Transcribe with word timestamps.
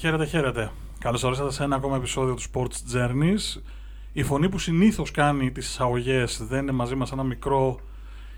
Χαίρετε, 0.00 0.24
χαίρετε. 0.24 0.70
Καλώς 0.98 1.22
ορίσατε 1.22 1.52
σε 1.52 1.62
ένα 1.62 1.76
ακόμα 1.76 1.96
επεισόδιο 1.96 2.34
του 2.34 2.42
Sports 2.42 2.94
Journeys. 2.96 3.60
Η 4.12 4.22
φωνή 4.22 4.48
που 4.48 4.58
συνήθως 4.58 5.10
κάνει 5.10 5.50
τις 5.50 5.66
εισαγωγές 5.66 6.46
δεν 6.48 6.62
είναι 6.62 6.72
μαζί 6.72 6.94
μας 6.94 7.12
ένα 7.12 7.22
μικρό 7.22 7.80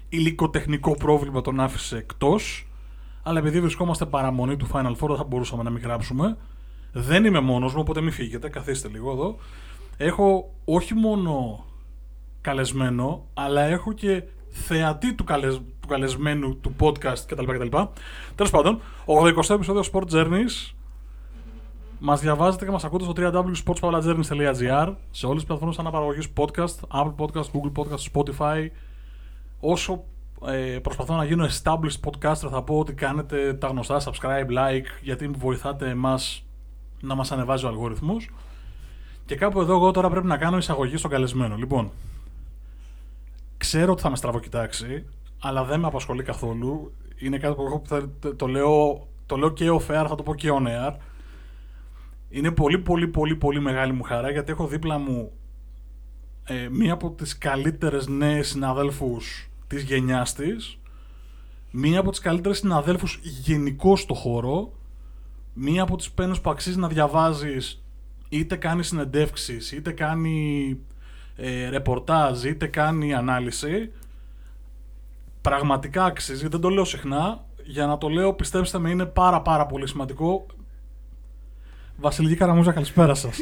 υλικοτεχνικό 0.08 0.94
πρόβλημα 0.94 1.40
τον 1.40 1.60
άφησε 1.60 1.96
εκτός. 1.96 2.66
Αλλά 3.22 3.38
επειδή 3.38 3.60
βρισκόμαστε 3.60 4.04
παραμονή 4.06 4.56
του 4.56 4.68
Final 4.72 4.92
Four, 4.92 5.08
δεν 5.08 5.16
θα 5.16 5.24
μπορούσαμε 5.24 5.62
να 5.62 5.70
μην 5.70 5.82
γράψουμε. 5.82 6.36
Δεν 6.92 7.24
είμαι 7.24 7.40
μόνος 7.40 7.74
μου, 7.74 7.80
οπότε 7.80 8.00
μην 8.00 8.12
φύγετε. 8.12 8.48
Καθίστε 8.48 8.88
λίγο 8.88 9.12
εδώ. 9.12 9.36
Έχω 9.96 10.54
όχι 10.64 10.94
μόνο 10.94 11.64
καλεσμένο, 12.40 13.26
αλλά 13.34 13.62
έχω 13.62 13.92
και 13.92 14.22
θεατή 14.48 15.14
του, 15.14 15.24
καλεσ... 15.24 15.54
του 15.80 15.88
καλεσμένου 15.88 16.56
του 16.56 16.74
podcast 16.80 17.18
κτλ. 17.26 17.44
κτλ. 17.44 17.76
Τέλος 18.34 18.50
πάντων, 18.50 18.80
80 19.06 19.50
επεισόδιο 19.50 19.84
Sport 19.92 20.12
Journeys. 20.12 20.72
Μας 22.04 22.20
διαβάζετε 22.20 22.64
και 22.64 22.70
μας 22.70 22.84
ακούτε 22.84 23.04
στο 23.04 23.12
www.sportspavlajourneys.gr 23.16 24.94
σε 25.10 25.26
όλες 25.26 25.38
τις 25.38 25.44
πλατφόρμες 25.46 25.78
αναπαραγωγής 25.78 26.28
podcast, 26.36 26.74
Apple 26.88 27.14
Podcast, 27.16 27.44
Google 27.52 27.72
Podcast, 27.76 28.12
Spotify. 28.12 28.68
Όσο 29.60 30.04
ε, 30.46 30.78
προσπαθώ 30.82 31.16
να 31.16 31.24
γίνω 31.24 31.46
established 31.46 32.10
podcaster, 32.10 32.48
θα 32.50 32.62
πω 32.62 32.78
ότι 32.78 32.92
κάνετε 32.92 33.54
τα 33.54 33.66
γνωστά 33.66 34.00
subscribe, 34.00 34.48
like, 34.48 34.86
γιατί 35.02 35.28
βοηθάτε 35.28 35.88
εμά 35.88 36.18
να 37.00 37.14
μας 37.14 37.32
ανεβάζει 37.32 37.64
ο 37.64 37.68
αλγόριθμος. 37.68 38.30
Και 39.26 39.34
κάπου 39.36 39.60
εδώ 39.60 39.74
εγώ 39.74 39.90
τώρα 39.90 40.10
πρέπει 40.10 40.26
να 40.26 40.36
κάνω 40.36 40.56
εισαγωγή 40.56 40.96
στον 40.96 41.10
καλεσμένο. 41.10 41.56
Λοιπόν, 41.56 41.90
ξέρω 43.56 43.92
ότι 43.92 44.02
θα 44.02 44.10
με 44.10 44.16
στραβοκοιτάξει, 44.16 45.04
αλλά 45.40 45.64
δεν 45.64 45.80
με 45.80 45.86
απασχολεί 45.86 46.22
καθόλου. 46.22 46.92
Είναι 47.18 47.38
κάτι 47.38 47.54
που 47.54 47.62
εγώ 47.62 47.82
θα, 47.86 48.08
το, 48.36 48.46
λέω, 48.46 49.06
το 49.26 49.36
λέω 49.36 49.50
και 49.50 49.70
off 49.70 50.02
air, 50.02 50.06
θα 50.08 50.14
το 50.14 50.22
πω 50.22 50.34
και 50.34 50.48
on 50.52 50.66
air. 50.66 50.94
Είναι 52.34 52.50
πολύ 52.50 52.78
πολύ 52.78 53.08
πολύ 53.08 53.36
πολύ 53.36 53.60
μεγάλη 53.60 53.92
μου 53.92 54.02
χαρά 54.02 54.30
γιατί 54.30 54.52
έχω 54.52 54.66
δίπλα 54.66 54.98
μου 54.98 55.32
ε, 56.44 56.68
μία 56.70 56.92
από 56.92 57.10
τις 57.10 57.38
καλύτερες 57.38 58.06
νέες 58.08 58.48
συναδέλφους 58.48 59.50
της 59.66 59.82
γενιάς 59.82 60.34
της, 60.34 60.78
μία 61.70 62.00
από 62.00 62.10
τις 62.10 62.20
καλύτερες 62.20 62.58
συναδέλφους 62.58 63.18
γενικώ 63.22 63.96
στο 63.96 64.14
χώρο, 64.14 64.72
μία 65.52 65.82
από 65.82 65.96
τις 65.96 66.10
πένες 66.10 66.40
που 66.40 66.50
αξίζει 66.50 66.78
να 66.78 66.88
διαβάζεις 66.88 67.82
είτε 68.28 68.56
κάνει 68.56 68.82
συνεντεύξεις, 68.84 69.72
είτε 69.72 69.92
κάνει 69.92 70.78
ε, 71.36 71.68
ρεπορτάζ, 71.68 72.44
είτε 72.44 72.66
κάνει 72.66 73.14
ανάλυση, 73.14 73.92
πραγματικά 75.40 76.04
αξίζει, 76.04 76.48
δεν 76.48 76.60
το 76.60 76.68
λέω 76.68 76.84
συχνά, 76.84 77.44
για 77.64 77.86
να 77.86 77.98
το 77.98 78.08
λέω 78.08 78.34
πιστέψτε 78.34 78.78
με 78.78 78.90
είναι 78.90 79.06
πάρα 79.06 79.42
πάρα 79.42 79.66
πολύ 79.66 79.88
σημαντικό. 79.88 80.46
Βασιλική 82.02 82.34
Καραμούζα, 82.34 82.72
καλησπέρα 82.72 83.14
σας. 83.14 83.38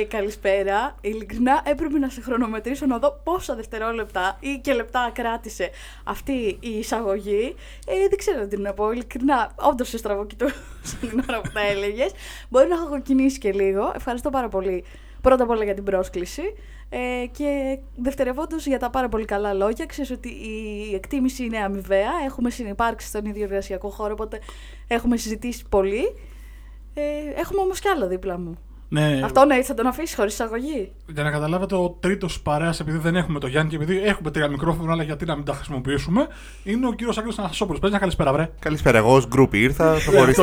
Ε, 0.00 0.04
καλησπέρα. 0.04 0.94
Ειλικρινά 1.00 1.62
έπρεπε 1.64 1.98
να 1.98 2.08
σε 2.08 2.20
χρονομετρήσω 2.20 2.86
να 2.86 2.98
δω 2.98 3.20
πόσα 3.24 3.54
δευτερόλεπτα 3.54 4.36
ή 4.40 4.60
και 4.62 4.72
λεπτά 4.72 5.10
κράτησε 5.14 5.70
αυτή 6.04 6.32
η 6.60 6.68
εισαγωγή. 6.78 7.54
Ε, 7.86 8.08
δεν 8.08 8.18
ξέρω 8.18 8.46
τι 8.46 8.56
να 8.56 8.72
πω. 8.72 8.92
Ειλικρινά, 8.92 9.52
όντως 9.54 9.88
σε 9.88 9.98
στραβοκοιτούσα 9.98 10.54
την 11.00 11.22
ώρα 11.28 11.40
που 11.40 11.50
τα 11.52 11.60
έλεγες. 11.60 12.10
Μπορεί 12.48 12.68
να 12.68 12.74
έχω 12.74 12.88
κοκκινήσει 12.88 13.38
και 13.38 13.52
λίγο. 13.52 13.92
Ευχαριστώ 13.94 14.30
πάρα 14.30 14.48
πολύ 14.48 14.84
πρώτα 15.20 15.42
απ' 15.42 15.50
όλα 15.50 15.64
για 15.64 15.74
την 15.74 15.84
πρόσκληση 15.84 16.42
ε, 16.88 17.26
και 17.32 17.78
δευτερευόντως 17.96 18.66
για 18.66 18.78
τα 18.78 18.90
πάρα 18.90 19.08
πολύ 19.08 19.24
καλά 19.24 19.52
λόγια. 19.52 19.86
Ξέρεις 19.86 20.10
ότι 20.10 20.28
η 20.28 20.94
εκτίμηση 20.94 21.44
είναι 21.44 21.58
αμοιβαία. 21.58 22.10
Έχουμε 22.24 22.50
συνεπάρξει 22.50 23.06
στον 23.06 23.24
ίδιο 23.24 23.44
εργασιακό 23.44 23.88
χώρο, 23.88 24.12
οπότε 24.12 24.40
έχουμε 24.86 25.16
συζητήσει 25.16 25.64
πολύ. 25.68 26.04
Ε, 26.94 27.40
έχουμε 27.40 27.60
όμως 27.60 27.80
κι 27.80 27.88
άλλο 27.88 28.08
δίπλα 28.08 28.38
μου. 28.38 28.58
Ναι. 28.88 29.20
Αυτό 29.24 29.44
ναι, 29.44 29.62
θα 29.62 29.74
τον 29.74 29.86
αφήσει 29.86 30.14
χωρίς 30.14 30.32
εισαγωγή. 30.32 30.92
Για 31.06 31.22
να 31.22 31.30
καταλάβετε, 31.30 31.74
ο 31.74 31.96
τρίτος 32.00 32.40
παρέας, 32.40 32.80
επειδή 32.80 32.98
δεν 32.98 33.16
έχουμε 33.16 33.38
το 33.40 33.46
Γιάννη 33.46 33.70
και 33.70 33.76
επειδή 33.76 34.02
έχουμε 34.02 34.30
τρία 34.30 34.48
μικρόφωνα, 34.48 34.92
αλλά 34.92 35.02
γιατί 35.02 35.24
να 35.24 35.36
μην 35.36 35.44
τα 35.44 35.52
χρησιμοποιήσουμε, 35.52 36.26
είναι 36.64 36.86
ο 36.86 36.92
κύριος 36.92 37.18
Άγγελο 37.18 37.34
Αναστασόπουλος. 37.38 37.80
Πες 37.80 37.90
μια 37.90 37.98
καλησπέρα, 37.98 38.32
βρε. 38.32 38.50
Καλησπέρα, 38.58 38.98
εγώ 38.98 39.14
ως 39.14 39.26
γκρουπ 39.28 39.54
ήρθα. 39.54 39.92
Ναι, 39.92 40.00
χωρίς... 40.00 40.38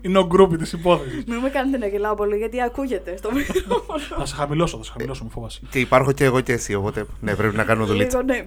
είναι 0.00 0.18
ο 0.18 0.26
γκρουπ 0.26 0.56
της 0.56 0.72
υπόθεσης. 0.72 1.24
Μην 1.24 1.38
με 1.38 1.48
κάνετε 1.48 1.78
να 1.78 1.86
γελάω 1.86 2.14
πολύ, 2.14 2.36
γιατί 2.36 2.62
ακούγεται 2.62 3.16
στο 3.16 3.32
μικρόφωνο. 3.32 3.98
θα 4.18 4.26
σε 4.26 4.34
χαμηλώσω, 4.34 4.76
θα 4.76 4.84
σε 4.84 4.90
χαμηλώσω, 4.92 5.24
μου 5.24 5.30
φοβάσαι. 5.30 5.60
Και 5.70 5.78
υπάρχω 5.78 6.12
και 6.12 6.24
εγώ 6.24 6.40
και 6.40 6.52
εσύ, 6.52 6.74
οπότε 6.74 7.06
ναι, 7.20 7.34
πρέπει 7.34 7.56
να 7.56 7.64
κάνουμε 7.64 7.86
δουλίτσα. 7.86 8.22
ναι. 8.22 8.44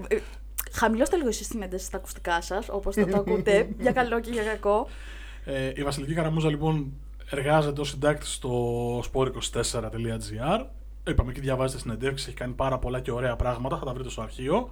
Χαμηλώστε 0.72 1.16
λίγο 1.16 1.28
εσείς 1.28 1.48
την 1.48 1.62
ένταση 1.62 1.86
στα 1.86 1.98
ακουστικά 1.98 2.42
σας, 2.42 2.68
όπως 2.70 2.96
θα 2.96 3.06
το 3.06 3.18
ακούτε, 3.28 3.70
για 3.80 3.92
καλό 3.92 4.20
και 4.20 4.30
για 4.32 4.44
κακό. 4.44 4.88
Ε, 5.46 5.72
η 5.76 5.84
Βασιλική 5.84 6.14
Καραμούζα, 6.14 6.50
λοιπόν, 6.50 6.92
εργάζεται 7.30 7.82
ως 7.82 7.90
συντάκτης 7.90 8.34
στο 8.34 9.00
sport24.gr. 9.00 10.66
Είπαμε 11.08 11.32
και 11.32 11.42
διαβάζετε 11.42 11.80
συνεντεύξεις, 11.80 12.28
έχει 12.28 12.36
κάνει 12.36 12.54
πάρα 12.54 12.78
πολλά 12.78 13.00
και 13.00 13.12
ωραία 13.12 13.36
πράγματα, 13.36 13.78
θα 13.78 13.86
τα 13.86 13.94
βρείτε 13.94 14.10
στο 14.10 14.22
αρχείο. 14.22 14.70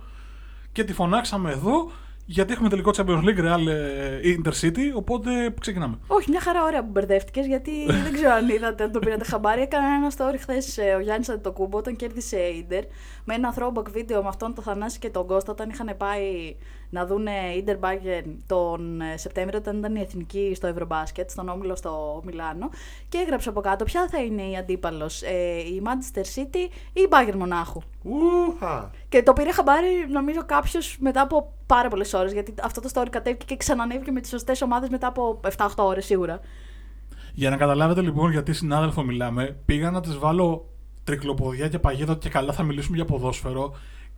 Και 0.71 0.83
τη 0.83 0.93
φωνάξαμε 0.93 1.51
εδώ 1.51 1.91
γιατί 2.29 2.53
έχουμε 2.53 2.69
τελικό 2.69 2.91
Champions 2.95 3.23
League 3.23 3.39
Real 3.39 3.67
ε, 3.67 4.19
Intercity, 4.23 4.93
οπότε 4.95 5.53
ξεκινάμε. 5.59 5.97
Όχι, 6.07 6.29
μια 6.29 6.41
χαρά 6.41 6.63
ωραία 6.63 6.83
που 6.83 6.89
μπερδεύτηκες, 6.91 7.45
γιατί 7.45 7.71
δεν 8.03 8.13
ξέρω 8.13 8.31
αν 8.31 8.49
είδατε, 8.49 8.83
αν 8.83 8.91
το 8.91 8.99
πήρατε 8.99 9.25
χαμπάρι. 9.25 9.61
Έκανα 9.61 9.87
ένα 9.87 10.11
story 10.17 10.35
χθες 10.39 10.77
ε, 10.77 10.93
ο 10.93 10.99
Γιάννης 10.99 11.29
Αντιτοκούμπο 11.29 11.77
όταν 11.77 11.95
κέρδισε 11.95 12.37
η 12.37 12.57
Ιντερ 12.57 12.83
με 13.23 13.33
ένα 13.33 13.55
throwback 13.57 13.89
βίντεο 13.91 14.21
με 14.21 14.27
αυτόν 14.27 14.53
τον 14.53 14.63
Θανάση 14.63 14.99
και 14.99 15.09
τον 15.09 15.27
Κώστα 15.27 15.51
όταν 15.51 15.69
είχαν 15.69 15.97
πάει 15.97 16.55
να 16.89 17.05
δουν 17.05 17.27
Ιντερ 17.57 17.77
Bayern 17.79 18.35
τον 18.47 19.01
ε, 19.01 19.17
Σεπτέμβριο 19.17 19.59
όταν 19.59 19.77
ήταν 19.77 19.95
η 19.95 19.99
εθνική 19.99 20.53
στο 20.55 20.67
Ευρωμπάσκετ, 20.67 21.29
στον 21.29 21.49
Όμιλο 21.49 21.75
στο 21.75 22.21
Μιλάνο. 22.25 22.69
Και 23.09 23.17
έγραψε 23.17 23.49
από 23.49 23.61
κάτω 23.61 23.83
ποια 23.83 24.07
θα 24.11 24.21
είναι 24.21 24.41
η 24.41 24.57
αντίπαλος, 24.57 25.21
ε, 25.21 25.57
η 25.57 25.81
Manchester 25.85 26.21
City 26.21 26.71
ή 26.93 27.01
η 27.01 27.07
Bayern 27.09 27.35
Μονάχου; 27.37 27.81
Ούχα. 28.03 28.91
Και 29.09 29.23
το 29.23 29.33
πήρε 29.33 29.51
χαμπάρι, 29.51 30.07
νομίζω, 30.09 30.45
κάποιος 30.45 30.97
μετά 30.99 31.21
από 31.21 31.53
πάρα 31.65 31.89
πολλές 31.89 32.13
ώρες. 32.13 32.33
Γιατί 32.33 32.53
αυτό 32.61 32.81
το 32.81 32.89
story 32.93 33.07
κατέβηκε 33.09 33.45
και 33.45 33.57
ξανανέβηκε 33.57 34.11
με 34.11 34.21
τις 34.21 34.29
σωστές 34.29 34.61
ομάδες 34.61 34.89
μετά 34.89 35.07
από 35.07 35.39
7-8 35.57 35.67
ώρες 35.75 36.05
σίγουρα. 36.05 36.39
Για 37.33 37.49
να 37.49 37.57
καταλάβετε 37.57 38.01
λοιπόν 38.01 38.31
γιατί 38.31 38.53
συνάδελφο 38.53 39.03
μιλάμε, 39.03 39.57
πήγα 39.65 39.91
να 39.91 40.01
της 40.01 40.17
βάλω 40.17 40.69
τρικλοποδιά 41.03 41.67
και 41.67 41.79
παγίδα 41.79 42.15
και 42.15 42.29
καλά 42.29 42.53
θα 42.53 42.63
μιλήσουμε 42.63 42.95
για 42.95 43.05
ποδόσφαιρο 43.05 43.75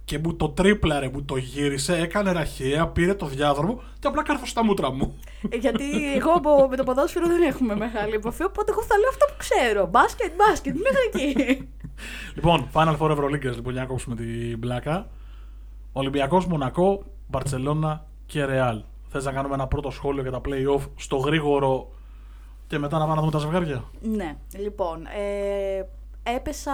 και 0.09 0.19
μου 0.23 0.35
το 0.35 0.49
τρίπλαρε, 0.49 1.09
μου 1.13 1.23
το 1.23 1.37
γύρισε, 1.37 1.97
έκανε 1.97 2.31
ραχαία, 2.31 2.87
πήρε 2.87 3.13
το 3.13 3.25
διάδρομο 3.25 3.81
και 3.99 4.07
απλά 4.07 4.23
κάρθω 4.23 4.45
στα 4.45 4.63
μούτρα 4.63 4.91
μου. 4.91 5.19
Ε, 5.49 5.57
γιατί 5.57 6.15
εγώ 6.15 6.67
με 6.69 6.75
το 6.75 6.83
ποδόσφαιρο 6.83 7.27
δεν 7.27 7.41
έχουμε 7.41 7.75
μεγάλη 7.75 8.13
επαφή, 8.13 8.43
οπότε 8.43 8.71
εγώ 8.71 8.83
θα 8.83 8.97
λέω 8.97 9.09
αυτό 9.09 9.25
που 9.25 9.33
ξέρω. 9.37 9.87
Μπάσκετ, 9.87 10.31
μπάσκετ, 10.35 10.75
μέχρι 10.75 11.31
εκεί. 11.33 11.69
λοιπόν, 12.35 12.69
Final 12.73 12.97
Four 12.97 13.09
Ευρωλίγκες, 13.09 13.55
λοιπόν, 13.55 13.73
για 13.73 13.81
να 13.81 13.87
κόψουμε 13.87 14.15
την 14.15 14.59
πλάκα. 14.59 15.07
Ολυμπιακός, 15.91 16.45
Μονακό, 16.45 17.03
Μπαρτσελώνα 17.27 18.05
και 18.25 18.45
Ρεάλ. 18.45 18.81
Θες 19.09 19.25
να 19.25 19.31
κάνουμε 19.31 19.53
ένα 19.53 19.67
πρώτο 19.67 19.91
σχόλιο 19.91 20.21
για 20.21 20.31
τα 20.31 20.41
play-off 20.45 20.81
στο 20.95 21.17
γρήγορο 21.17 21.91
και 22.67 22.77
μετά 22.77 22.97
να 22.97 23.03
πάμε 23.03 23.15
να 23.15 23.19
δούμε 23.19 23.31
τα 23.31 23.39
ζευγάρια; 23.39 23.83
Ναι, 24.01 24.37
λοιπόν, 24.57 25.05
ε, 25.05 25.85
έπεσα 26.35 26.73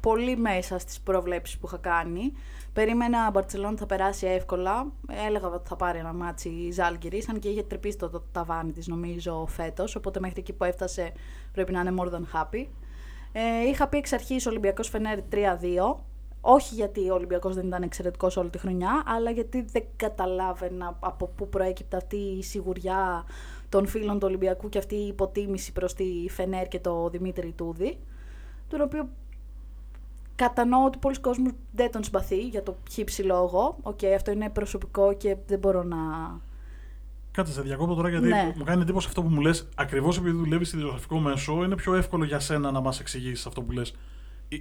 πολύ 0.00 0.36
μέσα 0.36 0.78
στις 0.78 1.00
προβλέψεις 1.00 1.58
που 1.58 1.66
είχα 1.66 1.76
κάνει. 1.76 2.32
Περίμενα 2.72 3.26
η 3.28 3.30
Μπαρτσελόνα 3.30 3.76
θα 3.76 3.86
περάσει 3.86 4.26
εύκολα. 4.26 4.92
Έλεγα 5.26 5.48
ότι 5.48 5.68
θα 5.68 5.76
πάρει 5.76 5.98
ένα 5.98 6.12
ματς 6.12 6.48
η 6.48 6.70
Ζαλγκίρις, 6.72 7.24
αν 7.30 7.38
και 7.38 7.48
είχε 7.48 7.62
τρυπήσει 7.62 7.96
το, 7.96 8.08
το 8.08 8.22
ταβάνι 8.32 8.72
της 8.72 8.86
νομίζω 8.86 9.46
φέτος. 9.48 9.96
Οπότε 9.96 10.20
μέχρι 10.20 10.40
εκεί 10.40 10.52
που 10.52 10.64
έφτασε 10.64 11.12
πρέπει 11.52 11.72
να 11.72 11.80
είναι 11.80 11.94
more 11.98 12.08
than 12.08 12.40
happy. 12.40 12.66
Ε, 13.32 13.68
είχα 13.68 13.88
πει 13.88 13.96
εξ 13.96 14.12
αρχής 14.12 14.46
Ολυμπιακός 14.46 14.88
Φενέρ 14.88 15.18
3-2. 15.32 15.96
Όχι 16.40 16.74
γιατί 16.74 17.10
ο 17.10 17.14
Ολυμπιακός 17.14 17.54
δεν 17.54 17.66
ήταν 17.66 17.82
εξαιρετικός 17.82 18.36
όλη 18.36 18.50
τη 18.50 18.58
χρονιά, 18.58 19.02
αλλά 19.06 19.30
γιατί 19.30 19.62
δεν 19.62 19.84
καταλάβαινα 19.96 20.96
από 21.00 21.26
πού 21.26 21.48
προέκυπτε 21.48 21.96
αυτή 21.96 22.16
η 22.16 22.42
σιγουριά 22.42 23.24
των 23.68 23.86
φίλων 23.86 24.18
του 24.18 24.26
Ολυμπιακού 24.26 24.68
και 24.68 24.78
αυτή 24.78 24.94
η 24.94 25.06
υποτίμηση 25.06 25.72
προς 25.72 25.94
τη 25.94 26.04
Φενέρ 26.28 26.68
και 26.68 26.80
το 26.80 27.08
Δημήτρη 27.08 27.52
Ιτούδη. 27.52 27.98
Τον 28.68 28.80
οποίο 28.80 29.08
Κατανοώ 30.40 30.84
ότι 30.84 30.98
πολύς 30.98 31.20
κόσμος 31.20 31.50
δεν 31.72 31.90
τον 31.90 32.04
συμπαθεί 32.04 32.48
για 32.48 32.62
το 32.62 32.76
χ 32.90 33.06
ψ 33.06 33.22
λόγο. 33.22 33.78
OK, 33.82 33.98
okay, 33.98 34.12
αυτό 34.14 34.30
είναι 34.30 34.50
προσωπικό 34.50 35.12
και 35.12 35.36
δεν 35.46 35.58
μπορώ 35.58 35.82
να. 35.82 35.96
Κάτσε, 37.30 37.52
σε 37.52 37.62
διακόπτω 37.62 37.94
τώρα 37.94 38.08
γιατί 38.08 38.28
ναι. 38.28 38.52
μου 38.56 38.64
κάνει 38.64 38.82
εντύπωση 38.82 39.06
αυτό 39.08 39.22
που 39.22 39.28
μου 39.28 39.40
λες. 39.40 39.68
Ακριβώς 39.74 40.18
επειδή 40.18 40.36
δουλεύεις 40.36 40.68
σε 40.68 40.76
δημοσιογραφικό 40.76 41.18
μέσο, 41.18 41.64
είναι 41.64 41.74
πιο 41.74 41.94
εύκολο 41.94 42.24
για 42.24 42.38
σένα 42.38 42.70
να 42.70 42.80
μας 42.80 43.00
εξηγήσεις 43.00 43.46
αυτό 43.46 43.62
που 43.62 43.72
λες. 43.72 43.94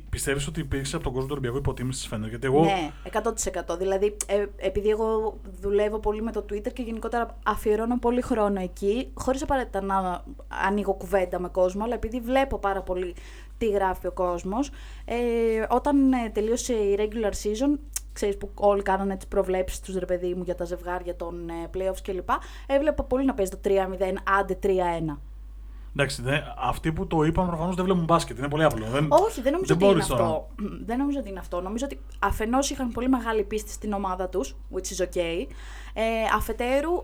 Πιστεύεις 0.10 0.48
ότι 0.48 0.60
υπήρξε 0.60 0.96
από 0.96 1.04
τον 1.04 1.14
κόσμο 1.14 1.28
του 1.28 1.36
Ολυμπιακού 1.38 1.58
υποτίμηση 1.58 2.02
στη 2.02 2.10
Φενέρ. 2.10 2.30
Γιατί 2.30 2.48
εγώ... 2.48 2.64
Ναι, 2.64 2.92
100%. 3.72 3.78
Δηλαδή, 3.78 4.18
ε, 4.28 4.46
επειδή 4.56 4.90
εγώ 4.90 5.40
δουλεύω 5.62 6.00
πολύ 6.00 6.22
με 6.22 6.32
το 6.32 6.46
Twitter 6.50 6.74
και 6.74 6.82
γενικότερα 6.82 7.38
αφιερώνω 7.46 8.00
πολύ 8.00 8.22
χρόνο 8.22 8.62
εκεί, 8.62 9.12
χωρίς 9.14 9.42
απαραίτητα 9.42 9.82
να 9.82 10.24
ανοίγω 10.68 10.94
κουβέντα 10.94 11.40
με 11.40 11.48
κόσμο, 11.50 11.84
αλλά 11.84 11.94
επειδή 11.94 12.20
βλέπω 12.20 12.58
πάρα 12.58 12.82
πολύ 12.82 13.16
τι 13.60 13.70
γράφει 13.70 14.08
ο 14.08 14.12
κόσμος. 14.12 14.70
Ε, 15.06 15.16
όταν 15.70 16.14
ε, 16.14 16.30
τελείωσε 16.30 16.74
η 16.74 16.96
regular 17.00 17.32
season, 17.32 17.80
ξέρεις, 18.14 18.38
που 18.38 18.50
όλοι 18.56 18.82
κάνανε 18.82 19.16
τις 19.16 19.28
προβλέψεις 19.28 19.80
τους 19.80 19.96
ρε 19.96 20.06
παιδί 20.06 20.34
μου 20.34 20.44
για 20.44 20.56
τα 20.56 20.66
ζευγάρια 20.66 21.16
των 21.16 21.50
ε, 21.50 21.70
playoffs 21.74 22.02
κλπ. 22.04 22.30
Έβλεπα 22.68 23.04
πολύ 23.04 23.26
να 23.26 23.34
παίζει 23.34 23.52
το 23.52 23.60
3-0, 23.64 23.72
άντε 24.40 24.60
3-1. 24.64 24.68
Εντάξει, 25.96 26.22
δε, 26.22 26.38
αυτοί 26.58 26.92
που 26.92 27.08
το 27.08 27.24
είπαν 27.24 27.48
προφανώς 27.48 27.76
δεν 27.76 27.86
βλέπουν 27.86 28.04
μπάσκετ. 28.04 28.38
Είναι 28.38 28.48
πολύ 28.48 28.64
απλό. 28.64 28.86
Δεν, 28.86 29.08
Όχι, 29.10 29.42
δεν 29.42 29.52
νομίζω 29.52 29.76
δεν 29.76 29.78
ότι 29.78 29.86
είναι 29.86 29.94
μπορείς 29.94 30.08
τώρα. 30.08 30.24
αυτό. 30.24 30.48
Δεν 30.86 30.98
νομίζω 30.98 31.20
ότι 31.20 31.30
είναι 31.30 31.40
αυτό. 31.40 31.62
Νομίζω 31.62 31.86
ότι 31.86 32.00
αφενός 32.20 32.70
είχαν 32.70 32.92
πολύ 32.92 33.10
μεγάλη 33.10 33.44
πίστη 33.44 33.72
στην 33.72 33.94
ομάδα 33.94 34.30
τους, 34.30 34.56
which 34.74 34.78
is 34.98 35.04
okay. 35.04 35.46
Ε, 35.94 36.04
αφετέρου, 36.36 37.04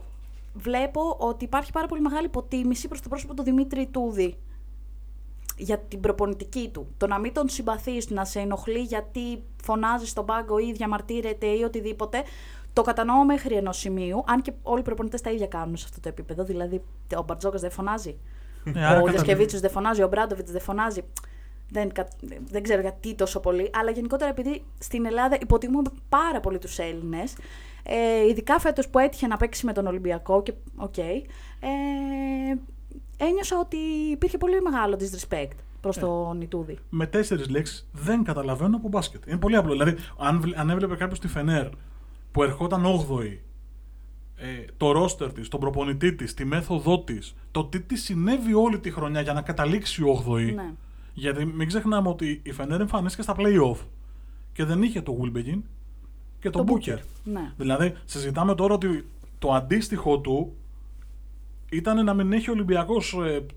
βλέπω 0.53 1.15
ότι 1.19 1.43
υπάρχει 1.43 1.71
πάρα 1.71 1.87
πολύ 1.87 2.01
μεγάλη 2.01 2.25
υποτίμηση 2.25 2.87
προς 2.87 3.01
το 3.01 3.09
πρόσωπο 3.09 3.33
του 3.33 3.43
Δημήτρη 3.43 3.87
Τούδη 3.87 4.37
για 5.57 5.79
την 5.79 5.99
προπονητική 5.99 6.69
του. 6.73 6.87
Το 6.97 7.07
να 7.07 7.19
μην 7.19 7.33
τον 7.33 7.49
συμπαθείς, 7.49 8.09
να 8.09 8.25
σε 8.25 8.39
ενοχλεί 8.39 8.79
γιατί 8.79 9.43
φωνάζεις 9.63 10.09
στον 10.09 10.25
πάγκο 10.25 10.57
ή 10.59 10.71
διαμαρτύρεται 10.71 11.45
ή 11.47 11.63
οτιδήποτε. 11.63 12.23
Το 12.73 12.81
κατανοώ 12.81 13.23
μέχρι 13.25 13.55
ενός 13.55 13.77
σημείου, 13.77 14.23
αν 14.27 14.41
και 14.41 14.51
όλοι 14.63 14.79
οι 14.79 14.83
προπονητές 14.83 15.21
τα 15.21 15.31
ίδια 15.31 15.47
κάνουν 15.47 15.77
σε 15.77 15.85
αυτό 15.87 15.99
το 15.99 16.09
επίπεδο. 16.09 16.43
Δηλαδή, 16.43 16.81
ο 17.17 17.23
Μπαρτζόκας 17.23 17.61
δεν 17.61 17.71
φωνάζει. 17.71 18.17
Ναι, 18.63 18.85
άρα 18.85 18.99
ο 18.99 19.03
κατά- 19.03 19.11
Λεσκεβίτσιο 19.17 19.59
δεν 19.59 19.69
φωνάζει, 19.69 20.03
ο 20.03 20.07
Μπράντοβιτς 20.07 20.51
δεν 20.51 20.61
φωνάζει. 20.61 21.01
Δεν, 21.69 21.91
κα- 21.91 22.07
δεν 22.49 22.63
ξέρω 22.63 22.81
γιατί 22.81 23.15
τόσο 23.15 23.39
πολύ, 23.39 23.69
αλλά 23.73 23.91
γενικότερα 23.91 24.29
επειδή 24.29 24.63
στην 24.79 25.05
Ελλάδα 25.05 25.37
υποτιμούμε 25.41 25.89
πάρα 26.09 26.39
πολύ 26.39 26.57
τους 26.57 26.79
Έλληνες. 26.79 27.33
Ε, 27.83 28.27
ειδικά 28.27 28.59
φέτος 28.59 28.89
που 28.89 28.99
έτυχε 28.99 29.27
να 29.27 29.37
παίξει 29.37 29.65
με 29.65 29.73
τον 29.73 29.87
Ολυμπιακό 29.87 30.43
και 30.43 30.53
οκ. 30.75 30.97
ε, 30.97 31.13
ένιωσα 33.17 33.59
ότι 33.59 33.77
υπήρχε 34.11 34.37
πολύ 34.37 34.61
μεγάλο 34.61 34.99
disrespect 34.99 35.55
προς 35.81 35.97
τον 35.97 36.41
Ιτούδη. 36.41 36.77
με 36.89 37.05
τέσσερις 37.07 37.49
λέξεις 37.49 37.87
δεν 37.91 38.23
καταλαβαίνω 38.23 38.75
από 38.77 38.87
μπάσκετ. 38.87 39.27
Είναι 39.27 39.37
πολύ 39.37 39.55
απλό. 39.55 39.71
Δηλαδή, 39.71 39.95
αν, 40.17 40.41
βλέ- 40.41 40.57
αν 40.59 40.69
έβλεπε 40.69 40.95
κάποιος 40.95 41.19
τη 41.19 41.27
Φενέρ 41.27 41.67
που 42.31 42.43
ερχόταν 42.43 42.85
8η, 42.85 43.37
ε, 44.35 44.65
το 44.77 44.91
ρόστερ 44.91 45.33
της, 45.33 45.47
τον 45.47 45.59
προπονητή 45.59 46.13
της, 46.13 46.33
τη 46.33 46.45
μέθοδό 46.45 46.99
της, 47.03 47.35
το 47.51 47.65
τι 47.65 47.81
της 47.81 48.03
συνέβη 48.03 48.53
όλη 48.53 48.79
τη 48.79 48.91
χρονιά 48.91 49.21
για 49.21 49.33
να 49.33 49.41
καταλήξει 49.41 50.03
8η. 50.27 50.53
Ναι. 50.55 50.71
Γιατί 51.13 51.45
μην 51.45 51.67
ξεχνάμε 51.67 52.09
ότι 52.09 52.39
η 52.43 52.51
Φενέρ 52.51 52.81
εμφανίστηκε 52.81 53.23
στα 53.23 53.35
playoff 53.37 53.77
και 54.53 54.63
δεν 54.65 54.83
είχε 54.83 55.01
το 55.01 55.17
Wilbekin 55.21 55.59
και 56.39 56.49
τον 56.49 56.65
Το 56.65 56.73
Booker. 56.73 56.89
Booker, 56.93 56.99
ναι. 57.23 57.53
Δηλαδή, 57.57 57.93
συζητάμε 58.05 58.55
τώρα 58.55 58.73
ότι 58.73 59.05
το 59.39 59.53
αντίστοιχο 59.53 60.19
του 60.19 60.53
ήταν 61.75 62.05
να 62.05 62.13
μην 62.13 62.33
έχει 62.33 62.49
ο 62.49 62.53
Ολυμπιακό 62.53 63.01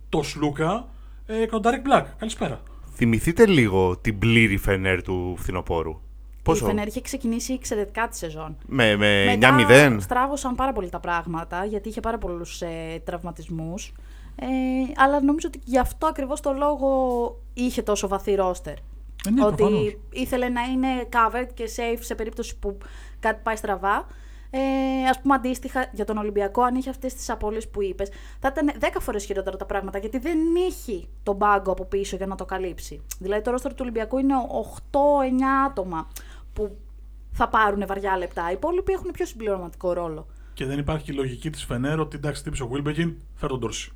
το 0.08 0.22
Σλούκα 0.22 0.88
ε, 1.26 1.38
και 1.38 1.46
τον 1.46 1.60
Ντάρικ 1.60 1.80
Μπλακ. 1.80 2.06
Καλησπέρα. 2.18 2.62
Θυμηθείτε 2.94 3.46
λίγο 3.46 3.96
την 3.98 4.18
πλήρη 4.18 4.56
φενέρ 4.56 5.02
του 5.02 5.34
φθινοπόρου; 5.36 6.00
Πόσο; 6.42 6.64
Η 6.64 6.68
Φενέρ 6.68 6.86
είχε 6.86 7.00
ξεκινήσει 7.00 7.52
εξαιρετικά 7.52 8.08
τη 8.08 8.16
σεζόν. 8.16 8.56
Με, 8.66 8.96
με 8.96 9.24
Μετά 9.24 9.56
9-0. 9.68 9.96
στράβωσαν 10.00 10.54
πάρα 10.54 10.72
πολύ 10.72 10.88
τα 10.88 11.00
πράγματα 11.00 11.64
γιατί 11.64 11.88
είχε 11.88 12.00
πάρα 12.00 12.18
πολλούς 12.18 12.62
ε, 12.62 13.02
τραυματισμούς. 13.04 13.92
Ε, 14.36 14.46
αλλά 14.96 15.22
νομίζω 15.22 15.48
ότι 15.48 15.60
γι' 15.64 15.78
αυτό 15.78 16.06
ακριβώς 16.06 16.40
το 16.40 16.52
λόγο 16.52 16.90
είχε 17.54 17.82
τόσο 17.82 18.08
βαθύ 18.08 18.34
ρόστερ. 18.34 18.74
Ε, 19.26 19.30
ναι, 19.30 19.44
ότι 19.44 19.56
προφανώς. 19.56 19.96
ήθελε 20.10 20.48
να 20.48 20.62
είναι 20.62 20.88
covered 21.12 21.48
και 21.54 21.64
safe 21.76 21.98
σε 22.00 22.14
περίπτωση 22.14 22.58
που 22.58 22.78
κάτι 23.20 23.40
πάει 23.42 23.56
στραβά. 23.56 24.06
Ε, 24.50 24.58
Α 25.16 25.20
πούμε, 25.20 25.34
αντίστοιχα 25.34 25.88
για 25.92 26.04
τον 26.04 26.16
Ολυμπιακό, 26.16 26.62
αν 26.62 26.74
είχε 26.74 26.90
αυτές 26.90 27.14
τις 27.14 27.30
απώλειες 27.30 27.68
που 27.68 27.82
είπες, 27.82 28.10
θα 28.40 28.48
ήταν 28.48 28.70
10 28.80 29.00
φορές 29.00 29.24
χειρότερα 29.24 29.56
τα 29.56 29.64
πράγματα 29.64 29.98
γιατί 29.98 30.18
δεν 30.18 30.38
έχει 30.66 31.08
τον 31.22 31.38
πάγκο 31.38 31.72
από 31.72 31.84
πίσω 31.84 32.16
για 32.16 32.26
να 32.26 32.34
το 32.34 32.44
καλύψει. 32.44 33.02
Δηλαδή, 33.18 33.42
το 33.42 33.50
ρόστρο 33.50 33.70
του 33.70 33.80
Ολυμπιακού 33.80 34.18
είναι 34.18 34.34
8-9 34.90 34.96
άτομα 35.66 36.08
που 36.52 36.76
θα 37.32 37.48
πάρουν 37.48 37.86
βαριά 37.86 38.16
λεπτά. 38.16 38.50
Οι 38.50 38.52
υπόλοιποι 38.52 38.92
έχουν 38.92 39.10
πιο 39.10 39.26
συμπληρωματικό 39.26 39.92
ρόλο. 39.92 40.26
Και 40.54 40.64
δεν 40.64 40.78
υπάρχει 40.78 41.04
και 41.04 41.12
η 41.12 41.14
λογική 41.14 41.50
της 41.50 41.64
Φενέρ 41.64 42.00
ότι 42.00 42.16
εντάξει, 42.16 42.42
τύψε 42.42 42.62
ο 42.62 42.70
Wilbekin, 42.72 43.14
φέρ 43.34 43.48
τον 43.48 43.58
Ντόρση. 43.58 43.92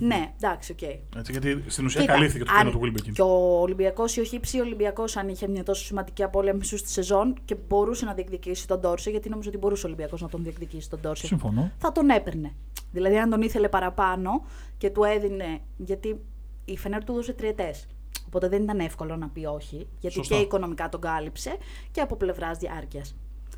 ναι, 0.10 0.32
εντάξει, 0.36 0.72
οκ. 0.72 0.82
Έτσι, 1.16 1.32
γιατί 1.32 1.64
στην 1.66 1.84
ουσία 1.84 2.00
Κοίτα, 2.00 2.12
καλύφθηκε 2.12 2.44
το 2.44 2.52
αν- 2.52 2.66
κενό 2.66 2.78
του 2.78 2.86
Wilbekin. 2.86 3.12
Και 3.12 3.22
ο 3.22 3.60
Ολυμπιακός 3.60 4.16
ή 4.16 4.20
ο 4.20 4.24
χ 4.24 4.38
ψ, 4.38 4.58
ο 4.58 4.62
Ολυμπιακός, 4.62 5.16
αν 5.16 5.28
είχε 5.28 5.48
μια 5.48 5.62
τόσο 5.62 5.84
σημαντική 5.84 6.22
απώλεια 6.22 6.54
μεσούσης 6.54 6.76
της 6.78 6.88
σεζόν 6.88 7.34
και 7.44 7.54
μπορούσε 7.68 8.04
να 8.04 8.14
διεκδικήσει 8.14 8.66
τον 8.68 8.80
Ντόρσεϊ, 8.80 9.10
γιατί 9.10 9.28
νομίζω 9.28 9.48
ότι 9.48 9.58
μπορούσε 9.58 9.86
ο 9.86 9.88
Ολυμπιακός 9.88 10.20
να 10.20 10.28
τον 10.28 10.42
διεκδικήσει 10.42 10.90
τον 10.90 11.00
Ντόρσεϊ. 11.00 11.26
Συμφωνώ. 11.26 11.70
Θα 11.78 11.92
τον 11.92 12.08
έπαιρνε. 12.08 12.52
Δηλαδή, 12.92 13.18
αν 13.18 13.30
τον 13.30 13.42
ήθελε 13.42 13.68
παραπάνω 13.68 14.30
και 14.78 14.90
του 14.90 15.04
έδινε. 15.04 15.60
Γιατί 15.76 16.20
η 16.64 16.76
Φενέρ 16.78 17.04
του 17.04 17.12
δώσε 17.12 17.32
τριετές. 17.32 17.86
Οπότε 18.26 18.48
δεν 18.48 18.62
ήταν 18.62 18.78
εύκολο 18.78 19.16
να 19.16 19.28
πει 19.28 19.44
όχι, 19.44 19.86
γιατί 20.00 20.16
Σωστά. 20.16 20.34
και 20.34 20.40
οικονομικά 20.40 20.88
τον 20.88 21.00
κάλυψε 21.00 21.56
και 21.90 22.00
από 22.00 22.16
πλευράς 22.16 22.58
διάρκειας. 22.58 23.14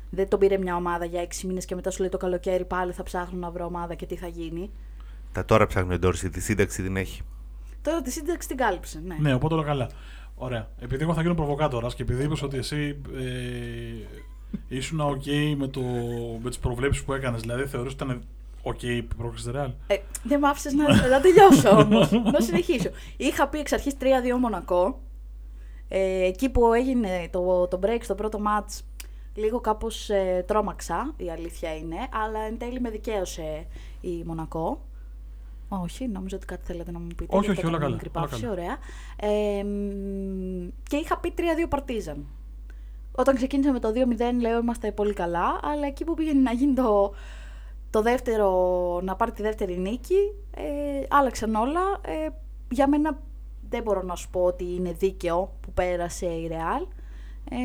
Δεν 0.09 0.27
τον 0.29 0.39
πήρε 0.39 0.57
μια 0.57 0.75
ομάδα 0.75 1.05
για 1.05 1.21
έξι 1.21 1.47
μήνες 1.47 1.65
και 1.65 1.75
μετά 1.75 1.91
σου 1.91 1.99
λέει 1.99 2.09
το 2.09 2.17
καλοκαίρι 2.17 2.65
πάλι 2.65 2.91
θα 2.91 3.03
ψάχνω 3.03 3.39
να 3.39 3.51
βρω 3.51 3.65
ομάδα 3.65 3.93
και 3.95 4.05
τι 4.05 4.15
θα 4.15 4.27
γίνει. 4.27 4.71
Τα 5.35 5.45
τώρα 5.45 5.65
ψάχνει 5.65 5.93
ο 5.93 5.99
Ντόρση, 5.99 6.29
τη 6.29 6.41
σύνταξη 6.41 6.81
την 6.81 6.97
έχει. 6.97 7.21
Τώρα 7.81 8.01
τη 8.01 8.11
σύνταξη 8.11 8.47
την 8.47 8.57
κάλυψε. 8.57 9.01
Ναι. 9.05 9.15
Ναι, 9.19 9.33
οπότε 9.33 9.53
όλα 9.53 9.63
καλά. 9.63 9.89
Ωραία. 10.35 10.67
Επειδή 10.79 11.03
εγώ 11.03 11.13
θα 11.13 11.21
γίνω 11.21 11.33
προβοκάτορας 11.33 11.95
και 11.95 12.01
επειδή 12.01 12.23
είπες 12.23 12.41
ότι 12.41 12.57
εσύ 12.57 13.01
ε, 13.15 14.17
ήσουν 14.67 15.01
OK 15.01 15.55
με, 15.57 15.67
το, 15.67 15.81
με 16.41 16.49
τις 16.49 16.59
προβλέψεις 16.59 17.03
που 17.03 17.13
έκανες, 17.13 17.41
δηλαδή 17.41 17.65
θεωρείς 17.65 17.93
ότι 17.93 18.03
ήταν 18.03 18.23
OK 18.63 18.83
η 18.83 19.01
πρόκληση 19.01 19.51
Real; 19.55 19.71
Ε, 19.87 19.95
δεν 20.23 20.39
μ' 20.39 20.45
άφησες 20.45 20.73
να, 20.73 21.07
να 21.07 21.21
τελειώσω 21.21 21.69
όμως. 21.69 22.11
να 22.33 22.39
συνεχίσω. 22.39 22.89
Είχα 23.17 23.47
πει 23.47 23.59
εξ 23.59 23.73
αρχής 23.73 23.93
3-2 23.99 24.03
Μονακό. 24.39 25.01
Ε, 25.87 26.25
εκεί 26.25 26.49
που 26.49 26.73
έγινε 26.73 27.27
το, 27.31 27.67
το 27.67 27.79
break 27.83 27.99
στο 28.01 28.15
πρώτο 28.15 28.39
match, 28.47 28.81
λίγο 29.35 29.59
κάπως 29.59 30.09
ε, 30.09 30.43
τρόμαξα, 30.47 31.13
η 31.17 31.31
αλήθεια 31.31 31.75
είναι. 31.75 31.97
Αλλά 32.23 32.39
εν 32.39 32.57
τέλει 32.57 32.79
με 32.79 32.89
δικαίωσε 32.89 33.65
η 34.01 34.23
Μονακό. 34.25 34.81
Όχι, 35.83 36.07
νόμιζα 36.07 36.35
ότι 36.35 36.45
κάτι 36.45 36.65
θέλετε 36.65 36.91
να 36.91 36.99
μου 36.99 37.07
πείτε. 37.07 37.35
Όχι, 37.37 37.45
γι' 37.45 37.51
αυτό 37.51 37.67
όχι, 37.67 37.75
όλα 37.75 37.77
έκανα 37.77 37.79
καλά, 37.79 37.93
μικρή 37.93 38.09
όλα 38.15 38.27
παύση, 38.27 38.41
καλά. 38.41 38.53
Ωραία. 38.53 38.77
Ε, 39.31 39.63
μ, 39.63 40.69
και 40.89 40.95
είχα 40.95 41.17
πει 41.17 41.33
3-2 41.37 41.41
Παρτίζαν. 41.69 42.25
Όταν 43.11 43.35
ξεκίνησε 43.35 43.71
με 43.71 43.79
το 43.79 43.87
2-0, 43.89 43.93
λέω 44.39 44.59
είμαστε 44.59 44.91
πολύ 44.91 45.13
καλά. 45.13 45.59
Αλλά 45.63 45.87
εκεί 45.87 46.03
που 46.03 46.13
πήγαινε 46.13 46.39
να 46.39 46.51
γίνει 46.51 46.73
το, 46.73 47.13
το 47.89 48.01
δεύτερο, 48.01 48.49
να 49.03 49.15
πάρει 49.15 49.31
τη 49.31 49.41
δεύτερη 49.41 49.77
νίκη, 49.77 50.33
ε, 50.55 51.05
άλλαξαν 51.09 51.55
όλα. 51.55 51.81
Ε, 52.01 52.29
για 52.69 52.87
μένα 52.87 53.19
δεν 53.69 53.83
μπορώ 53.83 54.01
να 54.01 54.15
σου 54.15 54.29
πω 54.29 54.43
ότι 54.43 54.63
είναι 54.63 54.91
δίκαιο 54.91 55.51
που 55.61 55.71
πέρασε 55.73 56.25
η 56.25 56.49
Real. 56.51 56.87
Ε, 57.49 57.55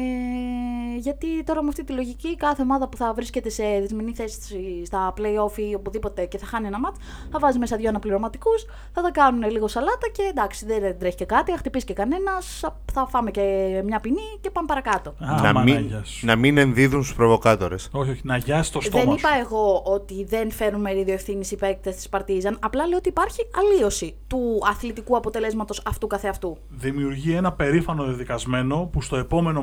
γιατί 0.99 1.45
τώρα 1.45 1.63
με 1.63 1.69
αυτή 1.69 1.85
τη 1.85 1.93
λογική 1.93 2.37
κάθε 2.37 2.63
ομάδα 2.63 2.89
που 2.89 2.97
θα 2.97 3.13
βρίσκεται 3.15 3.49
σε 3.51 3.65
δυσμενή 3.81 4.15
θέση 4.15 4.83
στα 4.85 5.15
play-off 5.17 5.59
ή 5.59 5.75
οπουδήποτε 5.75 6.25
και 6.27 6.39
θα 6.39 6.47
χάνει 6.47 6.67
ένα 6.67 6.79
μάτς 6.79 6.99
θα 7.31 7.39
βάζει 7.39 7.59
μέσα 7.59 7.77
δύο 7.77 7.89
αναπληρωματικούς, 7.89 8.65
θα 8.93 9.03
τα 9.03 9.11
κάνουν 9.11 9.51
λίγο 9.51 9.69
σαλάτα 9.69 10.09
και 10.13 10.23
εντάξει 10.31 10.67
δεν 10.67 10.99
τρέχει 10.99 11.17
και 11.17 11.25
κάτι, 11.25 11.51
θα 11.51 11.57
χτυπήσει 11.57 11.85
και 11.85 11.93
κανένας, 11.93 12.61
θα 12.93 13.07
φάμε 13.11 13.31
και 13.31 13.43
μια 13.85 14.01
ποινή 14.01 14.39
και 14.41 14.51
πάμε 14.51 14.67
παρακάτω. 14.67 15.11
Α, 15.11 15.53
να, 15.53 15.63
μην, 15.63 15.75
Παναγιά 15.75 16.05
σου. 16.05 16.27
να 16.27 16.37
μην 16.37 16.59
ενδίδουν 16.59 17.03
στους 17.03 17.17
προβοκάτορες. 17.17 17.89
Όχι, 17.93 18.11
όχι, 18.11 18.21
να 18.25 18.37
γιάσει 18.37 18.73
το 18.73 18.81
στόμα 18.81 19.05
Δεν 19.05 19.13
σου. 19.13 19.19
είπα 19.19 19.29
εγώ 19.41 19.83
ότι 19.85 20.25
δεν 20.25 20.51
φέρουν 20.51 20.81
μερίδιο 20.81 21.15
ευθύνης 21.15 21.51
οι 21.51 21.57
παίκτες 21.57 21.95
της 21.95 22.09
Παρτίζαν. 22.09 22.57
Απλά 22.61 22.87
λέω 22.87 22.97
ότι 22.99 23.09
υπάρχει 23.09 23.41
αλλίωση 23.59 24.17
του 24.27 24.59
αθλητικού 24.71 25.17
αποτελέσματος 25.17 25.83
αυτού 25.87 26.07
καθεαυτού. 26.07 26.57
Δημιουργεί 26.69 27.33
ένα 27.35 27.53
περήφανο 27.53 28.05
δεδικασμένο 28.05 28.89
που 28.93 29.03
στο 29.03 29.17
επόμενο 29.17 29.63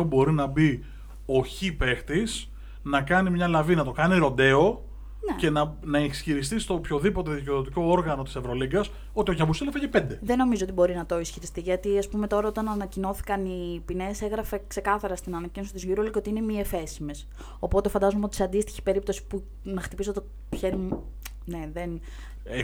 0-2 0.00 0.04
μπορεί 0.06 0.32
να 0.32 0.46
μπει 0.46 0.84
ο 1.26 1.42
χ 1.42 1.76
παίχτης, 1.76 2.50
να 2.82 3.02
κάνει 3.02 3.30
μια 3.30 3.48
λαβή, 3.48 3.74
να 3.74 3.84
το 3.84 3.90
κάνει 3.90 4.16
ροντέο 4.18 4.84
Ναι. 5.30 5.36
και 5.36 5.50
να, 5.50 5.76
να 5.84 5.98
ισχυριστεί 5.98 6.58
στο 6.58 6.74
οποιοδήποτε 6.74 7.30
δικαιοδοτικό 7.30 7.82
όργανο 7.82 8.22
της 8.22 8.36
Ευρωλίγκας 8.36 8.90
ότι 9.12 9.30
ο 9.30 9.34
Γιαμπουσέλ 9.34 9.68
έφεγε 9.68 9.88
5. 9.92 10.18
Δεν 10.20 10.36
νομίζω 10.38 10.64
ότι 10.64 10.72
μπορεί 10.72 10.94
να 10.94 11.06
το 11.06 11.20
ισχυριστεί. 11.20 11.60
Γιατί, 11.60 11.98
ας 11.98 12.08
πούμε, 12.08 12.26
τώρα 12.26 12.48
όταν 12.48 12.68
ανακοινώθηκαν 12.68 13.44
οι 13.44 13.82
ποινές, 13.84 14.22
έγραφε 14.22 14.62
ξεκάθαρα 14.66 15.16
στην 15.16 15.34
ανακοίνωση 15.36 15.72
της 15.72 15.86
EuroLeague 15.88 16.16
ότι 16.16 16.30
είναι 16.30 16.40
μη 16.40 16.58
εφέσιμες. 16.58 17.28
Οπότε 17.58 17.88
φαντάζομαι 17.88 18.24
ότι 18.24 18.34
σε 18.34 18.42
αντίστοιχη 18.44 18.82
περίπτωση 18.82 19.26
που 19.26 19.44
να 19.62 19.80
χτυπήσω 19.80 20.12
το 20.12 20.24
χέρι 20.56 20.76
μου. 20.76 21.02
Ναι, 21.44 21.68
δεν. 21.72 22.00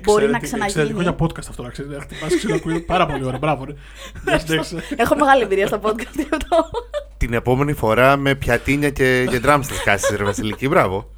μπορεί 0.03 0.27
να 0.27 0.39
ξαναγίνει. 0.39 0.83
Εξαιρετικό 0.83 1.03
για 1.03 1.15
podcast 1.21 1.49
αυτό 1.49 1.63
να 1.63 1.69
ξέρει. 1.69 1.89
Να 1.89 2.01
χτυπάς 2.01 2.37
ξυλοκουίδι. 2.37 2.81
Πάρα 2.81 3.07
πολύ 3.07 3.25
ωραία. 3.25 3.39
Μπράβο. 3.39 3.65
ρε. 3.65 3.73
Για 4.25 4.39
συνέχισε. 4.39 4.83
Έχω 4.97 5.15
μεγάλη 5.15 5.43
εμπειρία 5.43 5.67
στα 5.67 5.81
podcast 5.83 6.15
γι' 6.15 6.29
αυτό. 6.33 6.71
Την 7.17 7.33
επόμενη 7.33 7.73
φορά 7.73 8.17
με 8.17 8.35
πιατίνια 8.35 8.91
και, 8.91 9.27
και 9.31 9.39
ντράμ 9.39 9.63
θα 9.63 9.83
κάσει, 9.85 10.17
ρε 10.17 10.25
Βασιλική. 10.25 10.69
Μπράβο. 10.69 11.11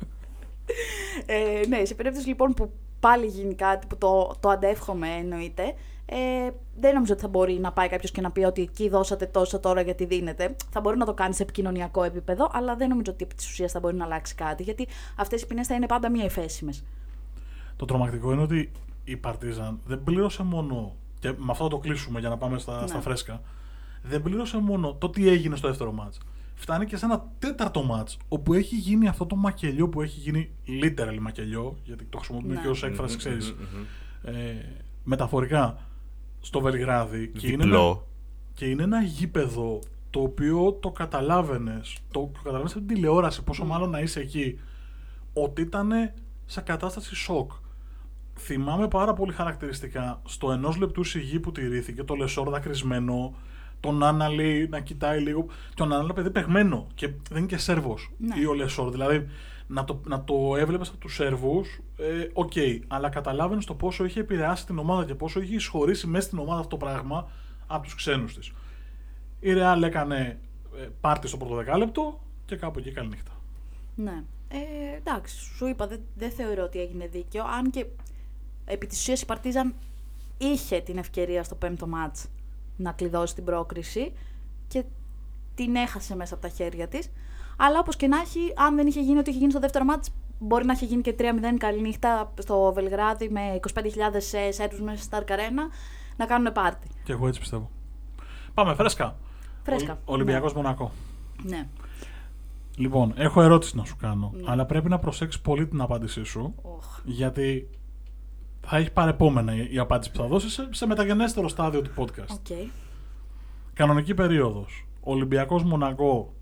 Ε, 1.27 1.67
ναι, 1.67 1.85
σε 1.85 1.95
περίπτωση 1.95 2.29
λοιπόν 2.29 2.55
που 2.55 2.73
πάλι 3.01 3.27
γίνει 3.27 3.55
κάτι 3.55 3.87
που 3.87 3.99
το, 3.99 4.37
το 4.41 4.49
αντεύχομαι 4.49 5.09
εννοείται, 5.19 5.75
ε, 6.07 6.51
δεν 6.81 6.95
νομίζω 6.95 7.13
ότι 7.13 7.23
θα 7.23 7.29
μπορεί 7.29 7.53
να 7.53 7.73
πάει 7.73 7.89
κάποιος 7.89 8.11
και 8.11 8.21
να 8.21 8.31
πει 8.31 8.45
ότι 8.45 8.63
εκεί 8.63 8.89
δώσατε 8.89 9.27
τόσο 9.27 9.61
τώρα 9.61 9.81
γιατί 9.81 10.05
δίνετε. 10.05 10.57
Θα 10.71 10.81
μπορεί 10.81 10.97
να 10.97 11.05
το 11.05 11.15
κάνει 11.15 11.35
σε 11.35 11.43
επικοινωνιακό 11.43 12.03
επίπεδο, 12.03 12.51
αλλά 12.53 12.77
δεν 12.77 12.89
νομίζω 12.89 13.13
ότι 13.13 13.25
επί 13.25 13.35
της 13.35 13.49
ουσίας 13.49 13.73
θα 13.73 13.81
μπορεί 13.81 13.97
να 13.97 14.05
αλλάξει 14.05 14.35
κάτι, 14.35 14.63
γιατί 14.63 14.89
αυτές 15.17 15.43
οι 15.43 15.47
ποινές 15.47 15.67
θα 15.67 15.75
είναι 15.75 15.87
πάντα 15.87 16.11
μία 16.11 16.25
εφέσιμε. 16.25 16.73
Το 17.81 17.87
τρομακτικό 17.87 18.33
είναι 18.33 18.43
ότι 18.43 18.71
η 19.05 19.17
Παρτίζαν 19.17 19.79
δεν 19.87 20.03
πλήρωσε 20.05 20.43
μόνο. 20.43 20.97
Και 21.19 21.29
με 21.29 21.51
αυτό 21.51 21.65
θα 21.65 21.71
το 21.71 21.79
κλείσουμε 21.79 22.21
για 22.21 22.29
να 22.29 22.37
πάμε 22.37 22.59
στα, 22.59 22.81
Ναι. 22.81 22.87
στα 22.87 23.01
φρέσκα. 23.01 23.41
Δεν 24.03 24.23
πλήρωσε 24.23 24.59
μόνο 24.59 24.95
το 24.95 25.11
τι 25.11 25.29
έγινε 25.29 25.57
στο 25.57 25.69
δεύτερο 25.69 25.93
μάτς. 25.93 26.19
φτάνει 26.55 26.87
και 26.87 26.97
σε 26.97 27.05
ένα 27.05 27.27
τέταρτο 27.39 27.83
μάτς 27.83 28.17
όπου 28.29 28.55
έχει 28.55 28.77
γίνει 28.77 29.09
αυτό 29.09 29.27
το 29.27 29.37
μακελιό 29.37 29.89
που 29.89 30.03
έχει 30.03 30.21
γίνει 30.21 30.51
literal 30.83 31.19
μακελιό 31.21 31.77
γιατί 31.85 32.05
το 32.05 32.17
χρησιμοποιούμε 32.19 32.55
Ναι. 32.55 32.61
και 32.61 32.69
ως 32.69 32.83
έκφραση 32.83 33.13
Μμμ, 33.15 33.19
ξέρεις 33.19 33.53
μμμ, 33.53 33.67
μμμ. 34.31 34.37
ε, 34.37 34.65
μεταφορικά 35.05 35.79
στο 36.41 36.61
Βελιγράδι 36.61 37.29
και 37.29 37.47
είναι, 37.47 37.55
ένα, 37.55 37.65
Διπλό. 37.65 38.07
και 38.55 38.65
είναι 38.67 38.83
ένα 38.83 39.03
γήπεδο 39.03 39.79
το 40.11 40.21
οποίο 40.21 40.73
το 40.73 40.91
καταλάβαινες 40.91 41.97
το 42.11 42.31
καταλάβαινες 42.37 42.73
από 42.77 42.85
την 42.87 42.95
τηλεόραση 42.95 43.43
πόσο 43.43 43.65
μάλλον 43.65 43.91
να 43.91 44.01
είσαι 44.01 44.21
εκεί 44.21 44.59
ότι 45.33 45.63
ήταν 45.63 45.91
σε 46.47 46.61
κατάσταση 46.61 47.15
σοκ 47.15 47.51
θυμάμαι 48.45 48.89
πάρα 48.89 49.13
πολύ 49.13 49.33
χαρακτηριστικά 49.33 50.23
στο 50.25 50.53
ενός 50.53 50.77
λεπτού 50.77 51.05
σιγή 51.05 51.41
που 51.41 51.53
τηρήθηκε 51.53 52.03
το 52.05 52.15
Λεσόρ 52.15 52.49
δακρυσμένο 52.51 53.35
τον 53.81 54.03
Νάναλι 54.03 54.67
να 54.71 54.81
κοιτάει 54.81 55.21
λίγο 55.21 55.47
και 55.75 55.83
ο 55.83 55.85
Νάναλι 55.85 56.13
παιδί 56.13 56.31
παιγμένο 56.31 56.87
και 56.95 57.07
δεν 57.07 57.39
είναι 57.39 57.47
και 57.47 57.57
Σέρβος 57.57 58.11
Ναι. 58.19 58.41
ή 58.41 58.45
ο 58.47 58.55
Λεσόρ 58.55 58.91
δηλαδή 58.91 59.27
να 59.67 59.85
το, 59.85 60.01
να 60.05 60.25
το 60.25 60.57
έβλεπες 60.57 60.89
από 60.89 60.97
τους 60.97 61.15
Σέρβους 61.15 61.81
ε, 61.97 62.27
οκ 62.33 62.53
αλλά 62.87 63.09
καταλάβαινες 63.09 63.65
το 63.65 63.75
πόσο 63.75 64.05
είχε 64.05 64.21
επηρεάσει 64.21 64.67
την 64.67 64.79
ομάδα 64.79 65.05
και 65.05 65.15
πόσο 65.15 65.41
είχε 65.41 65.55
εισχωρήσει 65.55 66.07
μέσα 66.07 66.27
στην 66.27 66.39
ομάδα 66.39 66.59
αυτό 66.61 66.77
το 66.77 66.85
πράγμα 66.87 67.31
από 67.67 67.83
τους 67.83 67.95
ξένους 67.95 68.35
της 68.35 68.53
η 69.41 69.53
Ρεάλ 69.53 69.83
έκανε 69.83 70.39
ε, 70.81 70.89
πάρτι 71.01 71.29
στο 71.29 71.37
πρώτο 71.37 71.55
δεκάλεπτο 71.55 72.21
και 72.45 72.57
κάπου 72.57 72.79
εκεί 72.79 72.91
καληνύχτα 72.93 73.33
Ναι. 73.95 74.23
Ε, 74.53 74.97
εντάξει, 74.97 75.37
σου 75.57 75.67
είπα, 75.67 75.87
δεν 75.87 76.01
δεν 76.15 76.31
θεωρώ 76.31 76.63
ότι 76.63 76.81
έγινε 76.81 77.07
δίκαιο. 77.07 77.45
Αν 77.45 77.71
και 77.71 77.87
επί 78.71 78.87
της 78.87 78.99
ουσίας 78.99 79.23
η 79.23 79.27
Παρτίζαν 79.27 79.75
είχε 80.39 80.81
την 80.81 80.99
ευκαιρία 80.99 81.43
στο 81.45 81.55
πέμπτο 81.55 81.87
μάτς 81.87 82.27
να 82.77 82.93
κλειδώσει 82.93 83.35
την 83.35 83.45
πρόκριση 83.45 84.13
και 84.69 84.85
την 85.55 85.75
έχασε 85.77 86.17
μέσα 86.17 86.35
από 86.35 86.43
τα 86.43 86.49
χέρια 86.49 86.89
της. 86.89 87.11
Αλλά 87.57 87.79
όπως 87.79 87.97
και 87.97 88.07
να 88.07 88.19
έχει, 88.21 88.53
αν 88.57 88.77
δεν 88.77 88.87
είχε 88.87 89.01
γίνει 89.01 89.19
ό,τι 89.19 89.31
είχε 89.31 89.39
γίνει 89.39 89.51
στο 89.51 89.61
δεύτερο 89.61 89.85
μάτς, 89.85 90.11
μπορεί 90.39 90.65
να 90.65 90.73
είχε 90.73 90.85
γίνει 90.85 91.03
και 91.03 91.15
3-0 91.19 91.23
καληνύχτα 91.59 92.33
στο 92.39 92.73
Βελιγράδι 92.75 93.29
με 93.29 93.61
25.000 93.75 93.83
Σέρβους 94.51 94.81
μέσα 94.81 95.03
στα 95.03 95.17
Αρκαρένα 95.17 95.69
να 96.17 96.27
κάνουν 96.27 96.53
πάρτι. 96.53 96.89
και 97.05 97.13
εγώ 97.13 97.27
έτσι 97.27 97.41
πιστεύω 97.41 97.71
πάμε 98.55 98.75
φρέσκα 98.75 99.17
Φρέσκα, 99.63 99.93
Ο- 99.93 100.13
Ολυμπιακός 100.13 100.53
Μονακό 100.55 100.91
Ναι. 101.43 101.69
Λοιπόν, 102.77 103.13
έχω 103.17 103.43
ερώτηση 103.43 103.77
να 103.77 103.85
σου 103.85 103.97
κάνω, 103.97 104.31
Ναι. 104.35 104.43
αλλά 104.47 104.67
πρέπει 104.67 104.89
να 104.89 104.99
προσέξεις 104.99 105.41
πολύ 105.41 105.67
την 105.67 105.81
απάντησή 105.81 106.25
σου, 106.25 106.55
Οχ. 106.63 107.01
γιατί 107.05 107.69
θα 108.61 108.77
έχει 108.77 108.93
παρεπόμενα 108.93 109.55
η 109.55 109.69
η 109.71 109.79
απάντηση 109.79 110.11
που 110.11 110.17
θα 110.19 110.27
δώσεις 110.27 110.53
σε, 110.53 110.69
σε 110.71 110.87
μεταγενέστερο 110.87 111.49
στάδιο 111.49 111.83
του 111.83 111.91
podcast. 111.97 112.27
OK. 112.31 112.69
Κανονική 113.73 114.15
περίοδος. 114.15 114.87
Ολυμπιακός 115.01 115.63
Μονακό 115.65 116.33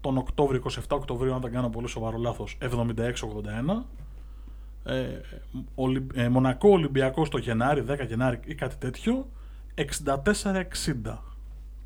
τον 0.00 0.16
Οκτώβριο, 0.16 0.62
27 0.74 0.80
Οκτωβρίου, 0.88 1.34
αν 1.34 1.40
δεν 1.40 1.52
κάνω 1.52 1.68
πολύ 1.68 1.88
σοβαρό 1.88 2.18
λάθος, 2.18 2.58
76-81. 2.60 3.84
Ε, 4.84 5.06
Ολυ- 5.74 6.10
ε, 6.16 6.28
Μονακό 6.28 6.68
Ολυμπιακός 6.68 7.28
το 7.28 7.38
Γενάρη, 7.38 7.80
10 7.80 8.04
Γενάρη 8.06 8.40
ή 8.44 8.54
κάτι 8.54 8.76
τέτοιο, 8.76 9.28
64-60. 9.74 11.22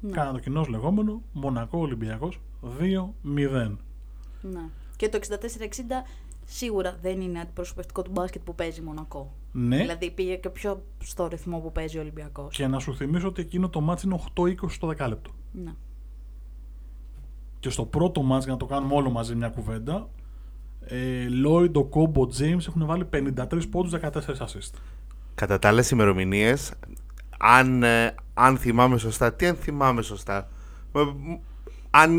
Ναι. 0.01 0.11
Κάνα 0.13 0.33
το 0.33 0.39
κοινός 0.39 0.69
λεγόμενο 0.69 1.23
Μονακό 1.33 1.79
Ολυμπιακός 1.79 2.41
2-0. 2.79 3.79
Ναι. 4.43 4.61
Και 4.97 5.09
το 5.09 5.17
64-60 5.17 6.05
σίγουρα 6.53 6.99
δεν 7.01 7.21
είναι 7.21 7.41
αντιπροσωπευτικό 7.41 8.03
του 8.03 8.11
μπάσκετ 8.11 8.43
που 8.43 8.55
παίζει 8.55 8.81
Μονακό. 8.81 9.35
Ναι, 9.53 9.77
Δηλαδή 9.77 10.11
πήγε 10.11 10.37
και 10.37 10.49
πιο 10.51 10.85
στο 10.99 11.27
ρυθμό 11.27 11.59
που 11.59 11.73
παίζει 11.73 11.99
ο 11.99 12.01
Ολυμπιακός. 12.01 12.57
και 12.57 12.67
να 12.67 12.79
σου 12.79 12.97
θυμίσω 12.97 13.29
ότι 13.29 13.41
εκείνο 13.41 13.69
το 13.69 13.81
μάτς 13.81 14.03
είναι 14.03 14.21
8-20 14.35 14.55
στο 14.69 14.87
δεκάλεπτο. 14.87 15.31
Ναι. 15.53 15.73
Και 17.59 17.71
στο 17.71 17.85
πρώτο 17.85 18.23
μάτς, 18.23 18.45
για 18.45 18.53
να 18.53 18.59
το 18.59 18.67
κάνουμε 18.67 18.95
όλο 18.95 19.11
μαζί 19.11 19.35
μια 19.35 19.49
κουβέντα, 19.49 20.09
ε, 20.81 21.27
Lloyd, 21.45 21.73
ο 21.73 21.85
Κόμπο, 21.85 22.23
James 22.39 22.67
έχουν 22.69 22.87
βάλει 22.87 23.05
53 23.05 23.69
πόντους, 23.71 23.93
14 23.93 24.41
assist. 24.41 24.75
Κατά 25.35 25.59
τα 25.59 25.69
άλλες 25.69 25.91
ημερομηνίες, 25.91 26.73
αν, 27.39 27.83
ε, 27.83 28.15
αν 28.35 28.57
θυμάμαι 28.57 28.99
σωστά, 28.99 29.33
τι 29.33 29.47
αν 29.47 29.57
θυμάμαι 29.57 30.03
σωστά. 30.03 30.49
Ε, 30.93 31.03
μ, 31.03 31.39
Αν, 31.91 32.19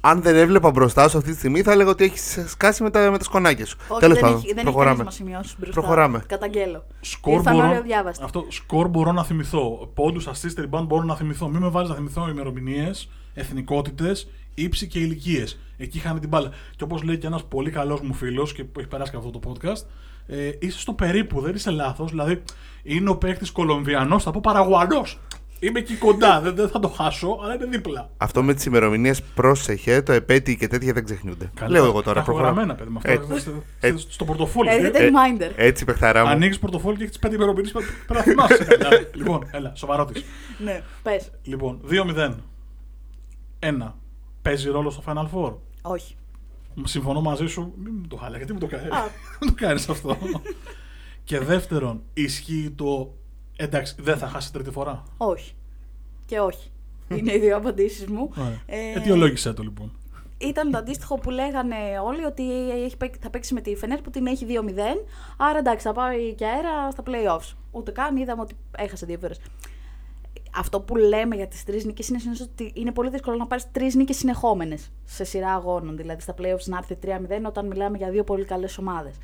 αν 0.00 0.22
δεν 0.22 0.36
έβλεπα 0.36 0.70
μπροστά 0.70 1.08
σου 1.08 1.18
αυτή 1.18 1.30
τη 1.30 1.36
στιγμή, 1.36 1.62
θα 1.62 1.72
έλεγα 1.72 1.90
ότι 1.90 2.04
έχεις 2.04 2.44
σκάσει 2.46 2.82
με 2.82 2.90
τα, 2.90 3.10
με 3.10 3.18
τα 3.18 3.24
σκονάκια 3.24 3.66
σου. 3.66 3.76
Όχι, 3.88 4.00
Τέλος 4.00 4.14
δεν, 4.18 4.24
πάντων, 4.24 4.38
έχει, 4.38 4.46
δεν 4.46 4.56
έχει 4.56 4.64
προχωράμε. 4.64 4.96
κανείς 4.96 5.04
μας 5.04 5.14
σημειώσει 5.14 5.54
μπροστά. 5.58 5.80
Προχωράμε. 5.80 6.22
Καταγγέλλω. 6.26 6.86
Σκορ 7.00 7.34
Ήρθαν 7.34 7.54
μπορώ, 7.54 7.66
όλοι 7.68 7.76
αδιάβαστοι. 7.76 8.24
αυτό, 8.24 8.46
σκορ 8.48 8.88
μπορώ 8.88 9.12
να 9.12 9.24
θυμηθώ. 9.24 9.90
Πόντους, 9.94 10.26
assist, 10.28 10.60
rebound 10.60 10.84
μπορώ 10.86 11.02
να 11.02 11.16
θυμηθώ. 11.16 11.48
Μην 11.48 11.60
με 11.62 11.68
βάλεις 11.68 11.88
να 11.88 11.94
θυμηθώ 11.94 12.28
ημερομηνίες, 12.28 13.10
εθνικότητες, 13.34 14.30
ύψη 14.54 14.86
και 14.86 14.98
ηλικίες. 14.98 15.58
Εκεί 15.76 15.96
είχαν 15.96 16.20
την 16.20 16.28
μπάλα. 16.28 16.50
Και 16.76 16.84
όπως 16.84 17.02
λέει 17.02 17.18
και 17.18 17.26
ένας 17.26 17.44
πολύ 17.44 17.70
καλός 17.70 18.00
μου 18.00 18.14
φίλος 18.14 18.52
και 18.52 18.64
που 18.64 18.80
έχει 18.80 18.88
περάσει 18.88 19.10
και 19.10 19.16
αυτό 19.16 19.30
το 19.30 19.40
podcast, 19.46 19.86
ε, 20.26 20.50
είσαι 20.58 20.78
στο 20.78 20.92
περίπου, 20.92 21.40
δεν 21.40 21.54
είσαι 21.54 21.70
λάθος. 21.70 22.10
Δηλαδή, 22.10 22.42
είναι 22.82 23.10
ο 23.10 23.16
παίκτης 23.16 23.50
Κολομβιανός, 23.50 24.22
θα 24.22 24.30
πω 24.30 24.40
Παραγουανός. 24.42 25.18
Είμαι 25.62 25.78
εκεί 25.78 25.94
κοντά, 25.94 26.40
δεν, 26.40 26.54
δεν 26.54 26.68
θα 26.68 26.78
το 26.78 26.88
χάσω, 26.88 27.38
αλλά 27.42 27.54
είναι 27.54 27.64
δίπλα. 27.66 28.10
Αυτό 28.16 28.42
με 28.42 28.54
τις 28.54 28.64
ημερομηνίες, 28.64 29.22
πρόσεχε, 29.22 30.02
το 30.02 30.12
επέτειο 30.12 30.54
και 30.54 30.66
τέτοια 30.68 30.92
δεν 30.92 31.04
ξεχνιούνται. 31.04 31.50
Καλά, 31.54 31.70
Λέω 31.70 31.84
εγώ 31.84 32.02
τώρα. 32.02 32.12
Τα 32.14 32.20
έχω 32.20 32.24
προχωράω. 32.24 32.52
γραμμένα, 32.52 32.74
παιδί 32.74 32.90
μου. 32.90 32.96
Αυτό 32.98 33.10
Έτσι. 33.10 33.34
είστε- 33.34 33.52
Έτσι. 33.80 33.96
είστε 33.96 34.12
στο 34.12 34.24
πορτοφόλι. 34.24 34.68
Ε, 34.70 34.78
δείτε 34.80 35.04
Ε, 35.04 35.10
reminder. 35.10 35.50
Έτσι, 35.56 35.84
παιχταρά 35.84 36.24
μου. 36.24 36.30
Ανοίγεις 36.30 36.58
πορτοφόλι 36.58 36.96
και 36.96 37.02
έχεις 37.02 37.12
τις 37.12 37.20
πέντε 37.22 37.34
ημερομηνίες 37.34 37.72
πρέπει 37.72 37.88
να 38.14 38.20
θυμάσαι. 38.22 38.64
Δηλαδή, 38.78 39.08
λοιπόν, 39.18 39.48
έλα, 39.50 39.72
σοβαρότης. 39.74 40.24
ναι, 40.64 40.82
πες. 41.02 41.30
Λοιπόν, 41.42 41.80
2-0. 41.88 42.34
Ένα. 43.58 43.94
Παίζει 44.42 44.68
ρόλο 44.70 44.90
στο 44.90 45.02
Final 45.06 45.28
Four; 45.34 45.54
Όχι. 45.82 46.14
Συμφωνώ 46.84 47.20
μαζί 47.20 47.46
σου. 47.46 47.72
Μην 47.84 47.92
μου 48.00 48.06
το 48.08 48.16
χάλα, 48.16 48.36
γιατί 48.36 48.52
μου 48.52 48.58
το 48.58 48.66
κάνεις; 48.66 48.90
Α. 48.92 49.02
Μην 49.40 49.54
το 49.54 49.64
κάνεις 49.66 49.88
αυτό. 49.88 50.16
και 51.24 51.38
δεύτερον, 51.38 52.02
ισχύει 52.14 52.72
το. 52.76 53.14
Εντάξει, 53.62 53.94
δεν 53.98 54.18
θα 54.18 54.26
χάσει 54.28 54.52
τρίτη 54.52 54.70
φορά. 54.70 55.02
Όχι. 55.16 55.54
Και 56.26 56.40
όχι. 56.40 56.70
Είναι 57.16 57.32
οι 57.34 57.38
δύο 57.38 57.56
απαντήσεις 57.56 58.06
μου. 58.06 58.30
Ωραία. 58.38 58.60
Ε, 58.66 58.92
Αιτιολόγησέ 58.98 59.52
το 59.52 59.62
λοιπόν; 59.62 59.92
Ήταν 60.38 60.70
το 60.70 60.78
αντίστοιχο 60.78 61.18
που 61.18 61.30
λέγανε 61.30 61.76
όλοι 62.04 62.24
ότι 62.24 62.70
έχει, 62.84 62.96
παί- 62.96 63.14
θα 63.20 63.30
παίξει 63.30 63.54
με 63.54 63.60
τη 63.60 63.74
Φενέρ 63.76 64.00
που 64.00 64.10
την 64.10 64.26
έχει 64.26 64.46
2-0. 64.48 64.52
Άρα 65.36 65.58
εντάξει, 65.58 65.86
θα 65.86 65.92
πάει 65.92 66.34
και 66.34 66.46
αέρα 66.46 66.90
στα 66.90 67.02
playoffs. 67.06 67.54
Ούτε 67.70 67.90
καν 67.90 68.16
είδαμε 68.16 68.42
ότι 68.42 68.54
έχασε 68.78 69.06
δύο 69.06 69.18
φορές. 69.18 69.40
Αυτό 70.56 70.80
που 70.80 70.96
λέμε 70.96 71.36
για 71.36 71.48
τις 71.48 71.64
τρεις 71.64 71.84
νίκες 71.84 72.08
είναι 72.08 72.18
συνήθως 72.18 72.46
ότι 72.52 72.72
είναι 72.74 72.92
πολύ 72.92 73.10
δύσκολο 73.10 73.36
να 73.36 73.46
πάρεις 73.46 73.70
τρεις 73.72 73.94
νίκες 73.94 74.16
συνεχόμενες 74.16 74.90
σε 75.04 75.24
σειρά 75.24 75.52
αγώνων. 75.54 75.96
Δηλαδή 75.96 76.20
στα 76.20 76.34
playoffs 76.38 76.64
να 76.64 76.76
έρθει 76.76 76.98
3-0 77.02 77.08
όταν 77.46 77.66
μιλάμε 77.66 77.96
για 77.96 78.10
δύο 78.10 78.24
πολύ 78.24 78.44
καλές 78.44 78.78
ομάδες. 78.78 79.14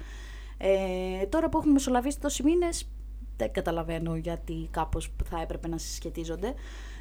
Ε, 0.58 1.26
τώρα 1.26 1.48
που 1.48 1.58
έχουν 1.58 1.70
μεσολαβήσει 1.72 2.20
τόσοι 2.20 2.42
μήνες, 2.42 2.88
δεν 3.36 3.52
καταλαβαίνω 3.52 4.16
γιατί 4.16 4.68
κάπως 4.70 5.12
θα 5.24 5.40
έπρεπε 5.40 5.68
να 5.68 5.78
συσχετίζονται. 5.78 6.54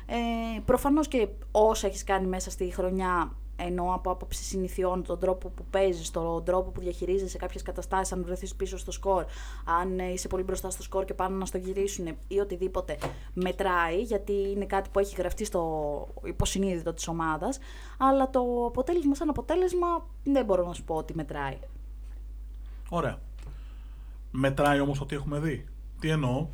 Ε, 0.05 0.59
Προφανώς 0.65 1.07
και 1.07 1.27
όσα 1.51 1.87
έχεις 1.87 2.03
κάνει 2.03 2.27
μέσα 2.27 2.51
στη 2.51 2.71
χρονιά 2.73 3.35
ενώ 3.55 3.93
από 3.93 4.11
άποψη 4.11 4.43
συνηθιών, 4.43 5.03
τον 5.03 5.19
τρόπο 5.19 5.49
που 5.49 5.65
παίζεις, 5.69 6.11
τον 6.11 6.43
τρόπο 6.43 6.69
που 6.71 6.81
διαχειρίζεσαι 6.81 7.37
κάποιες 7.37 7.61
καταστάσεις, 7.61 8.13
αν 8.13 8.23
βρεθείς 8.23 8.55
πίσω 8.55 8.77
στο 8.77 8.91
σκορ, 8.91 9.25
αν 9.79 9.99
ε, 9.99 10.11
είσαι 10.11 10.27
πολύ 10.27 10.43
μπροστά 10.43 10.69
στο 10.69 10.83
σκορ 10.83 11.05
και 11.05 11.13
πάνε 11.13 11.37
να 11.37 11.45
στο 11.45 11.57
γυρίσουν 11.57 12.07
ή 12.27 12.39
οτιδήποτε, 12.39 12.97
μετράει, 13.33 14.01
γιατί 14.01 14.33
είναι 14.33 14.65
κάτι 14.65 14.89
που 14.89 14.99
έχει 14.99 15.15
γραφτεί 15.15 15.45
στο 15.45 16.07
υποσυνείδητο 16.23 16.93
της 16.93 17.07
ομάδας. 17.07 17.59
Αλλά 17.97 18.29
το 18.29 18.65
αποτέλεσμα, 18.67 19.15
σαν 19.15 19.29
αποτέλεσμα, 19.29 20.05
δεν 20.23 20.45
μπορώ 20.45 20.67
να 20.67 20.73
σου 20.73 20.83
πω 20.83 20.95
ότι 20.95 21.15
μετράει. 21.15 21.57
Ωραία. 22.89 23.19
Μετράει 24.31 24.79
όμως 24.79 25.01
ότι 25.01 25.15
έχουμε 25.15 25.39
δει. 25.39 25.65
Τι 26.05 26.11
εννοώ. 26.11 26.47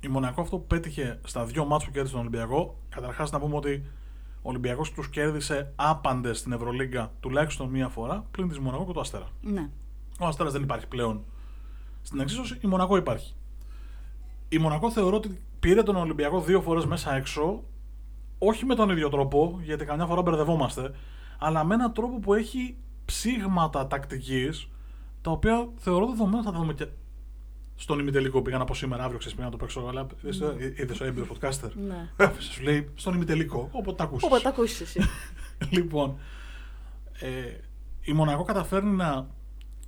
Η 0.00 0.08
Μονακό 0.08 0.40
αυτό 0.40 0.58
που 0.58 0.66
πέτυχε 0.66 1.20
στα 1.24 1.44
δύο 1.44 1.64
μάτς 1.64 1.84
που 1.84 1.90
κέρδισε 1.90 2.14
τον 2.14 2.26
Ολυμπιακό, 2.26 2.78
καταρχάς 2.88 3.30
να 3.30 3.40
πούμε 3.40 3.56
ότι 3.56 3.84
ο 4.36 4.48
Ολυμπιακός 4.48 4.92
τους 4.92 5.08
κέρδισε 5.08 5.72
άπαντες 5.76 6.38
στην 6.38 6.52
Ευρωλίγκα 6.52 7.12
τουλάχιστον 7.20 7.68
μία 7.68 7.88
φορά, 7.88 8.26
πλην 8.30 8.48
της 8.48 8.58
Μονακό 8.58 8.86
και 8.86 8.92
του 8.92 9.00
Αστέρα. 9.00 9.28
Ναι. 9.40 9.70
Ο 10.20 10.26
Αστέρας 10.26 10.52
δεν 10.52 10.62
υπάρχει 10.62 10.86
πλέον 10.86 11.24
στην 12.02 12.20
εξίσωση, 12.20 12.58
η 12.60 12.66
Μονακό 12.66 12.96
υπάρχει. 12.96 13.34
Η 14.48 14.58
Μονακό 14.58 14.90
θεωρώ 14.90 15.16
ότι 15.16 15.42
πήρε 15.60 15.82
τον 15.82 15.96
Ολυμπιακό 15.96 16.40
δύο 16.40 16.60
φορές 16.60 16.86
μέσα 16.86 17.14
έξω, 17.14 17.62
όχι 18.38 18.64
με 18.64 18.74
τον 18.74 18.90
ίδιο 18.90 19.08
τρόπο, 19.08 19.60
γιατί 19.62 19.84
καμιά 19.84 20.06
φορά 20.06 20.22
μπερδευόμαστε, 20.22 20.94
αλλά 21.38 21.64
με 21.64 21.74
έναν 21.74 21.92
τρόπο 21.92 22.18
που 22.18 22.34
έχει 22.34 22.76
ψήγματα 23.04 23.86
τακτικής, 23.86 24.68
τα 25.20 25.30
οποία 25.30 25.68
θεωρώ 25.76 26.06
δεδομένα 26.06 26.42
θα 26.42 26.52
τα 26.52 26.58
δούμε 26.58 26.72
και 26.72 26.86
στον 27.76 27.98
ημιτελικό. 27.98 28.42
Πήγα 28.42 28.60
από 28.60 28.74
σήμερα, 28.74 29.02
αύριο 29.02 29.18
ξέρεις, 29.18 29.36
πήγα 29.36 29.48
να 29.48 29.56
το 29.56 29.58
παίξω. 29.64 29.86
Αλλά 29.88 30.06
είδες 30.76 31.00
ο 31.00 31.04
έμπειρο 31.04 31.26
podcaster. 31.32 31.70
ναι. 31.86 32.08
Άφησε, 32.16 32.52
σου 32.52 32.62
λέει 32.62 32.88
στον 32.94 33.14
ημιτελικό. 33.14 33.68
Όποτε 33.72 33.96
τα 33.96 34.04
ακούσεις. 34.04 34.26
Όποτε 34.26 34.42
τα 34.42 34.48
ακούσεις 34.48 34.80
εσύ. 34.80 35.00
λοιπόν, 35.76 36.16
ε, 37.12 37.28
η 38.04 38.12
Μονακό 38.12 38.42
καταφέρνει 38.44 38.96
να 38.96 39.26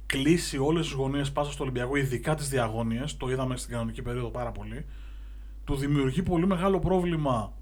κλείσει 0.07 0.59
όλες 0.59 0.87
τις 0.87 0.95
γωνίες 0.95 1.33
πάσα 1.33 1.53
στο 1.53 1.63
Ολυμπιακό, 1.63 1.97
ειδικά 1.97 2.35
τις 2.35 2.49
διαγώνιε. 2.49 3.05
Το 3.17 3.31
είδαμε 3.31 3.57
στην 3.57 3.71
κανονική 3.73 4.03
περίοδο 4.03 4.29
πάρα 4.29 4.53
πολύ. 4.53 4.87
Του 5.65 5.75
δημιουργεί 5.77 6.23
πολύ 6.23 6.47
μεγάλο 6.47 6.79
πρόβλημα 6.79 7.53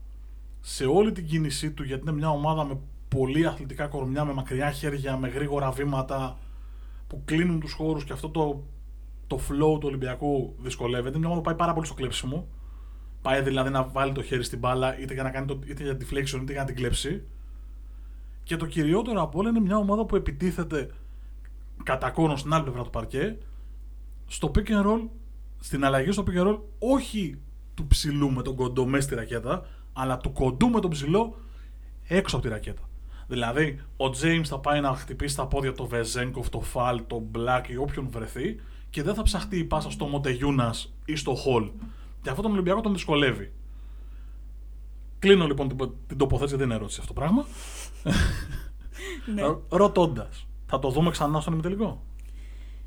σε 0.61 0.85
όλη 0.85 1.12
την 1.12 1.26
κίνησή 1.26 1.71
του, 1.71 1.83
γιατί 1.83 2.02
είναι 2.02 2.17
μια 2.17 2.31
ομάδα 2.31 2.64
με 2.64 2.79
πολύ 3.09 3.47
αθλητικά 3.47 3.87
κορμιά 3.87 4.25
με 4.25 4.33
μακριά 4.33 4.71
χέρια, 4.71 5.17
με 5.17 5.29
γρήγορα 5.29 5.71
βήματα 5.71 6.38
που 7.07 7.23
κλείνουν 7.25 7.61
τους 7.61 7.73
χώρους 7.73 8.05
και 8.05 8.12
αυτό 8.12 8.29
το, 8.29 8.62
το 9.33 9.41
flow 9.49 9.81
του 9.81 9.87
Ολυμπιακού 9.87 10.55
δυσκολεύεται. 10.59 11.19
Μια 11.19 11.27
ομάδα 11.27 11.43
πάει 11.43 11.55
πάρα 11.55 11.73
πολύ 11.73 11.87
στο 11.87 11.95
κλέψιμο. 11.95 12.49
Πάει 13.23 13.43
δηλαδή 13.43 13.71
να 13.71 13.85
βάλει 13.85 14.12
το 14.12 14.23
χέρι 14.23 14.45
στην 14.45 14.59
μπάλα 14.59 14.99
είτε 14.99 15.15
για 15.15 15.23
να 15.23 15.31
κάνει 15.31 15.47
το, 15.47 15.59
είτε 15.67 15.83
για 15.83 15.97
deflection 15.97 16.41
είτε 16.43 16.53
για 16.53 16.61
να 16.61 16.67
την 16.67 16.77
κλέψει. 16.77 17.23
Και 18.43 18.57
το 18.57 18.67
κυριότερο 18.67 19.23
από 19.23 19.39
όλα 19.39 19.49
είναι 19.49 19.61
μια 19.61 19.77
ομάδα 19.77 20.05
που 20.05 20.17
επιτίθεται 20.17 20.91
κατά 21.83 22.11
κόνος 22.11 22.41
στην 22.41 22.53
άλλη 22.53 22.62
πλευρά 22.62 22.83
του 22.83 22.91
παρκέ 22.91 23.37
στο 24.27 24.51
pick 24.55 24.69
and 24.69 24.87
roll, 24.87 25.09
στην 25.61 25.85
αλλαγή 25.85 26.12
στο 26.12 26.25
pick 26.27 26.41
and 26.41 26.47
roll, 26.47 26.59
όχι 26.79 27.39
του 27.75 27.87
ψηλού 27.87 28.33
με 28.33 28.43
τον 28.43 28.55
κοντό 28.55 28.87
μέσα 28.87 29.03
στη 29.03 29.15
ρακέτα, 29.15 29.67
αλλά 29.93 30.19
του 30.19 30.33
κοντού 30.33 30.71
με 30.71 30.81
τον 30.81 30.91
ψηλό 30.91 31.37
έξω 32.07 32.37
από 32.37 32.45
τη 32.45 32.51
ρακέτα. 32.51 32.83
Δηλαδή, 33.27 33.81
ο 33.97 34.05
James 34.05 34.45
θα 34.45 34.59
πάει 34.59 34.81
να 34.81 34.95
χτυπήσει 34.95 35.37
τα 35.37 35.47
πόδια 35.47 35.73
το 35.73 35.87
Βεζέγκοφ, 35.87 36.49
το 36.49 36.61
Φαλ, 36.61 37.03
το 37.07 37.23
Black 37.35 37.69
ή 37.69 37.77
όποιον 37.77 38.09
βρεθεί 38.11 38.61
και 38.92 39.02
δεν 39.02 39.14
θα 39.14 39.22
ψαχτεί 39.22 39.58
η 39.58 39.64
πάσα 39.64 39.90
στο 39.90 40.06
Μοντεγιούνα 40.06 40.75
ή 41.04 41.16
στο 41.16 41.34
Χολ. 41.34 41.70
Και 42.22 42.30
αυτό 42.30 42.42
τον 42.42 42.52
Ολυμπιακό 42.52 42.80
τον 42.80 42.92
δυσκολεύει. 42.92 43.52
Κλείνω 45.18 45.46
λοιπόν 45.46 45.68
την, 45.68 45.90
την 46.06 46.16
τοποθέτηση, 46.16 46.56
δεν 46.56 46.66
είναι 46.66 46.75
ερώτηση 46.75 47.00
αυτό 47.00 47.12
το 47.14 47.20
πράγμα. 47.20 47.46
Ναι. 49.34 49.42
Ρωτώντας, 49.68 50.46
θα 50.66 50.78
το 50.78 50.90
δούμε 50.90 51.11
ξανά 51.11 51.40
στον 51.40 51.52
ημιτελικό; 51.52 52.02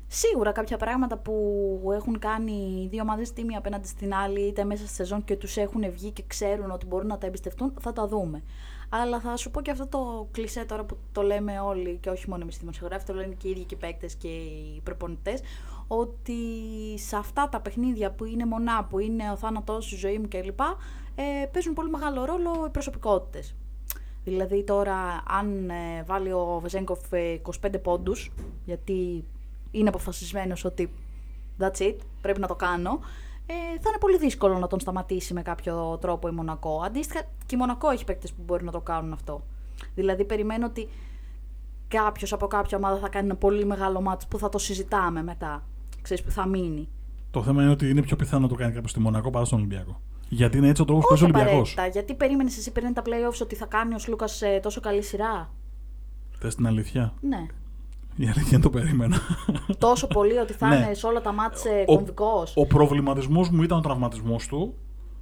Σίγουρα 0.06 0.52
κάποια 0.52 0.76
πράγματα 0.76 1.18
που 1.18 1.90
έχουν 1.94 2.18
κάνει 2.18 2.52
οι 2.52 2.88
δύο 2.88 3.02
ομάδες 3.02 3.32
τη 3.32 3.44
μία 3.44 3.58
απέναντι 3.58 3.88
στην 3.88 4.14
άλλη, 4.14 4.40
είτε 4.40 4.64
μέσα 4.64 4.86
στη 4.86 4.94
σεζόν 4.94 5.24
και 5.24 5.36
τους 5.36 5.56
έχουν 5.56 5.90
βγει 5.90 6.10
και 6.10 6.24
ξέρουν 6.26 6.70
ότι 6.70 6.86
μπορούν 6.86 7.06
να 7.06 7.18
τα 7.18 7.26
εμπιστευτούν, 7.26 7.72
θα 7.80 7.92
τα 7.92 8.06
δούμε. 8.06 8.42
Αλλά 8.88 9.20
θα 9.20 9.36
σου 9.36 9.50
πω 9.50 9.60
και 9.62 9.70
αυτό 9.70 9.86
το 9.86 10.28
κλισέ 10.30 10.64
τώρα 10.64 10.84
που 10.84 10.96
το 11.12 11.22
λέμε 11.22 11.60
όλοι 11.60 11.98
και 12.00 12.10
όχι 12.10 12.28
μόνο 12.28 12.42
εμείς 12.42 12.56
οι 12.56 12.58
δημοσιογράφοι, 12.58 13.04
το 13.06 13.14
λένε 13.14 13.34
και 13.34 13.48
οι 13.48 13.50
ίδιοι 13.50 13.64
και 13.64 13.74
οι 13.74 13.78
παίκτες 13.78 14.14
και 14.14 14.28
οι 14.28 14.80
προπονητές, 14.84 15.40
ότι 15.88 16.34
σε 16.96 17.16
αυτά 17.16 17.48
τα 17.48 17.60
παιχνίδια 17.60 18.10
που 18.10 18.24
είναι 18.24 18.46
μονά, 18.46 18.84
που 18.84 18.98
είναι 18.98 19.30
ο 19.30 19.36
θάνατός 19.36 19.92
η 19.92 19.96
ζωή 19.96 20.18
μου 20.18 20.28
κλπ., 20.28 20.60
ε, 21.14 21.46
παίζουν 21.52 21.74
πολύ 21.74 21.90
μεγάλο 21.90 22.24
ρόλο 22.24 22.64
οι 22.66 22.70
προσωπικότητες. 22.70 23.54
Δηλαδή 24.24 24.64
τώρα 24.64 25.22
αν 25.26 25.70
ε, 25.70 26.02
βάλει 26.06 26.32
ο 26.32 26.58
Βεζέγκοφ 26.62 27.00
25 27.62 27.82
πόντους, 27.82 28.32
γιατί 28.64 29.24
είναι 29.70 29.88
αποφασισμένος 29.88 30.64
ότι 30.64 30.92
that's 31.60 31.78
it, 31.78 31.96
πρέπει 32.20 32.40
να 32.40 32.46
το 32.46 32.54
κάνω, 32.54 33.00
ε, 33.46 33.54
θα 33.54 33.88
είναι 33.88 33.98
πολύ 34.00 34.18
δύσκολο 34.18 34.58
να 34.58 34.66
τον 34.66 34.80
σταματήσει 34.80 35.34
με 35.34 35.42
κάποιο 35.42 35.98
τρόπο 36.00 36.28
η 36.28 36.30
Μονακό. 36.30 36.82
Αντίστοιχα 36.84 37.20
και 37.20 37.54
η 37.54 37.58
Μονακό 37.58 37.90
έχει 37.90 38.04
παίκτες 38.04 38.32
που 38.32 38.42
μπορεί 38.44 38.64
να 38.64 38.72
το 38.72 38.80
κάνουν 38.80 39.12
αυτό. 39.12 39.42
Δηλαδή 39.94 40.24
περιμένω 40.24 40.66
ότι 40.66 40.88
κάποιος 41.88 42.32
από 42.32 42.46
κάποια 42.46 42.76
ομάδα 42.76 42.98
θα 42.98 43.08
κάνει 43.08 43.26
ένα 43.26 43.36
πολύ 43.36 43.64
μεγάλο 43.64 44.00
μάτι 44.00 44.26
που 44.28 44.38
θα 44.38 44.48
το 44.48 44.58
συζητάμε 44.58 45.22
μετά. 45.22 45.62
Ξέρεις 46.06 46.24
που 46.24 46.30
θα 46.30 46.46
μείνει. 46.46 46.88
Το 47.30 47.42
θέμα 47.42 47.62
είναι 47.62 47.70
ότι 47.70 47.88
είναι 47.90 48.02
πιο 48.02 48.16
πιθανό 48.16 48.42
να 48.42 48.48
το 48.48 48.54
κάνει 48.54 48.72
κάποιος 48.72 48.90
στη 48.90 49.00
Μονακό 49.00 49.30
παρά 49.30 49.44
στον 49.44 49.58
Ολυμπιακό. 49.58 50.00
Γιατί 50.28 50.56
είναι 50.58 50.68
έτσι 50.68 50.82
ο 50.82 50.84
τρόπος 50.84 51.02
που 51.04 51.08
παίζει 51.08 51.24
ο 51.24 51.26
Ολυμπιακός. 51.26 51.72
απαραίτητα. 51.72 51.86
Γιατί 52.00 52.14
περίμενες 52.14 52.56
εσύ 52.58 52.72
πριν 52.72 52.92
τα 52.94 53.02
playoffs 53.04 53.38
ότι 53.42 53.54
θα 53.54 53.66
κάνει 53.66 53.94
ο 53.94 53.98
Σλούκα 53.98 54.26
τόσο 54.62 54.80
καλή 54.80 55.02
σειρά; 55.02 55.50
Θες 56.38 56.54
την 56.54 56.66
αλήθεια; 56.66 57.14
Ναι. 57.20 57.46
Η 58.16 58.24
αλήθεια 58.24 58.50
είναι 58.52 58.60
το 58.60 58.70
περίμενα. 58.70 59.16
τόσο 59.78 60.06
πολύ 60.06 60.36
ότι 60.38 60.52
θα 60.52 60.68
Ναι. 60.68 60.76
είναι 60.76 60.94
σε 60.94 61.06
όλα 61.06 61.20
τα 61.20 61.32
μάτς 61.32 61.64
ε, 61.64 61.84
Ο- 61.86 61.94
κομβικός; 61.96 62.52
Ο 62.56 62.66
προβληματισμός 62.66 63.48
μου 63.50 63.62
ήταν 63.62 63.78
ο 63.78 63.80
τραυματισμός 63.80 64.46
του 64.46 64.74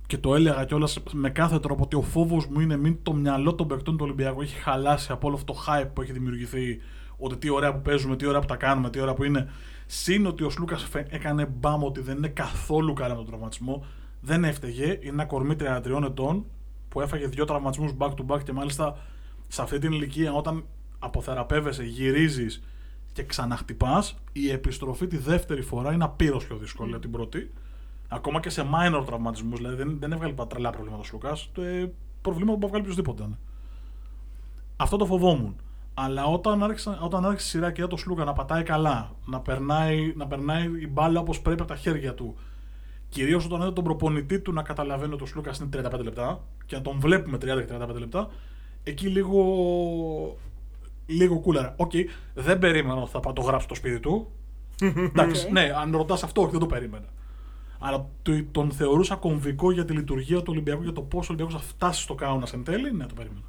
και 0.07 0.19
το 0.19 0.35
έλεγα 0.35 0.65
κιόλας 0.65 1.03
με 1.13 1.31
κάθε 1.31 1.59
τρόπο 1.59 1.83
ότι 1.83 1.97
ο 1.97 2.03
φόβος 2.03 2.47
μου 2.47 2.61
είναι 2.61 2.77
μην 2.77 2.99
το 3.03 3.13
μυαλό 3.13 3.55
των 3.55 3.67
παικτών 3.69 3.97
του 3.97 4.05
Ολυμπιακού 4.05 4.41
έχει 4.41 4.57
χαλάσει 4.57 5.13
από 5.13 5.27
όλο 5.27 5.37
αυτό 5.37 5.53
το 5.53 5.59
hype 5.69 5.89
που 5.95 6.03
έχει 6.03 6.13
δημιουργηθεί. 6.13 6.81
Ότι 7.17 7.37
τι 7.37 7.49
ωραία 7.49 7.73
που 7.75 7.81
παίζουμε, 7.83 8.17
τι 8.17 8.27
ωραία 8.27 8.41
που 8.41 8.47
τα 8.47 8.57
κάνουμε, 8.57 8.91
τι 8.91 9.01
ωραία 9.01 9.15
που 9.15 9.25
είναι. 9.25 9.49
Συν 9.87 10.27
ότι 10.27 10.45
ο 10.45 10.51
Σλούκας 10.51 10.89
έκανε 11.09 11.47
μπαμ 11.47 11.85
ότι 11.85 12.01
δεν 12.01 12.17
είναι 12.17 12.29
καθόλου 12.29 12.93
καλά 12.93 13.09
με 13.09 13.15
τον 13.17 13.27
τραυματισμό. 13.27 13.85
Δεν 14.21 14.45
έφταιγε. 14.45 14.85
Είναι 14.87 14.99
ένα 15.13 15.25
κορμί 15.25 15.57
33 15.61 16.03
ετών 16.05 16.45
που 16.89 17.01
έφαγε 17.01 17.27
δύο 17.27 17.45
τραυματισμούς 17.45 17.93
back 17.99 18.11
to 18.11 18.27
back 18.27 18.43
και 18.45 18.53
μάλιστα 18.53 18.97
σε 19.49 19.63
αυτή 19.63 19.79
την 19.79 19.93
ηλικία 19.93 20.33
όταν 20.33 20.65
αποθεραπεύεσαι, 20.99 21.83
γυρίζεις 21.85 22.63
και 23.13 23.25
ξαναχτυπάς, 23.25 24.17
η 24.33 24.51
επιστροφή 24.51 25.07
τη 25.07 25.17
δεύτερη 25.17 25.63
φορά 25.63 25.93
είναι 25.93 26.05
απείρως 26.05 26.47
πιο 26.47 26.57
δύσκολη 26.57 26.93
από 26.93 27.01
την 27.01 27.11
πρώτη. 27.11 27.53
Ακόμα 28.09 28.41
και 28.41 28.51
σε 28.51 28.63
minor 28.63 29.03
τραυματισμούς, 29.07 29.59
δηλαδή 29.59 29.77
δεν, 29.77 29.97
δεν 29.99 30.13
έβγαλε 30.13 30.33
πα- 30.33 30.47
τρελά 30.47 30.71
προβλήματα 30.71 31.03
ο 31.03 31.09
Λουκά. 31.13 31.37
Ε, 31.63 31.87
προβλήματα 32.21 32.59
που 32.59 32.69
βγάλει 32.69 32.83
οποιοδήποτε 32.83 33.23
ήταν. 33.23 33.39
Αυτό 34.77 34.97
το 34.97 35.07
φοβόμουν. 35.07 35.57
Αλλά 35.95 36.25
όταν 36.25 36.63
άρχισε, 36.63 36.99
όταν 37.01 37.25
άρχισε 37.27 37.47
η 37.47 37.51
σειρά 37.51 37.73
και 37.73 37.81
είδα 37.81 37.91
το 37.91 37.97
Σλούκα 37.97 38.25
να 38.25 38.33
πατάει 38.33 38.63
καλά, 38.63 39.11
να 39.27 39.41
περνάει, 39.41 40.13
να 40.17 40.27
περνάει 40.27 40.65
η 40.81 40.89
μπάλα 40.89 41.21
όπως 41.21 41.41
πρέπει 41.41 41.61
από 41.63 41.71
τα 41.73 41.77
χέρια 41.77 42.15
του, 42.15 42.35
κυρίως 43.09 43.45
όταν 43.45 43.61
είδα 43.61 43.73
τον 43.73 43.85
προπονητή 43.85 44.41
του 44.41 44.53
να 44.53 44.63
καταλαβαίνει 44.63 45.13
ότι 45.15 45.23
ο 45.23 45.27
Σλούκας 45.27 45.59
είναι 45.59 45.69
35 45.93 46.01
λεπτά 46.03 46.41
και 46.67 46.77
να 46.77 46.83
τον 46.83 47.01
βλέπουμε 47.01 47.39
30-35 47.41 47.99
λεπτά, 47.99 48.29
εκεί 48.83 49.07
λίγο. 49.09 50.37
Λίγο 51.07 51.39
κούλαρα. 51.41 51.75
Οκ, 51.77 51.91
δεν 52.35 52.59
περίμενα 52.59 53.01
ότι 53.01 53.11
θα 53.11 53.21
πάω 53.21 53.33
το 53.33 53.43
γράψω 53.43 53.65
στο 53.67 53.75
σπίτι 53.75 54.01
του. 54.01 54.31
Εντάξει, 54.83 55.47
Οκ. 55.47 55.53
ναι, 55.53 55.73
αν 55.81 55.97
ρωτάς 55.97 56.23
αυτό, 56.23 56.41
όχι, 56.43 56.51
δεν 56.51 56.61
το 56.61 56.67
περίμενα. 56.67 57.05
Αλλά 57.79 58.07
το- 58.23 58.45
τον 58.51 58.71
θεωρούσα 58.71 59.15
κομβικό 59.17 59.71
για 59.73 59.85
τη 59.85 59.93
λειτουργία 59.93 60.37
του 60.39 60.45
Ολυμπιακού, 60.49 60.83
για 60.83 60.93
το 60.93 61.01
πώς 61.01 61.29
ο 61.29 61.33
Ολυμπιακός 61.33 61.61
θα 61.63 61.69
φτάσει 61.69 62.03
στο 62.03 62.15
Κάουνας 62.15 62.53
εν 62.53 62.65
τέλει. 62.65 62.93
Ναι, 62.93 63.07
το 63.07 63.15
περίμενα. 63.15 63.45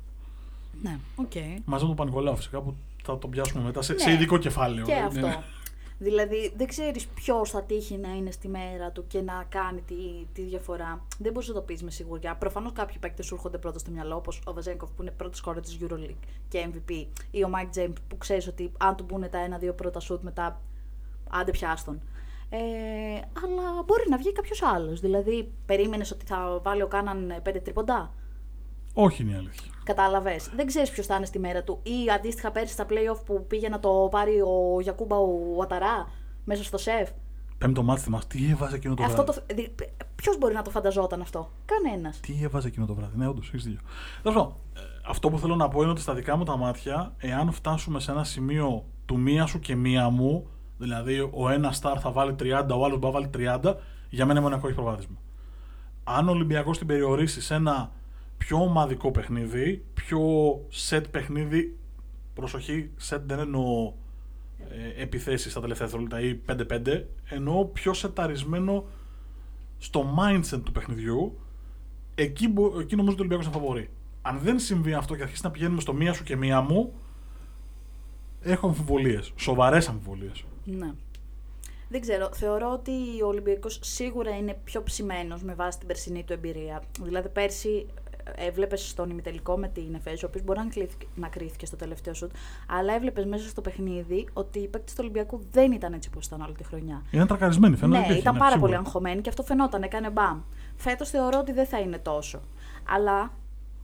Ναι, 0.90 1.00
οκ. 1.16 1.32
Μαζί 1.66 1.82
με 1.84 1.88
τον 1.88 1.96
Παπανικολάου 1.96 2.36
φυσικά 2.36 2.62
που 2.62 2.76
θα 3.04 3.18
τον 3.18 3.30
πιάσουμε 3.30 3.64
μετά 3.64 3.82
σε, 3.82 3.94
Ναι. 3.94 4.00
σε 4.00 4.12
ειδικό 4.12 4.38
κεφάλαιο. 4.38 4.86
Και 4.86 4.94
Ναι. 4.94 5.00
αυτό. 5.00 5.44
Δηλαδή, 5.98 6.54
δεν 6.56 6.68
ξέρεις 6.68 7.08
ποιος 7.08 7.50
θα 7.50 7.64
τύχει 7.64 7.98
να 7.98 8.10
είναι 8.16 8.32
στη 8.32 8.48
μέρα 8.48 8.92
του 8.92 9.08
και 9.08 9.22
να 9.22 9.46
κάνει 9.50 9.82
τη, 9.82 9.96
τη 10.34 10.42
διαφορά. 10.42 11.06
Δεν 11.20 11.32
μπορείς 11.32 11.48
να 11.48 11.54
το 11.54 11.62
πεις 11.62 11.84
με 11.84 11.92
σιγουριά. 11.92 12.36
Προφανώς 12.36 12.72
κάποιοι 12.72 12.98
παίκτες 13.00 13.26
σου 13.26 13.34
έρχονται 13.36 13.58
πρώτα 13.58 13.80
στο 13.80 13.92
μυαλό, 13.92 14.16
όπως 14.16 14.42
ο 14.46 14.54
Βεζένκοφ 14.54 14.90
που 14.92 15.02
είναι 15.02 15.12
πρώτος 15.12 15.38
σκόρερ 15.38 15.60
της 15.60 15.78
Euroleague 15.82 16.16
και 16.48 16.68
MVP, 16.74 17.06
ή 17.32 17.44
ο 17.44 17.50
Mike 17.56 17.78
James 17.80 17.94
που 18.08 18.18
ξέρεις 18.18 18.48
ότι 18.48 18.72
αν 18.78 18.96
του 18.96 19.04
μπουν 19.04 19.30
τα 19.30 19.38
ένα-δύο 19.38 19.74
πρώτα 19.74 20.00
σουτ 20.00 20.24
μετά, 20.24 20.62
άντε 21.30 21.52
πιάστον. 21.52 22.02
Ε, 22.50 22.58
αλλά 23.44 23.84
μπορεί 23.86 24.04
να 24.10 24.18
βγει 24.18 24.32
κάποιος 24.32 24.62
άλλος. 24.64 25.00
Δηλαδή, 25.00 25.52
περίμενες 25.66 26.12
ότι 26.12 26.26
θα 26.26 26.60
βάλει 26.64 26.82
ο 26.82 26.88
Κάναν 26.88 27.34
πέντε 27.44 27.60
τρίποντα; 27.60 28.14
Όχι 28.94 29.22
είναι 29.22 29.32
η 29.32 29.36
αλήθεια. 29.36 29.72
Κατάλαβες. 29.86 30.50
Δεν 30.56 30.66
ξέρεις 30.66 30.90
ποιος 30.90 31.06
θα 31.06 31.16
είναι 31.16 31.26
στη 31.26 31.40
μέρα 31.40 31.64
του. 31.64 31.80
Ή 31.84 32.12
αντίστοιχα 32.16 32.52
πέρσι 32.52 32.74
στα 32.74 32.86
playoff 32.90 33.26
που 33.26 33.46
πήγε 33.48 33.70
να 33.70 33.80
το 33.80 34.08
πάρει 34.12 34.42
ο 34.42 34.82
Γιακούμπα 34.82 35.18
ο 35.18 35.62
Αταρά 35.64 36.08
μέσα 36.44 36.64
στο 36.64 36.78
σεφ. 36.78 37.10
Πέμπτο 37.58 37.84
μάτι 37.84 38.02
θυμάσαι, 38.02 38.28
τι 38.28 38.50
έβαζε 38.52 38.76
εκείνο 38.76 38.94
το 38.94 39.04
αυτό 39.04 39.24
βράδυ; 39.24 39.70
το... 39.76 39.86
Ποιος 40.16 40.38
μπορεί 40.38 40.54
να 40.54 40.62
το 40.62 40.70
φανταζόταν 40.70 41.22
αυτό; 41.22 41.52
Κανένας. 41.66 42.20
Τι 42.20 42.40
έβαζε 42.44 42.68
εκείνο 42.68 42.86
το 42.86 42.94
βράδυ; 42.94 43.18
Ναι, 43.18 43.28
όντως, 43.28 43.48
έχεις 43.48 43.64
δίκιο. 43.64 43.80
Τέλος 44.22 44.38
πάντων, 44.38 44.56
ε, 44.76 44.80
αυτό 45.08 45.30
που 45.30 45.40
θέλω 45.40 45.56
να 45.56 45.68
πω 45.68 45.82
είναι 45.82 45.92
ότι 45.92 46.02
στα 46.02 46.14
δικά 46.14 46.36
μου 46.38 46.44
τα 46.44 46.58
μάτια, 46.58 47.14
εάν 47.18 47.52
φτάσουμε 47.52 48.00
σε 48.00 48.12
ένα 48.12 48.24
σημείο 48.24 48.86
του 49.06 49.20
μία 49.20 49.46
σου 49.46 49.60
και 49.60 49.76
μία 49.76 50.10
μου, 50.10 50.48
δηλαδή 50.78 51.30
ο 51.34 51.50
ένας 51.50 51.80
star 51.84 51.96
θα 52.00 52.12
βάλει 52.12 52.36
30, 52.40 52.66
ο 52.80 52.86
άλλος 52.86 53.00
θα 53.02 53.12
βάλει 53.12 53.30
30, 53.38 53.74
για 54.10 54.26
μένα 54.26 54.42
μόνο 54.42 54.56
έχει 54.56 54.74
προβάδισμα. 54.74 55.16
Αν 56.04 56.28
ο 56.28 56.32
Ολυμπιακός 56.32 56.78
την 56.78 56.88
περιορίσει 56.88 57.42
σε 57.42 57.54
ένα 57.54 57.92
πιο 58.46 58.62
ομαδικό 58.62 59.12
παιχνίδι, 59.12 59.86
πιο 59.94 60.20
set 60.90 61.04
παιχνίδι, 61.12 61.78
προσοχή, 62.34 62.90
set 63.10 63.22
δεν 63.26 63.40
εννοώ 63.40 63.94
ε, 64.70 65.02
επιθέσεις 65.02 65.52
στα 65.52 65.62
τελευταία 65.62 65.88
δευτερόλεπτα 65.88 66.20
ή 66.20 66.40
5-5, 66.88 67.04
εννοώ 67.30 67.66
πιο 67.66 67.94
σεταρισμένο 67.94 68.86
στο 69.78 70.16
mindset 70.20 70.62
του 70.64 70.72
παιχνιδιού, 70.72 71.40
εκεί, 72.16 72.48
μπο- 72.48 72.80
εκεί 72.80 72.96
νομίζω 72.96 73.16
ότι 73.16 73.22
ο 73.22 73.26
Ολυμπιακός 73.26 73.46
είναι 73.46 73.56
φαβορή. 73.56 73.90
Αν 74.22 74.40
δεν 74.40 74.60
συμβεί 74.60 74.94
αυτό 74.94 75.16
και 75.16 75.24
αρχίσει 75.24 75.42
να 75.44 75.52
πηγαίνουμε 75.52 75.82
στο 75.82 75.94
μία 75.94 76.14
σου 76.14 76.24
και 76.24 76.36
μία 76.36 76.62
μου, 76.62 76.94
έχω 78.42 78.68
αμφιβολίες, 78.68 79.34
σοβαρές 79.36 79.88
αμφιβολίες. 79.88 80.44
Ναι. 80.66 80.92
Δεν 81.90 82.02
ξέρω. 82.02 82.30
Θεωρώ 82.34 82.72
ότι 82.72 83.22
ο 83.24 83.28
Ολυμπιακός 83.28 83.80
σίγουρα 83.84 84.38
είναι 84.38 84.58
πιο 84.64 84.84
ψημένος 84.84 85.44
με 85.44 85.54
βάση 85.54 85.78
την 85.78 85.88
περσινή 85.88 86.24
του 86.24 86.34
εμπειρία. 86.34 86.84
Δηλαδή, 87.02 87.30
πέρσι 87.30 87.86
έβλεπες 88.36 88.88
στον 88.90 89.10
ημιτελικό 89.10 89.58
με 89.58 89.68
την 89.68 89.94
Εφέζο, 89.96 90.26
ο 90.26 90.30
οποίος 90.30 90.44
μπορεί 90.44 90.60
να, 90.60 90.66
κλείθηκε- 90.66 91.08
να 91.16 91.28
κρίθηκε 91.28 91.66
στο 91.66 91.76
τελευταίο 91.76 92.14
σουτ, 92.14 92.32
αλλά 92.68 92.94
έβλεπες 92.94 93.26
μέσα 93.26 93.48
στο 93.50 93.62
παιχνίδι 93.62 94.28
ότι 94.34 94.60
οι 94.60 94.68
παίκτες 94.68 94.92
του 94.94 95.00
Ολυμπιακού 95.04 95.40
δεν 95.52 95.72
ήταν 95.72 95.94
έτσι 95.94 96.10
όπως 96.14 96.26
ήταν 96.26 96.42
όλη 96.42 96.54
τη 96.54 96.64
χρονιά. 96.64 97.02
Είναι 97.12 97.26
τρακαρισμένοι, 97.26 97.76
φαίνεται. 97.76 97.98
Ναι, 97.98 98.04
υπήρχε, 98.04 98.22
ήταν 98.22 98.38
πάρα 98.38 98.52
σίγουρα. 98.52 98.72
πολύ 98.72 98.86
αγχωμένοι 98.86 99.22
και 99.22 99.30
αυτό 99.30 99.44
φαινόταν, 99.44 99.84
έκανε 99.84 100.10
μπαμ. 100.10 100.42
Φέτος 100.76 101.10
θεωρώ 101.10 101.40
ότι 101.40 101.52
δεν 101.52 101.66
θα 101.66 101.80
είναι 101.80 101.98
τόσο. 101.98 102.40
Αλλά 102.90 103.32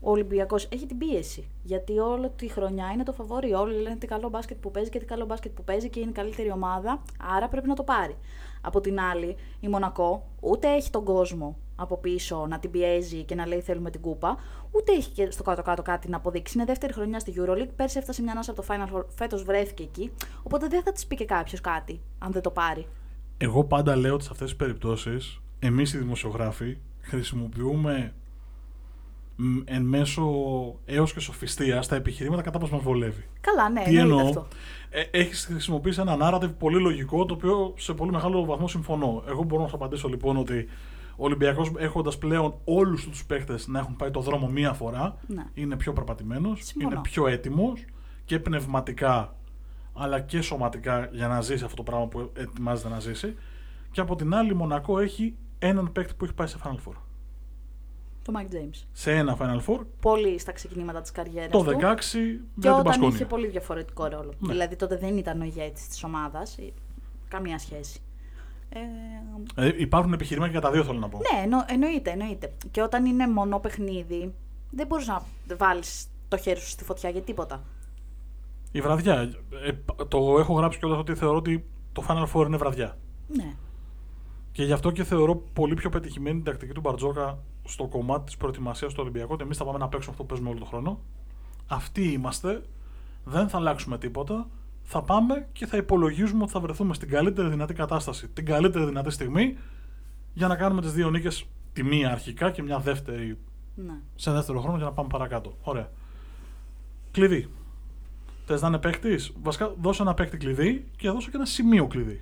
ο 0.04 0.12
Ολυμπιακός 0.12 0.68
έχει 0.72 0.86
την 0.86 0.98
πίεση. 0.98 1.48
Γιατί 1.64 2.00
όλη 2.00 2.30
τη 2.30 2.48
χρονιά 2.48 2.90
είναι 2.94 3.04
το 3.04 3.12
φαβόρι. 3.14 3.54
Όλοι 3.54 3.82
λένε 3.82 3.96
τι 3.96 4.08
καλό 4.08 4.30
μπάσκετ 4.30 4.58
που 4.62 4.72
παίζει 4.72 4.90
και 4.90 5.00
τι 5.00 5.06
καλό 5.06 5.26
μπάσκετ 5.26 5.52
που 5.52 5.64
παίζει 5.64 5.90
και 5.90 6.00
είναι 6.00 6.10
η 6.10 6.14
καλύτερη 6.14 6.52
ομάδα. 6.52 7.02
Άρα 7.36 7.48
πρέπει 7.48 7.68
να 7.68 7.76
το 7.76 7.84
πάρει. 7.84 8.16
Από 8.62 8.82
την 8.82 9.00
άλλη, 9.00 9.36
η 9.60 9.68
Μονακό 9.68 10.28
ούτε 10.40 10.68
έχει 10.68 10.90
τον 10.90 11.04
κόσμο 11.04 11.58
από 11.82 11.98
πίσω 11.98 12.46
να 12.50 12.60
την 12.60 12.72
πιέζει 12.72 13.24
και 13.24 13.36
να 13.36 13.48
λέει 13.48 13.62
θέλουμε 13.62 13.90
την 13.90 14.02
κούπα, 14.02 14.38
ούτε 14.72 14.92
έχει 14.92 15.10
και 15.10 15.32
στο 15.32 15.44
κάτω-κάτω 15.44 15.82
κάτι 15.82 16.10
να 16.10 16.18
αποδείξει. 16.18 16.58
Είναι 16.58 16.66
δεύτερη 16.66 16.94
χρονιά 16.94 17.20
στη 17.20 17.34
Euroleague. 17.38 17.70
Πέρσι 17.76 17.98
έφτασε 17.98 18.22
μια 18.22 18.32
ανάσα 18.32 18.52
από 18.52 18.62
το 18.62 18.68
Final 18.70 18.96
Four, 18.96 19.04
φέτος 19.16 19.44
βρέθηκε 19.44 19.84
εκεί. 19.84 20.12
Οπότε 20.44 20.68
δεν 20.68 20.84
θα 20.84 20.92
της 20.92 21.06
πει 21.06 21.16
και 21.16 21.26
κάποιος 21.26 21.62
κάτι, 21.62 22.02
αν 22.20 22.32
δεν 22.32 22.42
το 22.42 22.50
πάρει. 22.50 22.88
Εγώ 23.38 23.64
πάντα 23.64 23.96
λέω 23.96 24.14
ότι 24.14 24.24
σε 24.24 24.30
αυτές 24.32 24.48
τις 24.48 24.58
περιπτώσεις, 24.58 25.42
εμείς 25.60 25.94
οι 25.94 25.98
δημοσιογράφοι 25.98 26.78
χρησιμοποιούμε 27.02 28.14
μ, 29.36 29.58
εν 29.66 29.82
μέσω 29.82 30.24
έως 30.86 31.14
και 31.14 31.20
σοφιστία 31.20 31.84
τα 31.88 31.96
επιχειρήματα 31.96 32.42
κατά 32.42 32.60
πώ 32.60 32.68
μας 32.72 32.82
βολεύει. 32.82 33.26
Καλά, 33.42 33.70
ναι, 33.70 33.84
Τι 33.84 33.98
εννοείται 33.98 34.22
εννοώ; 34.22 34.28
αυτό. 34.28 34.48
Ε, 34.90 35.02
Έχεις 35.12 35.46
χρησιμοποιήσει 35.46 36.02
ένα 36.02 36.18
narrative 36.22 36.54
πολύ 36.58 36.82
λογικό, 36.82 37.26
το 37.26 37.34
οποίο 37.34 37.74
σε 37.78 37.94
πολύ 37.94 38.12
μεγάλο 38.12 38.46
βαθμό 38.46 38.68
συμφωνώ. 38.68 39.24
Εγώ 39.28 39.44
μπορώ 39.44 39.62
να 39.62 39.68
σου 39.68 39.76
απαντήσω 39.76 40.08
λοιπόν 40.08 40.38
ότι 40.38 40.68
ο 41.22 41.26
Ολυμπιακός 41.26 41.72
έχοντας 41.78 42.18
πλέον 42.18 42.54
όλους 42.64 43.10
τους 43.10 43.26
παίχτες 43.26 43.68
να 43.68 43.80
έχουν 43.80 43.96
πάει 43.96 44.12
το 44.12 44.20
δρόμο 44.20 44.48
μία 44.48 44.74
φορά, 44.74 45.16
Ναι. 45.28 45.44
είναι 45.54 45.76
πιο 45.76 45.94
περπατημένο, 45.94 46.56
Συμφωνώ. 46.56 46.92
είναι 46.94 47.02
πιο 47.02 47.28
έτοιμος 47.28 47.86
και 48.26 48.40
πνευματικά 48.40 49.36
αλλά 49.94 50.20
και 50.20 50.42
σωματικά 50.42 51.10
για 51.12 51.28
να 51.28 51.42
ζήσει 51.42 51.64
αυτό 51.64 51.76
το 51.76 51.84
πράγμα 51.84 52.08
που 52.08 52.32
ετοιμάζεται 52.34 52.90
να 52.90 53.00
ζήσει. 53.00 53.36
Και 53.92 54.02
από 54.02 54.16
την 54.16 54.34
άλλη, 54.34 54.52
η 54.52 54.54
Μονακό 54.54 55.00
έχει 55.00 55.36
έναν 55.60 55.92
παίκτη 55.92 56.14
που 56.14 56.24
έχει 56.26 56.34
πάει 56.34 56.48
σε 56.48 56.58
Final 56.64 56.90
Four. 56.90 56.94
Το 58.24 58.34
Mike 58.38 58.54
James. 58.54 58.84
Σε 58.92 59.12
ένα 59.12 59.38
Final 59.40 59.70
Four 59.70 59.80
Πολύ 60.02 60.40
στα 60.40 60.52
ξεκινήματα 60.52 61.02
της 61.02 61.12
καριέρας 61.12 61.52
το 61.52 61.58
του. 61.64 61.64
16 61.64 61.74
Και 62.12 62.18
με 62.56 62.62
την 62.62 62.70
όταν 62.72 62.84
Πασκόνια. 62.84 63.16
είχε 63.16 63.26
πολύ 63.26 63.48
διαφορετικό 63.48 64.06
ρόλο. 64.06 64.34
Ναι. 64.40 64.52
Δηλαδή 64.52 64.76
τότε 64.76 64.98
δεν 64.98 65.18
ήταν 65.18 65.42
ο 65.42 65.44
ηγέτης 65.44 65.88
της 65.88 66.04
ομάδας. 66.04 66.58
Καμία 67.28 67.58
σχέση. 67.58 68.00
Ε, 68.74 69.66
Ε, 69.68 69.74
υπάρχουν 69.78 70.14
επιχειρήματα 70.14 70.52
για 70.52 70.62
τα 70.62 70.72
δύο, 70.72 70.84
θέλω 70.84 71.00
να 71.00 71.10
πω. 71.10 71.18
ναι, 71.18 71.42
εννο, 71.44 71.66
εννοείται, 71.68 72.12
εννοείται. 72.12 72.54
Και 72.72 72.82
όταν 72.82 73.06
είναι 73.06 73.28
μονό 73.28 73.60
παιχνίδι, 73.60 74.34
δεν 74.72 74.88
μπορείς 74.88 75.08
να 75.08 75.24
βάλεις 75.58 76.08
το 76.28 76.38
χέρι 76.38 76.60
σου 76.60 76.68
στη 76.68 76.84
φωτιά 76.84 77.10
για 77.10 77.22
τίποτα. 77.22 77.64
Η 78.72 78.82
βραδιά. 78.82 79.34
Ε, 79.66 79.72
το 80.08 80.36
έχω 80.40 80.54
γράψει 80.54 80.80
κιόλας 80.80 80.98
ότι 81.00 81.16
θεωρώ 81.16 81.38
ότι 81.38 81.66
το 81.94 82.06
Final 82.08 82.26
Four 82.34 82.46
είναι 82.46 82.58
βραδιά. 82.58 82.98
Ναι. 83.28 83.54
Και 84.52 84.64
γι' 84.64 84.72
αυτό 84.74 84.92
και 84.92 85.04
θεωρώ 85.04 85.36
πολύ 85.54 85.74
πιο 85.74 85.90
πετυχημένη 85.90 86.36
την 86.36 86.46
τακτική 86.46 86.72
του 86.74 86.82
Μπαρτζόκα 86.82 87.40
στο 87.64 87.88
κομμάτι 87.88 88.24
της 88.26 88.38
προετοιμασίας 88.38 88.92
του 88.94 89.00
Ολυμπιακού. 89.02 89.34
Ότι 89.34 89.44
εμείς 89.44 89.58
θα 89.58 89.66
πάμε 89.66 89.78
να 89.78 89.88
παίξουμε 89.88 90.12
αυτό 90.12 90.24
που 90.24 90.30
παίζουμε 90.30 90.50
όλο 90.50 90.60
τον 90.60 90.68
χρόνο. 90.68 91.00
Αυτοί 91.68 92.12
είμαστε. 92.12 92.64
Δεν 93.24 93.50
θα 93.50 93.58
αλλάξουμε 93.58 93.98
τίποτα. 93.98 94.48
Θα 94.84 95.02
πάμε 95.02 95.48
και 95.52 95.66
θα 95.66 95.78
υπολογίζουμε 95.78 96.44
ότι 96.44 96.52
θα 96.52 96.60
βρεθούμε 96.60 96.94
στην 96.94 97.10
καλύτερη 97.10 97.50
δυνατή 97.50 97.74
κατάσταση, 97.74 98.28
την 98.28 98.46
καλύτερη 98.46 98.86
δυνατή 98.86 99.10
στιγμή 99.10 99.58
για 100.34 100.48
να 100.48 100.56
κάνουμε 100.56 100.82
τις 100.82 100.94
δύο 100.94 101.10
νίκες. 101.10 101.46
Τη 101.74 101.84
μία 101.84 102.12
αρχικά 102.12 102.52
και 102.52 102.62
μια 102.64 102.80
δεύτερη 102.80 103.38
ναι. 103.76 104.00
σε 104.16 104.32
δεύτερο 104.32 104.62
χρόνο 104.62 104.78
για 104.78 104.86
να 104.86 104.92
πάμε 104.92 105.10
παρακάτω. 105.12 105.58
Ωραία. 105.62 105.90
Κλειδί. 107.12 107.50
Θες 108.46 108.62
να 108.62 108.68
είναι 108.68 108.78
παίκτης; 108.78 109.34
Βασικά, 109.42 109.74
δώσε 109.82 110.02
ένα 110.02 110.14
παίκτη 110.14 110.38
κλειδί 110.38 110.86
και 110.98 111.10
δώσε 111.10 111.30
και 111.30 111.36
ένα 111.36 111.46
σημείο 111.46 111.88
κλειδί. 111.88 112.22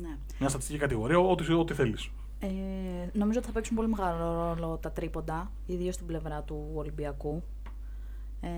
ναι. 0.00 0.16
Μια 0.38 0.48
στατιστική 0.48 0.78
κατηγορία, 0.78 1.18
ό,τι, 1.18 1.52
ό,τι 1.52 1.74
θέλεις. 1.74 2.10
Ε, 2.38 2.48
νομίζω 3.12 3.38
ότι 3.38 3.46
θα 3.46 3.52
παίξουν 3.52 3.76
πολύ 3.76 3.88
μεγάλο 3.88 4.54
ρόλο 4.54 4.78
τα 4.82 4.90
τρίποντα, 4.90 5.50
ιδίως 5.66 5.94
στην 5.94 6.06
πλευρά 6.06 6.42
του 6.42 6.70
Ολυμπιακού. 6.74 7.42
Ε, 8.40 8.48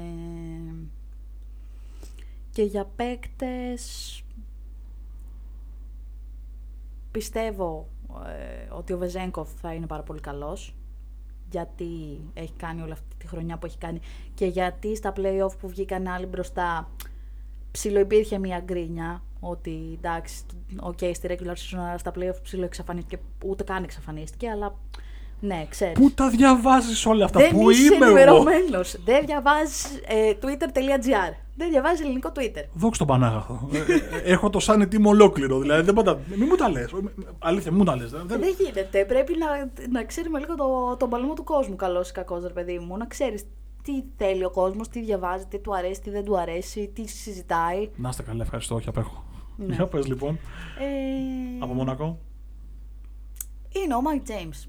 και 2.58 2.64
για 2.64 2.90
παίκτες 2.96 4.22
πιστεύω 7.10 7.88
ε, 8.26 8.74
ότι 8.74 8.92
ο 8.92 8.98
Βεζέγκοφ 8.98 9.48
θα 9.60 9.72
είναι 9.72 9.86
πάρα 9.86 10.02
πολύ 10.02 10.20
καλός 10.20 10.74
γιατί 11.50 12.20
έχει 12.34 12.52
κάνει 12.56 12.82
όλη 12.82 12.92
αυτή 12.92 13.14
τη 13.18 13.26
χρονιά 13.26 13.56
που 13.56 13.66
έχει 13.66 13.78
κάνει 13.78 14.00
και 14.34 14.46
γιατί 14.46 14.96
στα 14.96 15.12
play-off 15.16 15.58
που 15.60 15.68
βγήκαν 15.68 16.06
άλλοι 16.06 16.26
μπροστά 16.26 16.90
ψιλοϋπήρχε 17.70 18.38
μια 18.38 18.60
γκρίνια 18.60 19.22
ότι 19.40 19.94
εντάξει, 19.96 20.44
οκ, 20.80 20.98
στη 21.12 21.28
regular 21.30 21.54
season 21.54 21.78
αλλά 21.78 21.98
στα 21.98 22.12
play-off 22.14 22.42
ψιλο 22.42 22.64
εξαφανίστηκε, 22.64 23.22
ούτε 23.44 23.64
καν 23.64 23.82
εξαφανίστηκε, 23.82 24.48
αλλά 24.48 24.78
ναι, 25.40 25.66
ξέρεις. 25.68 25.98
Πού 25.98 26.10
τα 26.10 26.30
διαβάζεις 26.30 27.06
όλα 27.06 27.24
αυτά, 27.24 27.38
Δεν 27.38 27.50
Πού 27.50 27.70
είσαι 27.70 27.94
είμαι 27.94 28.06
εγώ; 28.06 28.16
ενημερωμένος. 28.16 28.96
Δεν 29.04 29.26
διαβάζεις 29.26 29.84
ε, 30.06 30.32
twitter.gr. 30.42 31.47
Δεν 31.58 31.70
διαβάζεις 31.70 32.00
ελληνικό 32.00 32.32
Twitter. 32.34 32.64
Δόξα 32.72 32.98
τον 32.98 33.06
Πανάγαθο. 33.06 33.68
Ε, 33.72 33.78
ε, 33.78 34.32
Έχω 34.32 34.50
το 34.50 34.58
social 34.60 34.82
team 34.82 35.02
ολόκληρο. 35.04 35.58
Δηλαδή, 35.58 35.82
δεν 35.82 35.94
πάντα. 35.94 36.18
Μην 36.36 36.46
μου 36.48 36.56
τα 36.56 36.68
λες. 36.70 36.94
Αλήθεια, 37.38 37.70
μην 37.70 37.78
μου 37.80 37.84
τα 37.86 37.96
λες. 37.96 38.10
Δεν 38.10 38.40
γίνεται. 38.58 39.04
Πρέπει 39.04 39.34
να, 39.38 39.46
να 39.90 40.04
ξέρουμε 40.04 40.38
λίγο 40.38 40.54
το, 40.54 40.96
τον 40.96 41.08
παλμό 41.10 41.34
του 41.34 41.44
κόσμου, 41.44 41.76
καλός 41.76 42.08
ή 42.08 42.12
κακός, 42.12 42.42
ρε 42.42 42.52
παιδί 42.52 42.78
μου. 42.78 42.96
Να 42.96 43.06
ξέρεις 43.06 43.44
τι 43.82 44.02
θέλει 44.16 44.44
ο 44.44 44.50
κόσμος, 44.50 44.88
τι 44.88 45.00
διαβάζει, 45.00 45.46
τι 45.46 45.58
του 45.58 45.74
αρέσει, 45.76 46.00
τι 46.00 46.10
δεν 46.10 46.24
του 46.24 46.38
αρέσει, 46.38 46.90
τι 46.94 47.08
συζητάει. 47.08 47.90
Να 47.96 48.08
είστε 48.08 48.22
καλά, 48.22 48.42
ευχαριστώ. 48.42 48.74
Όχι, 48.74 48.88
απέχω. 48.88 49.24
Ναι. 49.56 49.74
Για 49.74 49.86
πες 49.86 50.06
λοιπόν. 50.06 50.38
Ε, 50.78 51.62
Από 51.62 51.74
Μονακό. 51.74 52.18
είναι 53.84 53.94
ο 53.94 53.98
Mike 54.04 54.30
James. 54.30 54.68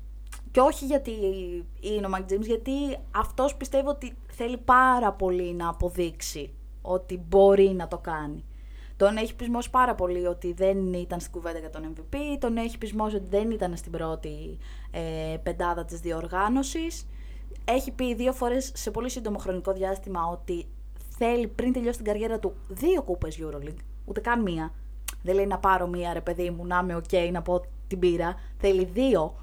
Και 0.52 0.60
όχι 0.60 0.86
γιατί 0.86 1.12
είναι 1.80 2.06
ο 2.08 2.10
Mike 2.15 2.32
James, 2.34 2.45
γιατί 2.45 2.71
αυτός 3.15 3.56
πιστεύω 3.56 3.89
ότι 3.89 4.13
θέλει 4.32 4.58
πάρα 4.58 5.12
πολύ 5.13 5.54
να 5.54 5.69
αποδείξει 5.69 6.54
ότι 6.81 7.21
μπορεί 7.27 7.73
να 7.77 7.87
το 7.87 7.97
κάνει. 7.97 8.43
Τον 8.97 9.17
έχει 9.17 9.35
πεισμώσει 9.35 9.69
πάρα 9.69 9.95
πολύ 9.95 10.25
ότι 10.25 10.53
δεν 10.53 10.93
ήταν 10.93 11.19
στην 11.19 11.31
κουβέντα 11.31 11.59
για 11.59 11.69
τον 11.69 11.93
MVP, 11.93 12.15
τον 12.39 12.57
έχει 12.57 12.77
πεισμώσει 12.77 13.15
ότι 13.15 13.25
δεν 13.29 13.51
ήταν 13.51 13.77
στην 13.77 13.91
πρώτη 13.91 14.57
ε, 14.91 15.37
πεντάδα 15.43 15.85
της 15.85 15.99
διοργάνωσης. 15.99 17.07
Έχει 17.65 17.91
πει 17.91 18.15
δύο 18.15 18.33
φορές 18.33 18.71
σε 18.75 18.91
πολύ 18.91 19.09
σύντομο 19.09 19.37
χρονικό 19.37 19.73
διάστημα 19.73 20.27
ότι 20.31 20.65
θέλει 21.17 21.47
πριν 21.47 21.73
τελειώσει 21.73 21.97
την 21.97 22.05
καριέρα 22.05 22.39
του 22.39 22.53
δύο 22.67 23.01
κούπες 23.01 23.39
EuroLeague, 23.41 23.83
ούτε 24.05 24.19
καν 24.19 24.41
μία. 24.41 24.73
Δεν 25.21 25.35
λέει 25.35 25.47
να 25.47 25.57
πάρω 25.57 25.87
μία 25.87 26.13
ρε 26.13 26.21
παιδί 26.21 26.49
μου, 26.49 26.65
να 26.65 26.79
είμαι 26.83 27.01
ok, 27.03 27.29
να 27.31 27.41
πω 27.41 27.65
την 27.87 27.99
πήρα. 27.99 28.35
Θέλει 28.57 28.85
δύο 28.93 29.35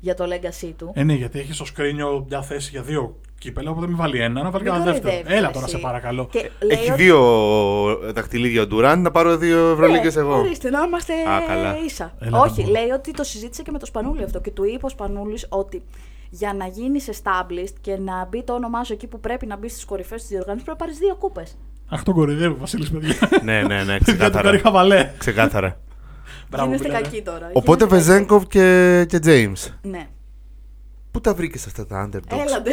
για 0.00 0.14
το 0.14 0.24
legacy 0.24 0.72
του. 0.76 0.92
Ε, 0.94 1.02
ναι, 1.02 1.14
γιατί 1.14 1.38
έχεις 1.38 1.54
στο 1.54 1.64
σκρίνιο 1.64 2.24
μια 2.28 2.42
θέση 2.42 2.70
για 2.70 2.82
δύο 2.82 3.16
κύπελα, 3.44 3.70
οπότε 3.70 3.86
μην 3.86 3.96
βάλει 3.96 4.18
ένα, 4.20 4.42
να 4.42 4.50
βάλει 4.50 4.64
Μην 4.64 4.72
κανένα 4.72 4.90
δεύτερο. 4.92 5.08
κοροϊδεύεις, 5.12 5.38
Έλα 5.38 5.50
τώρα, 5.50 5.64
εσύ. 5.66 5.74
σε 5.74 5.80
παρακαλώ. 5.80 6.28
Και 6.30 6.50
λέει 6.62 6.78
Έχει 6.78 6.90
ότι- 6.90 7.02
δύο 7.02 7.18
δαχτυλίδια 8.14 8.62
ο 8.62 8.66
Ντουράν, 8.66 9.02
να 9.02 9.10
πάρω 9.10 9.36
δύο 9.36 9.70
Ευρωλίγκε 9.70 10.10
Ναι, 10.14 10.20
εγώ. 10.20 10.36
Ορίστε, 10.38 10.70
να 10.70 10.82
είμαστε 10.86 11.12
Α, 11.12 11.40
καλά. 11.46 11.76
ίσα. 11.86 12.12
Έλα, 12.20 12.40
Όχι, 12.40 12.54
δεν 12.54 12.64
μπορώ. 12.64 12.80
λέει 12.80 12.90
ότι 12.90 13.10
το 13.10 13.22
συζήτησε 13.24 13.62
και 13.62 13.70
με 13.70 13.78
το 13.78 13.86
Σπανούλη 13.86 14.22
αυτό 14.22 14.40
και 14.40 14.50
του 14.50 14.64
είπε 14.64 14.86
ο 14.86 14.88
Σπανούλης 14.88 15.46
ότι 15.48 15.82
για 16.30 16.54
να 16.58 16.66
γίνει 16.66 16.98
established 17.06 17.74
και 17.80 17.96
να 17.96 18.26
μπει 18.30 18.42
το 18.42 18.52
όνομά 18.54 18.84
σου 18.84 18.92
εκεί 18.92 19.06
που 19.06 19.20
πρέπει 19.20 19.46
να 19.46 19.56
μπεις 19.56 19.72
στις 19.72 19.84
κορυφές 19.84 20.20
της 20.20 20.28
διοργάνωσης 20.30 20.64
πρέπει 20.64 20.78
να 20.80 20.84
πάρεις 20.86 21.00
δύο 21.00 21.14
κούπες. 21.16 21.58
Αχ, 21.88 22.02
τον 22.02 22.14
κορυδεύει 22.14 22.52
ο 22.52 22.56
Βασίλης, 22.60 22.90
παιδιά. 22.90 23.14
ναι, 23.44 23.62
ναι, 23.62 23.74
ναι, 23.76 23.82
Για 23.82 23.98
τον 23.98 24.02
ξεκάθαρα. 24.04 24.42
Καρή 24.42 24.58
Χαβαλέ. 24.58 25.10
ξεκάθαρα. 25.18 25.78
Μπράβο, 26.50 26.66
Γίνεστε 26.66 26.86
φίλε. 26.88 27.00
κακοί 27.00 27.22
τώρα. 27.22 27.50
Οπότε 27.52 27.84
γίνεστε 27.84 28.12
Βεζέγκοφ 28.12 28.46
και, 28.46 29.04
και 29.08 29.16
James. 29.16 29.52
κακοί. 29.52 29.70
Ναι. 29.82 30.06
Πού 31.14 31.20
τα 31.20 31.34
βρήκες 31.34 31.66
αυτά 31.66 31.86
τα 31.86 32.08
underdogs; 32.08 32.38
Έλατε. 32.46 32.70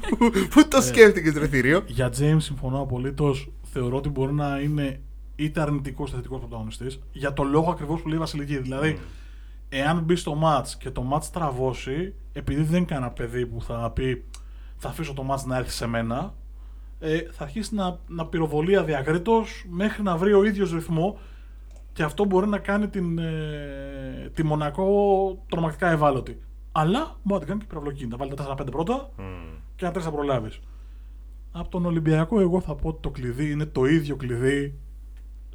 Πού 0.52 0.68
το 0.68 0.80
σκέφτηκες, 0.80 1.34
Ρε 1.34 1.46
Θηρίο; 1.46 1.82
Για 1.86 2.08
James 2.18 2.36
συμφωνώ 2.38 2.80
απολύτως. 2.80 3.52
Θεωρώ 3.62 3.96
ότι 3.96 4.08
μπορεί 4.08 4.32
να 4.32 4.60
είναι 4.60 5.00
είτε 5.36 5.60
αρνητικός 5.60 6.08
είτε 6.08 6.16
θετικός 6.16 6.38
πρωταγωνιστής. 6.38 7.00
Για 7.12 7.32
το 7.32 7.42
λόγο 7.42 7.70
ακριβώς 7.70 8.00
που 8.00 8.08
λέει 8.08 8.16
η 8.16 8.20
Βασιλική. 8.20 8.58
Δηλαδή, 8.58 8.98
εάν 9.68 10.00
μπει 10.00 10.16
στο 10.16 10.38
match 10.44 10.68
και 10.78 10.90
το 10.90 11.10
match 11.12 11.24
τραβώσει, 11.32 12.14
επειδή 12.32 12.62
δεν 12.62 12.76
είναι 12.76 12.86
κανένα 12.86 13.10
παιδί 13.10 13.46
που 13.46 13.62
θα 13.62 13.90
πει 13.94 14.24
θα 14.76 14.88
αφήσω 14.88 15.12
το 15.12 15.26
match 15.30 15.44
να 15.44 15.56
έρθει 15.56 15.70
σε 15.70 15.86
μένα, 15.86 16.34
ε, 16.98 17.18
θα 17.30 17.44
αρχίσει 17.44 17.74
να, 17.74 17.98
να 18.06 18.26
πυροβολεί 18.26 18.76
αδιακρίτω 18.76 19.44
μέχρι 19.68 20.02
να 20.02 20.16
βρει 20.16 20.32
ο 20.32 20.44
ίδιος 20.44 20.72
ρυθμό 20.72 21.18
και 21.92 22.02
αυτό 22.02 22.24
μπορεί 22.24 22.46
να 22.46 22.58
κάνει 22.58 22.88
την, 22.88 23.18
ε, 23.18 24.30
τη 24.34 24.42
Μονακό 24.44 25.44
τρομακτικά 25.48 25.90
ευάλωτη. 25.90 26.40
Αλλά 26.72 27.16
μπορεί 27.22 27.32
να 27.32 27.38
την 27.38 27.48
κάνει 27.48 27.60
και 27.60 27.66
πυραυλογική. 27.66 28.06
Να 28.06 28.16
βάλει 28.16 28.34
τα 28.34 28.56
4-5 28.60 28.70
πρώτα 28.70 29.10
και 29.76 29.84
να 29.84 29.90
τρεις 29.92 30.04
θα 30.04 30.10
προλάβεις. 30.10 30.60
Από 31.52 31.68
τον 31.68 31.86
Ολυμπιακό, 31.86 32.40
εγώ 32.40 32.60
θα 32.60 32.74
πω 32.74 32.88
ότι 32.88 33.00
το 33.00 33.10
κλειδί 33.10 33.50
είναι 33.50 33.66
το 33.66 33.84
ίδιο 33.84 34.16
κλειδί 34.16 34.78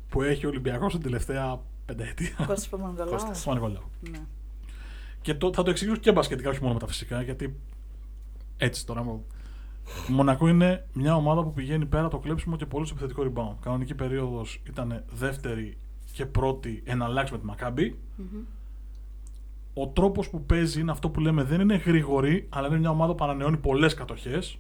που 0.10 0.22
έχει 0.22 0.46
ο 0.46 0.50
Ολυμπιακός 0.50 0.94
την 0.94 1.02
τελευταία 1.02 1.62
πενταετία. 1.86 2.34
Κώστας 2.48 2.70
Παπα-Νικολάου. 2.70 3.10
Κώστας. 3.12 3.40
Στο 3.42 3.54
Νικολάου. 3.54 3.84
Ναι. 4.12 4.20
Και 5.22 5.34
το, 5.36 5.54
θα 5.54 5.64
το 5.64 5.70
εξηγήσω 5.70 5.98
και 5.98 6.12
μπασκετικά, 6.12 6.50
όχι 6.50 6.62
μόνο 6.62 6.74
με 6.74 6.80
τα 6.80 6.88
φυσικά, 6.88 7.22
γιατί 7.22 7.60
έτσι 8.58 8.86
τώρα. 8.86 9.04
μου- 9.04 9.26
Η 10.10 10.12
Μονακό 10.12 10.48
είναι 10.48 10.88
μια 10.94 11.16
ομάδα 11.16 11.44
που 11.44 11.54
πηγαίνει 11.54 11.86
πέρα 11.86 12.08
το 12.08 12.18
κλέψιμο 12.20 12.56
και 12.56 12.66
πολύ 12.66 12.86
στο 12.86 12.96
επιθετικό 13.00 13.32
rebound. 13.34 13.56
Κανονική 13.62 13.96
περίοδος 13.96 14.62
ήταν 14.68 15.04
δεύτερη 15.14 15.78
και 16.12 16.26
πρώτη 16.26 16.84
εναλλάξει 16.86 17.34
με 17.34 17.40
τη 17.40 17.46
Μακάμπη. 17.46 18.00
Μμμ. 18.16 18.40
Ο 19.78 19.88
τρόπος 19.88 20.30
που 20.30 20.46
παίζει 20.46 20.80
είναι 20.80 20.92
αυτό 20.92 21.10
που 21.10 21.20
λέμε 21.20 21.44
δεν 21.44 21.62
είναι 21.62 21.76
γρήγορη, 21.76 22.48
αλλά 22.50 22.68
είναι 22.68 22.78
μια 22.80 22.90
ομάδα 22.90 23.16
που 23.16 23.24
ανανεώνει 23.24 23.58
πολλές 23.58 23.94
κατοχές. 23.94 24.58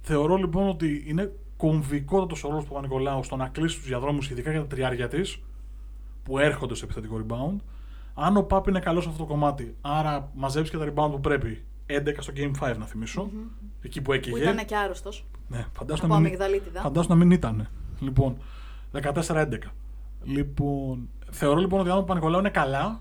Θεωρώ 0.00 0.36
λοιπόν 0.36 0.68
ότι 0.68 1.04
είναι 1.06 1.32
κομβικότατος 1.56 2.44
ο 2.44 2.48
ρόλος 2.48 2.62
του 2.64 2.68
Παπα-Νικολάου 2.70 3.22
στο 3.22 3.36
να 3.36 3.48
κλείσει 3.48 3.76
τους 3.76 3.86
διαδρόμους, 3.86 4.30
ειδικά 4.30 4.50
για 4.50 4.60
τα 4.60 4.66
τριάρια 4.66 5.08
της, 5.08 5.42
που 6.22 6.38
έρχονται 6.38 6.74
στο 6.74 6.84
επιθετικό 6.84 7.20
rebound. 7.26 7.56
Αν 8.14 8.36
ο 8.36 8.42
Παπ 8.42 8.66
είναι 8.66 8.80
καλός 8.80 9.02
σε 9.02 9.08
αυτό 9.08 9.22
το 9.22 9.28
κομμάτι, 9.28 9.76
άρα 9.80 10.30
μαζεύει 10.34 10.70
και 10.70 10.76
τα 10.76 10.84
rebound 10.94 11.10
που 11.10 11.20
πρέπει. 11.20 11.64
11 11.86 12.22
στο 12.22 12.32
Game 12.36 12.70
5 12.70 12.76
να 12.78 12.86
θυμισω 12.86 13.30
Εκεί 13.82 13.98
που 13.98 14.04
Που 14.04 14.12
έκαιγε. 14.12 14.38
ήταν 14.42 14.64
και 14.64 14.76
άρρωστος. 14.76 15.26
Ναι, 15.48 15.66
φαντάσου 15.72 16.04
Από 16.04 16.14
να, 16.14 16.18
μην, 16.20 16.26
αμυγδαλίτιδα. 16.26 16.80
φαντάσου 16.80 17.08
να 17.08 17.14
μην 17.14 17.30
ήταν. 17.30 17.68
Λοιπόν, 18.00 18.36
14-11. 18.92 19.58
Λοιπόν, 20.24 21.08
θεωρώ 21.30 21.60
λοιπόν 21.60 21.80
ότι 21.80 21.90
αν 21.90 21.98
ο 21.98 22.02
Πανικολάου 22.02 22.40
είναι 22.40 22.50
καλά 22.50 23.00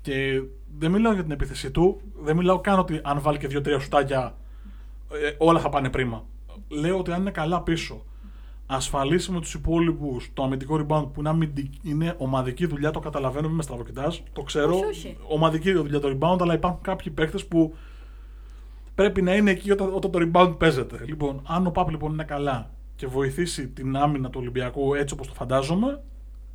και 0.00 0.42
δεν 0.78 0.90
μιλάω 0.90 1.12
για 1.12 1.22
την 1.22 1.32
επίθεση 1.32 1.70
του, 1.70 2.00
δεν 2.22 2.36
μιλάω 2.36 2.60
καν 2.60 2.78
ότι 2.78 3.00
αν 3.02 3.20
βάλει 3.20 3.38
και 3.38 3.46
δύο-τρία 3.46 3.78
σουτάκια 3.78 4.34
ε, 5.12 5.34
όλα 5.38 5.60
θα 5.60 5.68
πάνε 5.68 5.90
πρίμα. 5.90 6.24
Λέω 6.68 6.98
ότι 6.98 7.12
αν 7.12 7.20
είναι 7.20 7.30
καλά 7.30 7.62
πίσω, 7.62 8.04
ασφαλίσει 8.66 9.32
με 9.32 9.40
τους 9.40 9.54
υπόλοιπους 9.54 10.30
το 10.34 10.42
αμυντικό 10.42 10.74
rebound 10.86 11.08
που 11.12 11.20
είναι, 11.20 11.28
αμυντικ- 11.28 11.84
είναι 11.84 12.14
ομαδική 12.18 12.66
δουλειά, 12.66 12.90
το 12.90 13.00
καταλαβαίνω, 13.00 13.46
μην 13.46 13.56
με 13.56 13.62
στραβοκοιτάς, 13.62 14.22
το 14.32 14.42
ξέρω. 14.42 14.74
Όχι, 14.74 14.84
όχι. 14.84 15.16
Ομαδική 15.28 15.72
δουλειά 15.72 16.00
το 16.00 16.18
rebound, 16.18 16.40
αλλά 16.40 16.54
υπάρχουν 16.54 16.80
κάποιοι 16.82 17.12
παίχτε 17.12 17.38
που 17.48 17.74
πρέπει 18.94 19.22
να 19.22 19.34
είναι 19.34 19.50
εκεί 19.50 19.70
όταν, 19.70 19.94
όταν 19.94 20.10
το 20.10 20.18
rebound 20.22 20.54
παίζεται. 20.58 21.04
Λοιπόν, 21.06 21.42
αν 21.46 21.66
ο 21.66 21.70
Παπ 21.70 21.90
λοιπόν 21.90 22.12
είναι 22.12 22.24
καλά 22.24 22.70
και 22.96 23.06
βοηθήσει 23.06 23.68
την 23.68 23.96
άμυνα 23.96 24.30
του 24.30 24.38
Ολυμπιακού 24.40 24.94
έτσι 24.94 25.14
όπως 25.14 25.26
το 25.26 25.34
φαντάζομαι, 25.34 26.02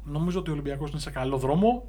νομίζω 0.04 0.40
ότι 0.40 0.50
ο 0.50 0.54
Ολυμπιακός 0.54 0.90
είναι 0.90 1.00
σε 1.00 1.10
καλό 1.10 1.38
δρόμο, 1.38 1.86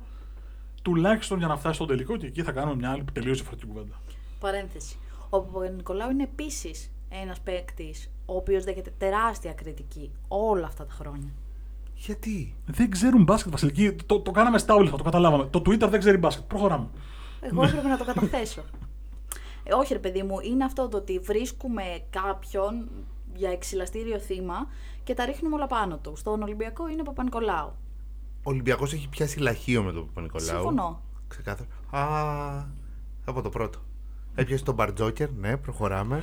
τουλάχιστον 0.87 1.38
για 1.38 1.46
να 1.46 1.57
φτάσει 1.57 1.75
στον 1.75 1.87
τελικό 1.87 2.16
και 2.16 2.27
εκεί 2.27 2.42
θα 2.42 2.53
κάνουμε 2.53 2.75
μια 2.77 2.90
άλλη 2.90 3.05
τελείως 3.12 3.37
διαφορετική 3.37 3.68
κουβέντα. 3.72 3.94
Παρένθεση. 4.40 4.99
Ο 5.31 5.40
Παπα-Νικολάου 5.40 6.11
είναι 6.11 6.22
επίσης 6.22 6.90
ένας 7.09 7.40
παίκτης 7.40 8.11
ο 8.27 8.37
οποίος 8.37 8.64
δέχεται 8.64 8.92
τεράστια 8.99 9.53
κριτική 9.53 10.11
όλα 10.29 10.66
αυτά 10.66 10.85
τα 10.87 10.92
χρόνια. 10.92 11.33
Γιατί; 11.94 12.55
Δεν 12.66 12.90
ξέρουν 12.90 13.22
μπάσκετ, 13.22 13.53
Βασιλική. 13.53 13.92
Το, 13.92 14.20
το 14.20 14.31
κάναμε 14.31 14.59
στα 14.59 14.75
όλα, 14.75 14.90
το 14.90 15.03
καταλάβαμε. 15.03 15.44
Το 15.44 15.62
Twitter 15.66 15.88
δεν 15.88 16.01
ξέρει 16.01 16.16
μπάσκετ. 16.16 16.44
Προχωράμε. 16.44 16.88
Εγώ 17.40 17.64
έπρεπε 17.64 17.88
να 17.88 17.96
το 17.96 18.05
καταθέσω. 18.05 18.62
Ε, 19.64 19.75
όχι, 19.75 19.92
ρε 19.92 19.99
παιδί 19.99 20.22
μου, 20.22 20.40
είναι 20.40 20.64
αυτό 20.64 20.88
το 20.88 20.96
ότι 20.96 21.18
βρίσκουμε 21.18 21.83
κάποιον 22.11 22.88
για 23.35 23.51
εξυλαστήριο 23.51 24.18
θύμα 24.18 24.66
και 25.05 25.14
τα 25.14 25.25
ρίχνουμε 25.25 25.55
όλα 25.55 25.66
πάνω 25.66 25.99
του. 25.99 26.16
Στον 26.16 26.42
Ολυμπιακό 26.42 26.88
είναι 26.88 27.01
ο 27.01 27.05
Παπα-Νικολάου. 27.05 27.72
Ο 28.47 28.51
Ολυμπιακός 28.51 28.93
έχει 28.93 29.09
πιάσει 29.09 29.39
λαχείο 29.39 29.83
με 29.83 29.93
τον 29.93 30.07
Παπα-Νικολάου. 30.07 30.49
Συμφωνώ. 30.49 31.03
Ξεκάθαρα. 31.29 31.69
Α, 31.91 32.65
από 33.25 33.43
το 33.43 33.49
πρώτο. 33.49 33.79
Έπιασε 34.35 34.65
τον 34.65 34.75
Μπαρτζόκερ, 34.75 35.29
ναι, 35.41 35.57
προχωράμε. 35.57 36.23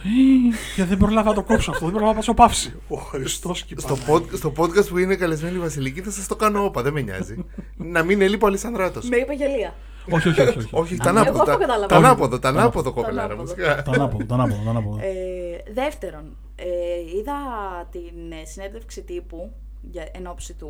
Και 0.75 0.83
δεν 0.85 0.97
προλάβα 0.97 1.29
να 1.29 1.35
το 1.35 1.43
κόψω 1.43 1.71
αυτό. 1.71 1.85
Δεν 1.85 1.93
προλάβα 1.95 2.13
να 2.19 2.21
πάω 2.23 2.35
παύση. 2.35 2.73
Ο 2.87 2.95
Χριστός 2.97 3.63
και 3.63 3.75
Στο, 3.79 3.97
pod, 4.07 4.21
στο 4.33 4.53
podcast 4.57 4.87
που 4.87 4.97
είναι 4.97 5.15
καλεσμένη 5.15 5.55
η 5.55 5.59
Βασιλική 5.59 6.01
θα 6.01 6.11
σας 6.11 6.27
το 6.27 6.35
κάνω 6.35 6.63
όπα, 6.63 6.81
δεν 6.81 6.93
με 6.93 7.01
νοιάζει. 7.01 7.45
να 7.77 8.03
μην 8.03 8.21
ελείπω 8.21 8.47
Αλισανδράτος. 8.47 9.09
Με 9.09 9.17
είπε 9.17 9.33
γελία. 9.33 9.73
Όχι, 10.11 10.29
όχι, 10.29 10.41
όχι. 10.41 10.57
όχι. 10.57 10.67
Όχι, 10.71 10.93
Εγώ 10.93 11.03
τα 11.03 11.09
ανάποδο. 11.09 11.39
αυτό 11.41 11.51
τα- 11.51 11.57
καταλαβαίνω. 11.57 11.87
Τα 11.87 11.95
ανάποδο, 12.07 12.39
τα 12.39 12.49
ανάποδο 12.49 12.93
κοπελάρα 12.93 13.33
ανάποδο. 13.33 13.53
μου. 13.57 13.63
Τα 13.83 13.91
ανάποδο, 13.91 14.25
τα 14.25 14.33
ανάποδο, 14.33 14.63
τα 14.63 14.69
ανάποδο. 14.69 14.97
Ε, 14.97 15.73
δεύτερον, 15.73 16.37
ε, 16.55 16.65
είδα 17.17 17.33
την 17.91 18.31
ε, 18.41 18.45
συνέντευξη 18.45 19.01
τύπου 19.03 19.53
για, 19.91 20.07
εν 20.13 20.27
ώψη 20.27 20.53
του 20.53 20.69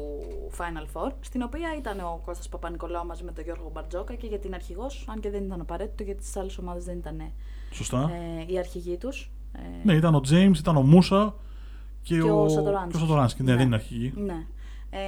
Final 0.58 0.86
Four, 0.97 1.12
στην 1.19 1.41
οποία 1.41 1.76
ήταν 1.78 1.99
ο 1.99 2.21
Κώστας 2.26 2.49
Παπα-Νικολάου 2.49 3.06
μαζί 3.06 3.23
με 3.23 3.32
τον 3.32 3.43
Γιώργο 3.43 3.69
Μπαρτζόκα 3.73 4.13
και 4.15 4.28
για 4.28 4.39
την 4.39 4.54
αρχηγός, 4.54 5.06
αν 5.10 5.19
και 5.19 5.30
δεν 5.30 5.43
ήταν 5.43 5.62
απαραίτητο, 5.62 6.04
γιατί 6.04 6.23
στις 6.23 6.36
άλλες 6.38 6.58
ομάδες 6.58 6.84
δεν 6.86 6.97
ήταν 6.97 7.32
Σωστά. 7.71 8.12
ε, 8.47 8.54
η 8.54 8.58
αρχηγή 8.58 8.97
τους. 8.97 9.32
Ε, 9.54 9.60
Ναι, 9.84 9.93
ήταν 9.93 10.15
ο 10.15 10.21
James, 10.30 10.58
ήταν 10.58 10.76
ο 10.78 10.82
Μούσα 10.82 11.36
και, 12.02 12.15
Και 12.15 12.21
ο 12.32 12.47
Σατοράνσκι. 12.49 12.91
και 12.91 12.97
ο 12.97 12.99
Σατοράνσκι. 12.99 13.43
Ναι, 13.43 13.52
Ναι. 13.52 13.58
δεν 13.58 13.65
είναι 13.65 13.76
αρχηγή. 13.76 14.13
ναι. 14.15 14.45
Ε, 14.95 14.99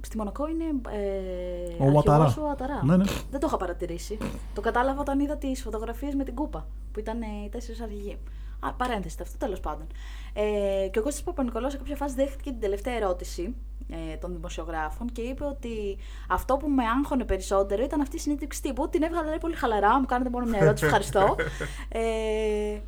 στη 0.00 0.16
Μονακό 0.16 0.48
είναι 0.48 0.64
ε, 0.90 1.82
Ο 1.82 1.90
Ουαταρά. 1.90 2.24
αρχηγός 2.24 2.44
ο 2.44 2.48
Ουαταρά. 2.48 2.84
Ναι, 2.84 2.96
ναι. 2.96 3.04
Δεν 3.30 3.40
το 3.40 3.46
είχα 3.46 3.56
παρατηρήσει. 3.56 4.18
Το 4.54 4.60
κατάλαβα 4.60 5.00
όταν 5.00 5.20
είδα 5.20 5.36
τις 5.36 5.62
φωτογραφίες 5.62 6.14
με 6.14 6.24
την 6.24 6.34
κούπα, 6.34 6.66
που 6.92 6.98
ήταν 7.00 7.22
ε, 7.22 7.26
οι 7.44 7.48
τέσσερις 7.48 7.80
αρχηγοί. 7.80 8.18
Α, 8.66 8.72
παρένθεση 8.72 9.16
αυτό, 9.22 9.38
τέλος 9.38 9.60
πάντων. 9.60 9.86
Ε, 10.32 10.88
και 10.88 10.98
ο 10.98 11.02
Κώστας 11.02 11.22
Παπα-Νικολάου 11.22 11.70
σε 11.70 11.76
κάποια 11.76 11.96
φάση 11.96 12.14
δέχτηκε 12.14 12.50
την 12.50 12.60
τελευταία 12.60 12.94
ερώτηση 12.94 13.54
ε, 13.88 14.16
των 14.16 14.32
δημοσιογράφων 14.32 15.12
και 15.12 15.20
είπε 15.20 15.44
ότι 15.44 15.96
αυτό 16.28 16.56
που 16.56 16.68
με 16.68 16.82
άγχωνε 16.98 17.24
περισσότερο 17.24 17.82
ήταν 17.82 18.00
αυτή 18.00 18.16
η 18.16 18.18
συνέντευξη 18.18 18.62
τύπου. 18.62 18.88
Την 18.88 19.02
έβγαλα 19.02 19.28
λέει, 19.28 19.38
πολύ 19.40 19.54
χαλαρά, 19.54 19.98
μου 20.00 20.06
κάνετε 20.06 20.30
μόνο 20.30 20.46
μια 20.46 20.58
ερώτηση, 20.60 20.84
ευχαριστώ. 20.84 21.34
Ε, 21.88 22.80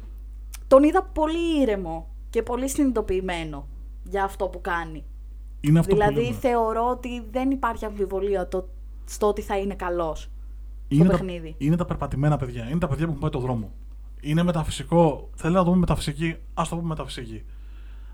τον 0.67 0.83
είδα 0.83 1.03
πολύ 1.03 1.61
ήρεμο 1.61 2.09
και 2.31 2.43
πολύ 2.43 2.69
συνειδητοποιημένο 2.69 3.69
για 4.03 4.25
αυτό 4.25 4.49
που 4.49 4.61
κάνει. 4.61 5.05
Είναι 5.61 5.79
αυτό 5.79 5.95
δηλαδή 5.95 6.15
που 6.15 6.21
λέμε. 6.21 6.37
θεωρώ 6.37 6.89
ότι 6.91 7.25
δεν 7.31 7.51
υπάρχει 7.51 7.85
αμφιβολία 7.85 8.49
το, 8.49 8.69
στο 9.05 9.27
ότι 9.27 9.43
θα 9.43 9.59
είναι 9.59 9.75
καλός. 9.75 10.31
είναι, 10.89 11.05
τα, 11.05 11.11
παιχνίδι. 11.11 11.55
είναι 11.59 11.77
τα 11.77 11.85
περπατημένα 11.85 12.37
παιδιά. 12.37 12.69
Είναι 12.69 12.79
τα 12.79 12.89
παιδιά 12.89 13.05
που 13.05 13.11
έχουν 13.11 13.21
πάει 13.21 13.31
το 13.31 13.39
δρόμο. 13.39 13.71
Είναι 14.21 14.43
μεταφυσικό. 14.43 15.31
Θέλω 15.35 15.53
να 15.53 15.59
το 15.59 15.65
πούμε 15.65 15.77
μεταφυσική. 15.79 16.37
Α 16.55 16.63
το 16.69 16.77
πούμε 16.77 16.89
μεταφυσική. 16.89 17.45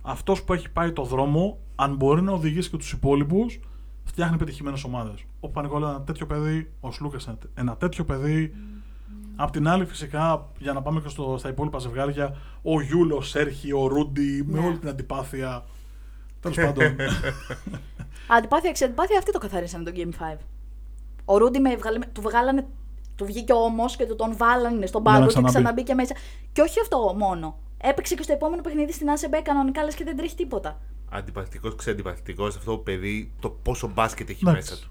Αυτός 0.02 0.42
που 0.42 0.52
έχει 0.52 0.70
πάει 0.70 0.92
το 0.92 1.02
δρόμο, 1.04 1.58
αν 1.74 1.94
μπορεί 1.96 2.22
να 2.22 2.32
οδηγήσει 2.32 2.70
και 2.70 2.76
τους 2.76 2.92
υπόλοιπους, 2.92 3.60
φτιάχνει 4.04 4.36
πετυχημένες 4.36 4.84
ομάδες. 4.84 5.24
Ο 5.40 5.48
Πανικόλα 5.48 5.86
είναι 5.86 5.94
ένα 5.96 6.04
τέτοιο 6.04 6.26
παιδί, 6.26 6.70
ο 6.80 6.92
Σλούκας 6.92 7.24
είναι 7.24 7.36
ένα 7.54 7.76
τέτοιο 7.76 8.04
παιδί. 8.04 8.54
Απ' 9.36 9.50
την 9.50 9.68
άλλη, 9.68 9.84
φυσικά, 9.84 10.50
για 10.58 10.72
να 10.72 10.82
πάμε 10.82 11.00
και 11.00 11.08
στο, 11.08 11.36
στα 11.38 11.48
υπόλοιπα 11.48 11.78
ζευγάρια, 11.78 12.36
ο 12.62 12.80
Γιούλος, 12.80 13.18
ο 13.18 13.28
Σέρχη, 13.28 13.72
ο 13.72 13.86
Ρούντι, 13.86 14.42
με 14.46 14.60
Ναι. 14.60 14.66
όλη 14.66 14.78
την 14.78 14.88
αντιπάθεια. 14.88 15.64
Τέλος 16.40 16.56
πάντων. 16.56 16.96
Αντιπάθεια, 18.28 18.72
ξαντιπάθεια, 18.72 19.18
αυτοί 19.18 19.32
το 19.32 19.38
καθαρίσανε 19.38 19.84
το 19.84 19.92
Game 19.94 20.10
5. 20.34 20.36
Ο 21.24 21.38
Ρούντι 21.38 21.60
με 21.60 21.76
βγάλε, 21.76 21.98
του 22.12 22.20
βγάλανε. 22.20 22.66
Του 23.16 23.24
βγήκε 23.24 23.52
όμω 23.52 23.84
και 23.96 24.06
του 24.06 24.16
τον 24.16 24.36
βάλανε 24.36 24.86
στον 24.86 25.02
Για 25.02 25.10
να 25.12 25.18
πάγκο 25.18 25.26
και 25.26 25.32
ξαναμπεί. 25.32 25.52
ξαναμπήκε 25.54 25.94
μέσα. 25.94 26.14
Και 26.52 26.60
όχι 26.60 26.80
αυτό 26.80 27.14
μόνο. 27.18 27.58
Έπαιξε 27.82 28.14
και 28.14 28.22
στο 28.22 28.32
επόμενο 28.32 28.62
παιχνίδι 28.62 28.92
στην 28.92 29.10
ΑΣΕΜΠΕ 29.10 29.40
κανονικά 29.40 29.84
λες 29.84 29.94
και 29.94 30.04
δεν 30.04 30.16
τρέχει 30.16 30.34
τίποτα. 30.34 30.78
Αντιπαθητικός, 31.10 31.74
ξεαντιπαθητικός 31.74 32.56
αυτό 32.56 32.70
το 32.70 32.78
παιδί, 32.78 33.32
το 33.40 33.50
πόσο 33.50 33.90
μπάσκετ 33.94 34.28
έχει 34.28 34.40
Εντάξει. 34.48 34.70
μέσα 34.72 34.82
του. 34.82 34.90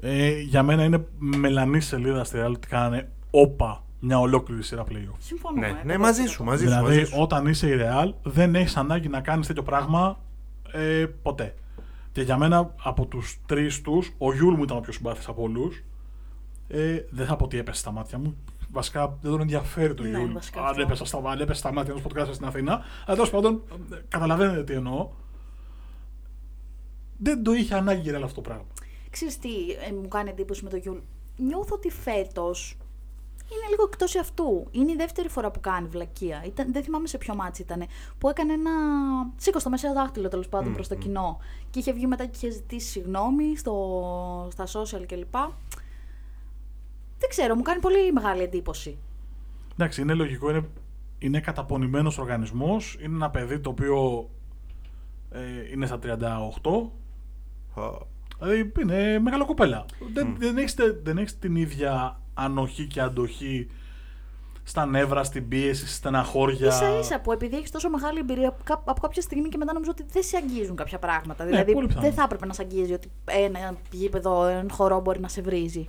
Ε, 0.00 0.40
για 0.40 0.62
μένα 0.62 0.84
είναι 0.84 1.06
μελανή 1.18 1.80
σελίδα 1.80 2.24
στη 2.24 2.38
Real 2.42 2.50
ότι 2.54 2.68
κάνανε 2.68 3.10
όπα 3.30 3.84
μια 4.00 4.18
ολόκληρη 4.20 4.62
σειρά 4.62 4.84
playoff. 4.88 5.14
Συμφωνώ. 5.18 5.60
Ναι, 5.60 5.66
ε, 5.66 5.82
ναι, 5.84 5.94
100%. 5.94 5.98
μαζί 5.98 6.24
σου, 6.26 6.44
μαζί 6.44 6.62
σου. 6.62 6.68
δηλαδή, 6.68 6.96
μαζί 6.96 7.04
σου. 7.04 7.14
όταν 7.20 7.46
είσαι 7.46 7.68
η 7.68 7.76
Real, 7.80 8.12
δεν 8.22 8.54
έχεις 8.54 8.76
ανάγκη 8.76 9.08
να 9.08 9.20
κάνεις 9.20 9.46
τέτοιο 9.46 9.62
πράγμα 9.62 10.18
ε, 10.72 11.06
ποτέ. 11.22 11.54
Και 12.12 12.22
για 12.22 12.36
μένα, 12.38 12.74
από 12.82 13.06
τους 13.06 13.40
τρεις 13.46 13.80
τους, 13.82 14.12
ο 14.18 14.34
Γιούλ 14.34 14.54
μου 14.54 14.62
ήταν 14.62 14.76
ο 14.76 14.80
πιο 14.80 14.92
συμπαθής 14.92 15.28
από 15.28 15.42
όλους. 15.42 15.84
Ε, 16.68 16.98
δεν 17.10 17.26
θα 17.26 17.36
πω 17.36 17.44
ότι 17.44 17.58
έπεσε 17.58 17.80
στα 17.80 17.90
μάτια 17.90 18.18
μου. 18.18 18.36
Βασικά 18.70 19.18
δεν 19.20 19.30
τον 19.30 19.40
ενδιαφέρει 19.40 19.94
το 19.94 20.02
Ναι, 20.02 20.08
Γιούλ. 20.08 20.32
βασικά 20.32 20.60
Αν 20.60 20.66
αυτό. 20.66 20.82
έπεσε 20.82 21.04
στα, 21.04 21.18
αν 21.24 21.40
έπεσε 21.40 21.58
στα 21.60 21.72
μάτια 21.72 21.94
ενός 21.96 22.04
podcast 22.12 22.34
στην 22.34 22.46
Αθήνα. 22.46 22.72
Αλλά 23.06 23.14
τέλος 23.16 23.30
πάντων, 23.30 23.62
ε, 23.92 23.96
καταλαβαίνετε 24.08 24.64
τι 24.64 24.72
εννοώ. 24.72 25.08
Δεν 27.18 27.42
το 27.42 27.52
είχε 27.52 27.74
ανάγκη 27.74 28.08
η 28.08 28.12
Real 28.16 28.20
αυτό 28.22 28.34
το 28.34 28.40
πράγμα. 28.40 28.64
Ξέρεις 29.10 29.38
τι 29.38 29.48
ε, 29.88 29.92
μου 30.02 30.08
κάνει 30.08 30.30
εντύπωση 30.30 30.64
με 30.64 30.70
το 30.70 30.76
Γιούλ. 30.76 30.98
Νιώθω 31.36 31.74
ότι 31.74 31.90
φέτος 31.90 32.76
είναι 33.52 33.68
λίγο 33.70 33.82
εκτός 33.92 34.16
αυτού. 34.16 34.66
Είναι 34.70 34.92
η 34.92 34.96
δεύτερη 34.96 35.28
φορά 35.28 35.50
που 35.50 35.60
κάνει 35.60 35.88
βλακεία. 35.88 36.42
Ήταν, 36.46 36.72
δεν 36.72 36.82
θυμάμαι 36.82 37.06
σε 37.06 37.18
ποιο 37.18 37.34
ματς 37.34 37.62
ήταν. 37.62 37.84
Που 38.18 38.28
έκανε 38.28 38.52
ένα. 38.52 38.70
Σήκω 39.36 39.58
στο 39.58 39.70
μεσαίο 39.70 39.92
δάχτυλο 39.92 40.28
τέλος 40.28 40.48
πάντων 40.48 40.72
προς 40.72 40.88
το 40.88 40.94
κοινό. 40.94 41.38
Και 41.70 41.78
είχε 41.78 41.92
βγει 41.92 42.06
μετά 42.06 42.24
και 42.24 42.30
είχε 42.34 42.50
ζητήσει 42.50 42.88
συγγνώμη 42.88 43.56
στο, 43.56 44.48
στα 44.52 44.64
social 44.66 45.04
κλπ. 45.06 45.34
Δεν 47.18 47.28
ξέρω, 47.28 47.54
μου 47.54 47.62
κάνει 47.62 47.80
πολύ 47.80 48.12
μεγάλη 48.12 48.42
εντύπωση. 48.42 48.98
Εντάξει, 49.72 50.00
είναι 50.00 50.14
λογικό, 50.14 50.50
είναι, 50.50 50.68
είναι 51.18 51.40
καταπονημένος 51.40 52.18
οργανισμός, 52.18 52.96
είναι 53.02 53.14
ένα 53.14 53.30
παιδί 53.30 53.58
το 53.60 53.70
οποίο 53.70 54.28
ε, 55.30 55.40
είναι 55.72 55.86
στα 55.86 55.98
38, 56.02 56.10
Α, 57.74 57.82
δηλαδή 58.40 58.72
είναι 58.80 59.18
μεγάλο 59.18 59.44
κοπέλα. 59.46 59.84
Δεν, 60.12 60.36
δεν, 60.38 60.56
έχεις, 60.58 60.74
τε- 60.74 61.02
δεν 61.02 61.18
έχεις 61.18 61.38
την 61.38 61.56
ίδια 61.56 62.20
ανοχή 62.34 62.86
και 62.86 63.00
αντοχή 63.00 63.66
στα 64.62 64.86
νεύρα, 64.86 65.24
στην 65.24 65.48
πίεση, 65.48 65.80
στη 65.86 65.94
στεναχώρια. 65.94 66.70
σα 66.70 66.98
ίσα 66.98 67.20
που 67.20 67.32
επειδή 67.32 67.56
έχεις 67.56 67.70
τόσο 67.70 67.90
μεγάλη 67.90 68.18
εμπειρία 68.18 68.56
κα- 68.64 68.82
από 68.84 69.00
κάποια 69.00 69.22
στιγμή 69.22 69.48
και 69.48 69.56
μετά 69.56 69.72
νομίζω 69.72 69.90
ότι 69.90 70.04
δεν 70.12 70.22
σε 70.22 70.36
αγγίζουν 70.36 70.76
κάποια 70.76 70.98
πράγματα. 70.98 71.44
δηλαδή 71.44 71.64
Ναι, 71.66 71.72
πολύ 71.72 71.86
πιθανό. 71.86 72.04
δεν 72.06 72.14
θα 72.14 72.22
έπρεπε 72.22 72.46
να 72.46 72.52
σε 72.52 72.62
αγγίζει 72.62 72.92
ότι 72.92 73.10
ένα 73.24 73.74
γήπεδο, 73.90 74.46
ένα 74.46 74.66
χορό 74.72 75.00
μπορεί 75.00 75.20
να 75.20 75.28
σε 75.28 75.42
βρίζει. 75.42 75.88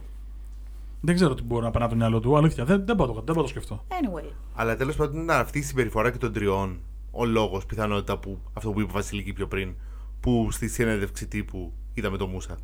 Δεν 1.02 1.16
ξέρω 1.16 1.34
τι 1.34 1.44
μπορεί 1.44 1.64
να 1.64 1.72
περνά 1.72 1.86
από 1.86 1.94
το 1.96 2.00
μυαλό 2.00 2.20
του, 2.20 2.38
αλήθεια. 2.38 2.66
Δεν, 2.66 2.86
δεν, 2.86 2.96
μπορώ, 2.96 3.12
το- 3.14 3.22
δεν 3.26 3.36
μπορώ 3.36 3.48
να 3.48 3.54
το 3.54 3.60
σκεφτώ. 3.60 3.86
Anyway. 3.88 4.32
Αλλά 4.54 4.76
τέλος 4.76 4.96
πάντων 4.96 5.24
ήταν 5.24 5.40
αυτή 5.40 5.60
η 5.60 5.62
συμπεριφορά 5.62 6.12
και 6.12 6.18
των 6.18 6.34
τριών 6.34 6.80
ο 7.12 7.26
λόγος, 7.26 7.66
πιθανότητα 7.66 8.18
που 8.18 8.40
αυτό 8.54 8.72
που 8.72 8.80
είπε 8.80 8.90
η 8.90 8.94
Βασιλική 8.94 9.34
πιο 9.34 9.48
πριν, 9.48 9.76
που 10.20 10.48
στη 10.52 10.68
συνέντευξη 10.68 11.28
τύπου 11.28 11.74
είδαμε 11.94 12.18
το 12.18 12.28
Μούσα. 12.28 12.58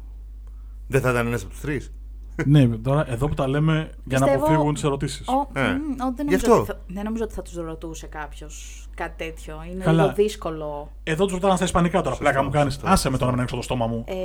Δεν 0.88 1.02
θα 1.02 1.10
ήταν 1.12 1.28
ένας 1.28 1.41
από 1.41 1.50
τους 1.52 1.60
τρεις. 1.62 1.93
Ναι, 2.45 2.67
τώρα 2.67 3.06
εδώ 3.12 3.28
που 3.28 3.34
τα 3.34 3.48
λέμε 3.48 3.89
για 4.04 4.19
να 4.19 4.26
Πιστεύω- 4.26 4.45
αποφύγουν 4.45 4.74
τις 4.74 4.84
ερωτήσεις. 4.84 5.28
Ο, 5.28 5.60
Ε. 5.60 5.62
μ, 5.62 6.02
ο, 6.02 6.13
δεν, 6.15 6.15
Γι' 6.17 6.24
νομίζω 6.24 6.36
αυτό. 6.36 6.56
ότι 6.58 6.65
θα, 6.65 6.78
δεν 6.88 7.04
νομίζω 7.04 7.24
ότι 7.24 7.34
θα 7.34 7.41
τους 7.41 7.56
ρωτούσε 7.56 8.08
κάποιος 8.08 8.80
κάτι 8.95 9.24
τέτοιο. 9.26 9.63
Είναι 9.71 9.84
Καλά. 9.84 10.02
λίγο 10.04 10.13
δύσκολο. 10.15 10.91
Εδώ 11.04 11.24
τους 11.26 11.34
ρωτάνε 11.34 11.56
στα 11.56 11.65
Ισπανικά 11.65 11.98
τώρα. 11.98 12.10
Σωστό, 12.15 12.24
Πλάκα 12.24 12.43
μου 12.43 12.50
κάνεις. 12.50 12.74
σωστό, 12.74 12.89
Άσε 12.89 13.04
με 13.10 13.10
σωστό. 13.10 13.17
τώρα 13.17 13.32
να 13.32 13.38
ανοίξω 13.38 13.56
το 13.56 13.62
στόμα 13.62 13.88
μου. 13.88 14.04
Ε, 14.08 14.15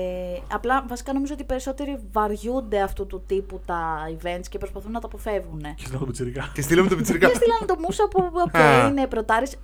απλά 0.53 0.85
βασικά 0.89 1.13
νομίζω 1.13 1.33
ότι 1.33 1.43
οι 1.43 1.47
περισσότεροι 1.47 1.99
βαριούνται 2.13 2.81
αυτού 2.81 3.07
του 3.07 3.23
τύπου 3.27 3.61
τα 3.67 3.97
events 4.17 4.45
και 4.51 4.59
προσπαθούν 4.59 4.93
να 4.93 5.01
τα 5.01 5.07
αποφεύγουν. 5.07 5.61
Και 5.61 5.83
στέλνω 5.85 5.99
το 5.99 6.05
πιτσιρικά. 6.07 6.51
Και 6.55 6.63
στείλαμε 6.63 6.89
το 6.89 6.97
πιτσιρικά. 7.01 7.29
Και 7.29 7.35
στείλανε 7.35 7.67
το 7.67 7.75
Μούσα 7.79 8.09
που 8.09 8.31
οκ, 8.47 8.57
Α. 8.57 8.87
είναι 8.89 9.07
πρωτάρης. 9.07 9.57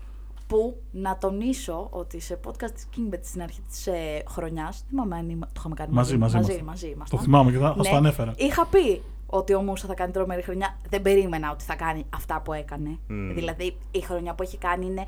Που 0.47 0.83
να 0.91 1.19
τονίσω 1.19 1.87
ότι 1.91 2.21
σε 2.21 2.41
podcast 2.47 2.71
της 2.75 2.89
Kingbet 2.97 3.19
στην 3.23 3.43
αρχή 3.43 3.61
της 3.69 3.87
ε, 3.87 4.23
χρονιάς. 4.29 4.85
θυμάμαι 4.89 5.17
αν 5.17 5.29
είμα- 5.29 5.47
το 5.47 5.53
είχαμε 5.57 5.75
κάνει 5.75 5.93
Μαζί, 5.93 6.17
μαζί, 6.17 6.37
μαζί, 6.37 6.47
ήμασταν. 6.53 6.67
μαζί 6.69 6.87
Το 6.87 6.93
ήμασταν. 6.95 7.19
θυμάμαι 7.19 7.51
και 7.51 7.59
θα, 7.59 7.69
θα 7.71 7.77
Ναι. 7.77 7.85
στο 7.85 7.97
ανέφερα. 7.97 8.33
Είχα 8.37 8.67
πει 8.67 9.03
ότι 9.27 9.55
ο 9.55 9.61
Μούσα 9.63 9.87
θα 9.87 9.95
κάνει 9.95 10.13
τρομερή 10.13 10.43
χρονιά. 10.43 10.79
Δεν 10.89 11.03
περίμενα 11.03 11.51
ότι 11.51 11.65
θα 11.65 11.75
κάνει 11.77 12.05
αυτά 12.15 12.41
που 12.41 12.53
έκανε. 12.53 12.99
Μμ. 13.09 13.35
Δηλαδή 13.35 13.77
η 13.91 14.01
χρονιά 14.01 14.35
που 14.35 14.43
έχει 14.43 14.59
κάνει 14.59 14.87
είναι 14.87 15.05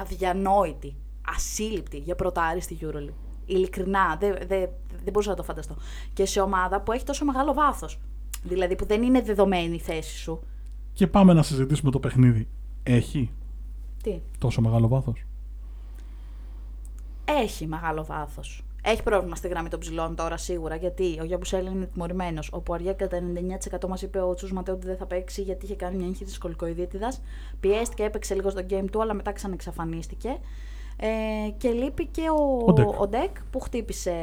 αδιανόητη, 0.00 0.96
ασύλληπτη 1.36 1.96
για 1.98 2.14
πρωτάρι 2.14 2.60
στη 2.60 2.78
EuroLeague. 2.82 3.12
Ειλικρινά, 3.46 4.16
δεν 4.20 4.32
δεν- 4.46 4.68
δεν 4.88 5.12
μπορούσα 5.12 5.30
να 5.30 5.36
το 5.36 5.42
φανταστώ. 5.42 5.76
Και 6.12 6.26
σε 6.26 6.40
ομάδα 6.40 6.80
που 6.80 6.92
έχει 6.92 7.04
τόσο 7.04 7.24
μεγάλο 7.24 7.52
βάθος. 7.54 7.98
Δηλαδή 8.42 8.76
που 8.76 8.86
δεν 8.86 9.02
είναι 9.02 9.20
δεδομένη 9.22 9.74
η 9.74 9.78
θέση 9.78 10.18
σου. 10.18 10.40
Και 10.92 11.06
πάμε 11.06 11.32
να 11.32 11.42
συζητήσουμε 11.42 11.90
το 11.90 11.98
παιχνίδι. 12.00 12.48
Έχει; 12.82 13.30
Τι; 14.02 14.20
τόσο 14.38 14.60
μεγάλο 14.60 14.88
βάθος; 14.88 15.24
Έχει 17.24 17.66
μεγάλο 17.66 18.04
βάθος. 18.04 18.62
Έχει 18.82 19.02
πρόβλημα 19.02 19.34
στη 19.34 19.48
γραμμή 19.48 19.68
των 19.68 19.80
ψηλών 19.80 20.14
τώρα 20.16 20.36
σίγουρα 20.36 20.76
γιατί 20.76 21.18
ο 21.20 21.24
Γιάμπουσέλ 21.24 21.66
είναι 21.66 21.84
τιμωρημένος. 21.86 22.50
Ο 22.52 22.60
Πουαριέ 22.60 22.92
κατά 22.92 23.18
99% 23.82 23.88
μας 23.88 24.02
είπε 24.02 24.20
ο 24.20 24.34
Τσου 24.34 24.54
Ματέο 24.54 24.74
ότι 24.74 24.86
δεν 24.86 24.96
θα 24.96 25.06
παίξει 25.06 25.42
γιατί 25.42 25.64
είχε 25.64 25.74
κάνει 25.74 25.96
μια 25.96 26.06
έγχυση 26.06 26.24
της 26.24 26.38
κολικοειδίτιδα. 26.38 27.12
Πιέστηκε, 27.60 28.02
έπαιξε 28.02 28.34
λίγο 28.34 28.50
στο 28.50 28.62
game 28.70 28.84
του, 28.92 29.02
αλλά 29.02 29.14
μετά 29.14 29.32
ξανεξαφανίστηκε. 29.32 30.38
Ε, 30.96 31.50
και 31.56 31.70
λείπει 31.70 32.06
και 32.06 32.22
ο, 32.30 32.64
Ο 32.66 32.72
Ντεκ. 32.72 33.00
ο 33.00 33.08
Ντεκ 33.08 33.36
που 33.50 33.60
χτύπησε 33.60 34.14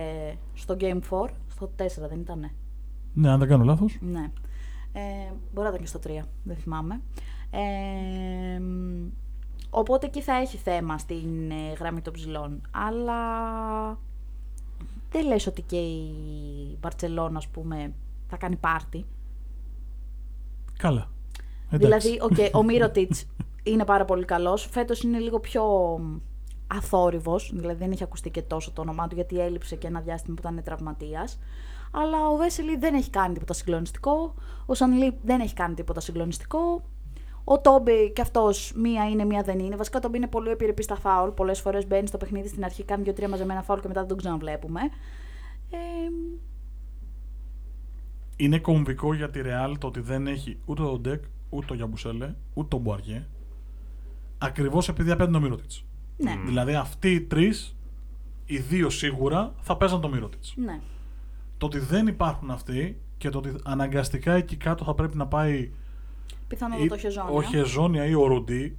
στο 0.54 0.78
game 0.80 1.00
4. 1.10 1.28
Στο 1.52 1.72
4 1.78 1.86
δεν 2.10 2.20
ήταν. 2.20 2.52
Ναι, 3.14 3.30
αν 3.30 3.40
δεν 3.40 3.48
κάνω 3.48 3.64
λάθος. 3.64 3.98
Ναι. 4.02 4.32
Ε, 4.94 5.02
μπορεί 5.54 5.68
να 5.68 5.74
ήταν 5.74 5.80
και 5.80 5.88
στο 5.88 6.00
3, 6.08 6.10
δεν 6.44 6.56
θυμάμαι. 6.56 7.02
Ε, 7.52 8.60
μ, 8.60 9.08
οπότε 9.76 10.06
εκεί 10.06 10.22
θα 10.22 10.34
έχει 10.34 10.58
θέμα 10.58 10.98
στην 10.98 11.52
ε, 11.52 11.74
γραμμή 11.80 12.02
των 12.02 12.14
ψηλών. 12.14 12.62
Αλλά 12.72 13.20
δεν 15.12 15.28
λες 15.28 15.48
ότι 15.48 15.62
και 15.62 15.78
η 15.78 16.78
Μπαρτσελώνα, 16.80 17.38
ας 17.38 17.48
πούμε, 17.48 17.94
θα 18.28 18.38
κάνει 18.38 18.56
πάρτι. 18.56 19.06
Καλά. 20.78 21.10
Εντάξει. 21.70 22.08
Δηλαδή, 22.10 22.20
οκ, 22.22 22.56
ο 22.56 22.64
Μίροτιτς 22.64 23.26
είναι 23.64 23.86
πάρα 23.86 24.06
πολύ 24.06 24.26
καλός. 24.26 24.68
Φέτος 24.72 25.02
είναι 25.02 25.20
λίγο 25.20 25.40
πιο 25.40 25.64
μ, 26.02 26.18
αθόρυβος, 26.68 27.52
δηλαδή 27.54 27.78
δεν 27.78 27.92
έχει 27.92 28.04
ακουστεί 28.04 28.30
και 28.30 28.42
τόσο 28.42 28.72
το 28.72 28.82
όνομά 28.82 29.08
του 29.08 29.16
γιατί 29.16 29.40
έλειψε 29.40 29.76
και 29.76 29.88
ένα 29.88 30.00
διάστημα 30.02 30.36
που 30.36 30.42
ήταν 30.48 30.64
τραυματίας. 30.64 31.40
Αλλά 31.92 32.28
ο 32.28 32.36
Βέσελι 32.36 32.78
δεν 32.78 32.94
έχει 32.94 33.10
κάνει 33.10 33.34
τίποτα 33.34 33.54
συγκλονιστικό. 33.54 34.34
Ο 34.66 34.74
Σανλή 34.74 35.18
δεν 35.24 35.40
έχει 35.40 35.54
κάνει 35.54 35.74
τίποτα 35.74 36.00
συγκλονιστικό. 36.00 36.82
Ο 37.48 37.60
Τόμπι 37.62 38.12
και 38.12 38.22
αυτός 38.22 38.74
μία 38.76 39.10
είναι, 39.10 39.26
μία 39.26 39.42
δεν 39.44 39.60
είναι. 39.60 39.76
Βασικά 39.76 39.98
ο 39.98 40.02
Τόμπι 40.02 40.18
είναι 40.18 40.28
πολύ 40.28 40.50
επιρρεπής 40.50 40.84
στα 40.84 40.96
φάουλ. 40.96 41.30
Πολλές 41.30 41.60
φορές 41.62 41.88
μπαίνει 41.88 42.08
στο 42.08 42.18
παιχνίδι 42.18 42.48
στην 42.48 42.64
αρχή, 42.64 42.84
κάνει 42.84 43.04
δύο-τρία 43.04 43.30
μαζεμένα 43.30 43.62
φάουλ 43.62 43.80
και 43.80 43.88
μετά 43.88 44.00
δεν 44.00 44.10
τον 44.10 44.18
ξαναβλέπουμε. 44.18 44.80
Ε, 45.70 45.78
Είναι 48.36 48.60
κομβικό 48.60 49.14
για 49.14 49.30
τη 49.30 49.42
Real 49.44 49.74
το 49.80 49.88
ότι 49.88 50.00
δεν 50.00 50.28
έχει 50.28 50.58
ούτε 50.66 50.82
τον 50.82 51.02
Ντεκ, 51.02 51.24
ούτε 51.50 51.66
τον 51.66 51.76
Γιαμπουσέλε, 51.76 52.34
ούτε 52.54 52.68
τον 52.68 52.80
Μπουαριέ. 52.80 53.28
Ακριβώς 54.38 54.88
επειδή 54.90 55.12
απέναντι 55.12 55.34
τον 55.34 55.42
Μύρωτιτ. 55.42 55.72
ναι, 56.18 56.36
Δηλαδή 56.46 56.76
αυτοί 56.76 57.12
οι 57.12 57.22
τρεις, 57.22 57.76
οι 58.46 58.58
δύο 58.58 58.90
σίγουρα, 58.90 59.54
θα 59.62 59.78
παίζαν 59.78 60.02
τον 60.02 60.12
Μύρωτιτ. 60.12 60.44
ναι. 60.56 60.80
Το 61.58 61.66
ότι 61.66 61.80
δεν 61.80 62.08
υπάρχουν 62.08 62.52
αυτοί 62.52 63.02
και 63.18 63.30
το 63.30 63.38
ότι 63.38 63.56
αναγκαστικά 63.64 64.34
εκεί 64.34 64.56
κάτω 64.56 64.84
θα 64.84 64.94
πρέπει 64.94 65.18
να 65.18 65.28
πάει 65.28 65.72
Πιθανότατα 66.48 66.84
ή- 66.86 66.88
το 66.88 66.98
Χεζόνια. 66.98 67.32
ο 67.32 67.42
Χεζόνια 67.42 68.06
ή 68.06 68.14
ο 68.14 68.26
Ρουντί. 68.28 68.78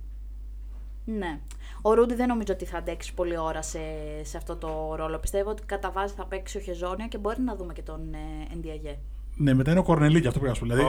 Ναι. 1.04 1.40
Ο 1.82 1.94
Ρούντι 1.94 2.14
δεν 2.14 2.28
νομίζω 2.28 2.52
ότι 2.52 2.64
θα 2.64 2.78
αντέξει 2.78 3.14
πολλή 3.14 3.38
ώρα 3.38 3.62
σε, 3.62 3.78
σε 4.22 4.36
αυτό 4.36 4.56
το 4.56 4.94
ρόλο. 4.96 5.18
Πιστεύω 5.18 5.50
ότι 5.50 5.62
κατά 5.66 5.90
βάση 5.90 6.14
θα 6.14 6.26
παίξει 6.26 6.56
ο 6.56 6.60
Χεζόνια 6.60 7.06
και 7.06 7.18
μπορεί 7.18 7.40
να 7.40 7.56
δούμε 7.56 7.72
και 7.72 7.82
τον 7.82 8.14
ε, 8.14 8.52
Ενδιαγέ. 8.52 8.98
Ναι, 9.36 9.54
μετά 9.54 9.70
είναι 9.70 9.80
ο 9.80 9.82
Κορνέλι 9.82 10.20
και 10.20 10.26
αυτό 10.28 10.38
που 10.40 10.44
είπα 10.44 10.54
σου. 10.54 10.62
Δηλαδή, 10.64 10.82
ε, 10.82 10.86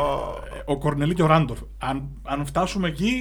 ο 0.65 0.77
Κορνέλι 0.77 1.13
και 1.13 1.23
ο 1.23 1.25
Ράντολφ. 1.25 1.59
Αν, 1.77 2.09
αν 2.23 2.45
φτάσουμε 2.45 2.87
εκεί. 2.87 3.11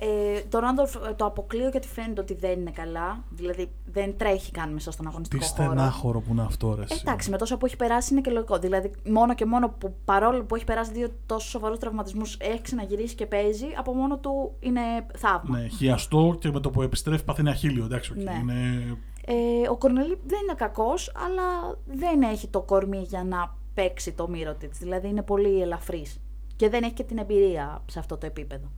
Ε, 0.00 0.40
τον 0.48 0.60
Ράντολφ 0.60 0.94
ε, 0.94 1.12
το 1.16 1.24
αποκλείω 1.24 1.68
γιατί 1.68 1.88
φαίνεται 1.88 2.20
ότι 2.20 2.34
δεν 2.34 2.60
είναι 2.60 2.70
καλά. 2.70 3.24
Δηλαδή 3.30 3.70
δεν 3.92 4.16
τρέχει 4.16 4.50
καν 4.50 4.72
μέσα 4.72 4.90
στον 4.90 5.04
Τι 5.04 5.10
αγωνιστικό 5.10 5.44
χώρο. 5.44 5.64
στενάχωρο 5.68 6.20
που 6.20 6.32
είναι 6.32 6.42
αυτό, 6.42 6.74
ρε. 6.74 6.80
Ε, 6.80 6.84
εσύ. 6.90 7.02
Εντάξει, 7.06 7.30
με 7.30 7.36
τόσο 7.36 7.56
που 7.56 7.66
έχει 7.66 7.76
περάσει 7.76 8.12
είναι 8.12 8.20
και 8.20 8.30
λογικό. 8.30 8.58
Δηλαδή, 8.58 8.90
μόνο 9.08 9.34
και 9.34 9.44
μόνο 9.44 9.68
που 9.68 9.94
παρόλο 10.04 10.44
που 10.44 10.54
έχει 10.54 10.64
περάσει 10.64 10.92
δύο 10.92 11.08
τόσο 11.26 11.48
σοβαρούς 11.48 11.78
τραυματισμούς, 11.78 12.36
έχει 12.40 12.60
ξαναγυρίσει 12.62 13.14
και 13.14 13.26
παίζει, 13.26 13.66
από 13.78 13.94
μόνο 13.94 14.18
του 14.18 14.52
είναι 14.60 14.80
θαύμα. 15.16 15.58
Ναι, 15.58 15.66
χιαστό 15.68 16.36
και 16.40 16.50
με 16.50 16.60
το 16.60 16.70
που 16.70 16.82
επιστρέφει 16.82 17.24
παθαίνει 17.24 17.48
αχίλλειο. 17.48 17.84
Εντάξει, 17.84 18.12
οκ, 18.12 18.18
Ναι. 18.22 18.38
είναι 18.42 18.96
Ε, 19.28 19.68
ο 19.68 19.76
Κορνέλι 19.76 20.18
δεν 20.26 20.38
είναι 20.42 20.54
κακός, 20.56 21.12
αλλά 21.16 21.76
δεν 21.86 22.22
έχει 22.22 22.48
το 22.48 22.60
κορμί 22.60 23.02
για 23.08 23.24
να 23.24 23.54
παίξει 23.74 24.12
το 24.12 24.28
Μίροτιτς. 24.28 24.78
Δηλαδή 24.78 25.08
είναι 25.08 25.22
πολύ 25.22 25.60
ελαφρύς. 25.62 26.20
Και 26.56 26.68
δεν 26.68 26.82
έχει 26.82 26.92
και 26.92 27.02
την 27.04 27.18
εμπειρία 27.18 27.82
σε 27.86 27.98
αυτό 27.98 28.16
το 28.16 28.26
επίπεδο. 28.26 28.70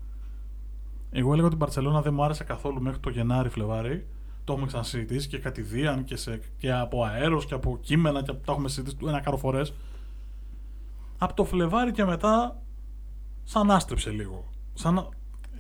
Εγώ 1.11 1.33
έλεγα 1.33 1.47
ότι 1.47 1.55
η 1.55 1.59
Μπαρσελόνα 1.61 2.03
δεν 2.03 2.15
μου 2.15 2.25
άρεσε 2.25 2.45
καθόλου 2.45 2.83
μέχρι 2.83 3.01
το 3.01 3.11
Γενάρη-Φλεβάρι. 3.11 4.07
Το 4.45 4.53
έχουμε 4.53 4.69
ξανασυζητήσει 4.69 5.29
και 5.29 5.39
κατηδίαν 5.39 6.05
και, 6.05 6.17
σε, 6.17 6.41
και 6.59 6.73
από 6.73 7.05
αέρος 7.05 7.47
και 7.47 7.55
από 7.55 7.79
κείμενα 7.81 8.23
και 8.23 8.31
από, 8.31 8.47
τα 8.47 8.53
έχουμε 8.53 8.69
συζητήσει 8.69 8.97
ένα 9.03 9.21
κάρο 9.21 9.37
φορές. 9.37 9.75
Από 11.19 11.35
το 11.35 11.45
Φλεβάρι 11.45 11.93
και 11.93 12.05
μετά, 12.05 12.63
σαν 13.45 13.71
άστρεψε 13.71 14.11
λίγο. 14.11 14.49
Σαν 14.75 14.95
να 14.95 15.09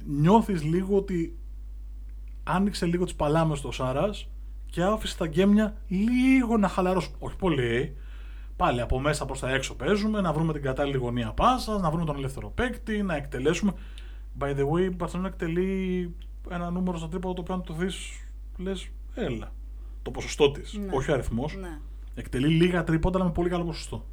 νιώθεις 0.06 0.62
λίγο 0.62 0.96
ότι 0.96 1.38
άνοιξε 2.44 2.86
λίγο 2.86 3.04
τις 3.04 3.14
παλάμες 3.14 3.58
στο 3.58 3.70
Σάρας 3.70 4.28
και 4.66 4.82
άφησε 4.82 5.16
τα 5.16 5.26
γκέμια 5.26 5.76
λίγο 5.88 6.56
να 6.56 6.68
χαλαρώσουν. 6.68 7.14
Όχι 7.18 7.36
πολύ. 7.36 7.96
Πάλι 8.56 8.80
από 8.80 9.00
μέσα 9.00 9.24
προς 9.24 9.40
τα 9.40 9.50
έξω 9.50 9.74
παίζουμε, 9.74 10.20
να 10.20 10.32
βρούμε 10.32 10.52
την 10.52 10.62
κατάλληλη 10.62 10.96
γωνία 10.96 11.32
πάσας, 11.32 11.80
να 11.80 11.90
βρούμε 11.90 12.04
τον 12.04 12.16
ελεύθερο 12.16 12.50
παίκτη, 12.50 13.02
να 13.02 13.16
εκτελέσουμε. 13.16 13.72
By 14.40 14.54
the 14.56 14.68
way, 14.70 14.90
η 14.92 14.96
Barcelona 14.98 15.24
εκτελεί 15.26 16.14
ένα 16.50 16.70
νούμερο 16.70 16.98
στο 16.98 17.08
τρίποντο 17.08 17.34
το 17.34 17.40
οποίο 17.40 17.54
αν 17.54 17.62
το 17.62 17.74
δεις 17.74 17.96
λες 18.56 18.88
έλα. 19.14 19.52
Το 20.02 20.10
ποσοστό 20.10 20.50
της, 20.50 20.72
Ναι. 20.72 20.96
όχι 20.96 21.10
ο 21.10 21.14
αριθμός. 21.14 21.56
Ναι. 21.60 21.78
Εκτελεί 22.14 22.46
λίγα 22.48 22.84
τρίποντα 22.84 23.16
αλλά 23.18 23.26
με 23.26 23.32
πολύ 23.32 23.48
καλό 23.48 23.64
ποσοστό. 23.64 24.04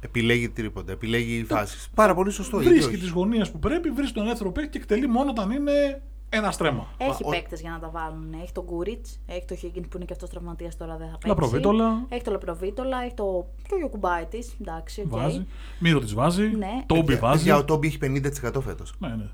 Επιλέγει 0.00 0.48
τρίποντα, 0.48 0.92
επιλέγει 0.92 1.44
φάσεις. 1.44 1.90
Πάρα 1.94 2.14
πολύ 2.14 2.30
σωστό. 2.30 2.56
γιατί 2.60 2.74
Βρίσκει 2.74 2.94
όχι. 2.94 3.02
τις 3.02 3.10
γωνίες 3.12 3.50
που 3.50 3.58
πρέπει, 3.58 3.90
βρίσκει 3.90 4.14
τον 4.14 4.24
ελεύθερο 4.24 4.52
παίκτη 4.52 4.70
και 4.70 4.78
εκτελεί 4.78 5.08
μόνο 5.08 5.30
όταν 5.30 5.50
είναι 5.50 6.02
ένα 6.36 6.50
στρέμμα. 6.50 6.86
Έχει 6.96 7.22
ο- 7.24 7.28
παίκτες 7.28 7.60
για 7.60 7.70
να 7.70 7.78
τα 7.78 7.88
βάλουν. 7.88 8.32
Έχει 8.42 8.52
τον 8.52 8.64
Κούριτς, 8.64 9.20
έχει 9.26 9.44
το 9.44 9.54
Χίγκινς 9.54 9.88
που 9.88 9.96
είναι 9.96 10.04
και 10.04 10.12
αυτός 10.12 10.30
τραυματίας 10.30 10.76
τώρα 10.76 10.96
δεν 10.96 11.06
θα 11.06 11.12
παίξει. 11.12 11.28
Λαπροβίτολα. 11.28 12.06
Έχει 12.08 12.22
το 12.22 12.30
Λαπροβίτολα, 12.30 13.02
έχει 13.04 13.14
το. 13.14 13.46
και 13.68 13.74
ο 13.74 13.76
Γιοκουμπάιτις. 13.78 14.56
Εντάξει, 14.60 15.00
οκ. 15.00 15.06
Βάζει. 15.08 15.46
Μύρο 15.78 15.98
της 16.00 16.14
βάζει. 16.14 16.42
Ναι. 16.56 16.82
Τόμπι 16.86 17.04
Παιδιά, 17.04 17.20
βάζει. 17.20 17.36
παιδιά, 17.38 17.56
ο 17.56 17.64
Τόμπι 17.64 17.86
έχει 17.86 17.98
50% 18.00 18.60
φέτος. 18.60 18.94
Ναι, 18.98 19.08
ναι. 19.08 19.28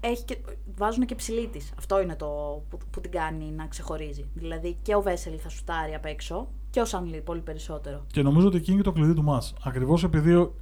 Έχει 0.00 0.24
και, 0.24 0.38
βάζουν 0.76 1.04
και 1.06 1.14
ψηλή 1.14 1.46
της. 1.48 1.72
Αυτό 1.78 2.00
είναι 2.02 2.16
το 2.16 2.26
που, 2.70 2.78
που 2.90 3.00
την 3.00 3.10
κάνει 3.10 3.44
να 3.56 3.66
ξεχωρίζει. 3.66 4.24
Δηλαδή 4.34 4.76
και 4.82 4.94
ο 4.94 5.02
Βέσελη 5.02 5.36
θα 5.36 5.48
σουτάρει 5.48 5.94
απ' 5.94 6.04
έξω 6.04 6.48
και 6.70 6.80
ο 6.80 6.84
Σανλή 6.84 7.20
πολύ 7.20 7.40
περισσότερο. 7.40 8.04
Και 8.06 8.22
νομίζω 8.22 8.46
ότι 8.46 8.56
εκεί 8.56 8.70
είναι 8.70 8.78
και 8.80 8.84
το 8.88 8.92
κλειδί 8.92 9.14
του 9.14 9.22
μας. 9.22 9.54
Ακριβώς 9.64 10.04
επειδή 10.04 10.34
ο, 10.34 10.54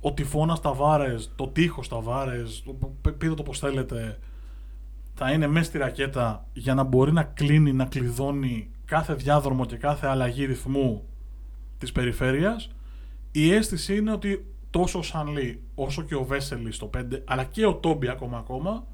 ο 0.00 0.12
τυφώνας 0.12 0.60
Ταβάρες, 0.60 1.32
το 1.36 1.48
τείχος 1.48 1.88
Ταβάρες, 1.88 2.62
το, 2.66 2.72
π- 3.02 3.10
πείτε 3.10 3.34
το 3.34 3.42
πώς 3.42 3.58
θέλετε, 3.58 4.18
θα 5.18 5.32
είναι 5.32 5.46
μέσα 5.46 5.64
στη 5.64 5.78
ρακέτα 5.78 6.46
για 6.52 6.74
να 6.74 6.82
μπορεί 6.82 7.12
να 7.12 7.22
κλείνει, 7.22 7.72
να 7.72 7.84
κλειδώνει 7.84 8.70
κάθε 8.84 9.14
διάδρομο 9.14 9.66
και 9.66 9.76
κάθε 9.76 10.06
αλλαγή 10.06 10.44
ρυθμού 10.44 11.04
της 11.78 11.92
περιφέρειας. 11.92 12.70
Η 13.30 13.52
αίσθηση 13.52 13.96
είναι 13.96 14.12
ότι 14.12 14.46
τόσο 14.70 14.98
ο 14.98 15.02
Σανλή 15.02 15.62
όσο 15.74 16.02
και 16.02 16.14
ο 16.14 16.24
Βέσελη 16.24 16.72
στο 16.72 16.90
5, 16.96 17.02
αλλά 17.24 17.44
και 17.44 17.66
ο 17.66 17.74
Τόμπι 17.74 18.08
ακόμα 18.08 18.38
ακόμα, 18.38 18.86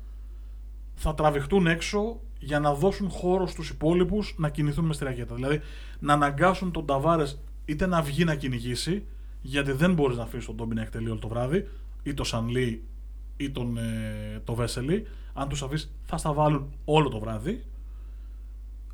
θα 0.95 1.15
τραβηχτούν 1.15 1.67
έξω 1.67 2.21
για 2.39 2.61
να 2.61 2.75
δώσουν 2.75 3.11
χώρο 3.11 3.47
στους 3.47 3.71
υπόλοιπους 3.71 4.35
να 4.39 4.49
κινηθούν 4.49 4.85
μες 4.85 4.97
στη 4.97 5.05
ρακέτα. 5.05 5.35
Δηλαδή 5.35 5.61
να 5.99 6.13
αναγκάσουν 6.13 6.71
τον 6.71 6.87
Ταβάρες 6.87 7.41
είτε 7.65 7.87
να 7.87 8.03
βγει 8.03 8.25
να 8.25 8.35
κυνηγήσει, 8.35 9.05
γιατί 9.41 9.73
δεν 9.73 9.95
μπορείς 9.95 10.17
να 10.17 10.23
αφήσεις 10.23 10.47
τον 10.47 10.57
Τόμπι 10.57 10.75
να 10.75 10.83
εκτελεί 10.83 11.11
όλο 11.11 11.19
το 11.19 11.29
βράδυ, 11.29 11.69
ή 12.03 12.15
το 12.15 12.25
Σανλή 12.25 12.83
ή 13.37 13.51
τον, 13.51 13.77
ε, 13.77 14.41
το 14.45 14.55
Βέσελη. 14.55 15.07
Αν 15.35 15.49
τους 15.49 15.63
αφήσεις 15.63 15.93
θα 16.03 16.17
στα 16.17 16.33
βάλουν 16.33 16.73
όλο 16.85 17.09
το 17.09 17.19
βράδυ. 17.19 17.65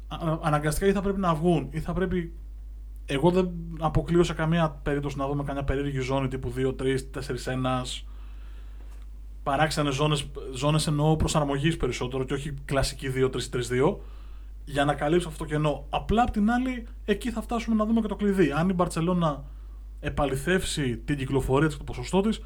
Α- 0.08 0.38
αναγκαστικά 0.42 0.86
ή 0.86 0.92
θα 0.92 1.00
πρέπει 1.00 1.20
να 1.20 1.34
βγουν 1.34 1.68
ή 1.70 1.80
θα 1.80 1.92
πρέπει 1.92 2.32
Εγώ 3.10 3.30
δεν 3.30 3.50
αποκλείω 3.78 4.22
σε 4.22 4.34
καμία 4.34 4.70
περίπτωση 4.70 5.16
να 5.16 5.26
δούμε 5.26 5.44
καμιά 5.44 5.64
περίεργη 5.64 6.00
ζώνη 6.00 6.28
τύπου 6.28 6.52
2-3, 6.56 6.98
4-1. 7.12 8.04
Παράξενες 9.42 9.94
ζώνες 9.94 10.30
ζώνες 10.54 10.86
εννοώ 10.86 11.16
προσαρμογής 11.16 11.76
περισσότερο 11.76 12.24
και 12.24 12.34
όχι 12.34 12.54
κλασική 12.64 13.08
2-3-3-2 13.14 13.96
για 14.64 14.84
να 14.84 14.94
καλύψει 14.94 15.26
αυτό 15.28 15.44
το 15.44 15.50
κενό. 15.50 15.86
Απλά 15.90 16.22
απ' 16.22 16.30
την 16.30 16.50
άλλη, 16.50 16.86
εκεί 17.04 17.30
θα 17.30 17.42
φτάσουμε 17.42 17.76
να 17.76 17.84
δούμε 17.84 18.00
και 18.00 18.06
το 18.06 18.16
κλειδί. 18.16 18.52
Αν 18.52 18.68
η 18.68 18.72
Μπαρσελόνα 18.72 19.44
επαληθεύσει 20.00 20.96
την 20.96 21.16
κυκλοφορία 21.16 21.66
της 21.68 21.76
και 21.76 21.84
το 21.84 21.92
ποσοστό 21.92 22.20
της, 22.20 22.40